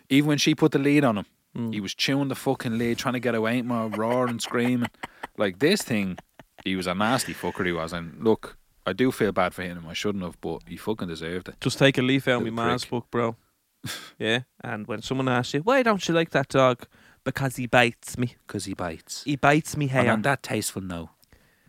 Even 0.09 0.27
when 0.27 0.37
she 0.37 0.55
put 0.55 0.71
the 0.71 0.79
lead 0.79 1.03
on 1.05 1.17
him, 1.19 1.25
Mm. 1.57 1.73
he 1.73 1.81
was 1.81 1.95
chewing 1.95 2.27
the 2.27 2.35
fucking 2.35 2.77
lead, 2.77 2.97
trying 2.99 3.15
to 3.15 3.19
get 3.19 3.33
away, 3.35 3.61
more 3.63 3.87
roaring, 3.89 4.39
screaming. 4.39 4.89
Like 5.37 5.59
this 5.59 5.81
thing, 5.81 6.17
he 6.63 6.75
was 6.75 6.85
a 6.87 6.93
nasty 6.93 7.33
fucker. 7.33 7.65
He 7.65 7.71
was, 7.71 7.91
and 7.91 8.23
look, 8.23 8.57
I 8.85 8.93
do 8.93 9.11
feel 9.11 9.31
bad 9.31 9.53
for 9.53 9.63
him. 9.63 9.85
I 9.87 9.93
shouldn't 9.93 10.23
have, 10.23 10.39
but 10.41 10.61
he 10.67 10.77
fucking 10.77 11.07
deserved 11.07 11.49
it. 11.49 11.55
Just 11.59 11.79
take 11.79 11.97
a 11.97 12.01
leaf 12.03 12.27
out 12.27 12.41
of 12.45 12.53
my 12.53 12.67
man's 12.67 12.85
book, 12.85 13.07
bro. 13.09 13.35
yeah. 14.19 14.41
And 14.63 14.85
when 14.87 15.01
someone 15.01 15.27
asks 15.27 15.53
you, 15.53 15.61
why 15.61 15.81
don't 15.83 16.07
you 16.07 16.13
like 16.13 16.29
that 16.31 16.49
dog? 16.49 16.85
Because 17.23 17.55
he 17.55 17.65
bites 17.67 18.17
me. 18.17 18.35
Because 18.45 18.65
he 18.65 18.73
bites. 18.73 19.23
He 19.23 19.35
bites 19.35 19.75
me 19.75 19.85
And 19.85 19.91
hair. 19.91 20.11
on 20.13 20.21
that 20.23 20.43
tasteful 20.43 20.81
note, 20.81 21.09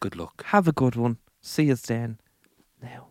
good 0.01 0.15
luck. 0.17 0.45
Have 0.47 0.69
a 0.69 0.73
good 0.73 0.95
one. 0.97 1.19
See 1.41 1.65
you 1.65 1.75
then. 1.75 2.19
Now. 2.83 3.09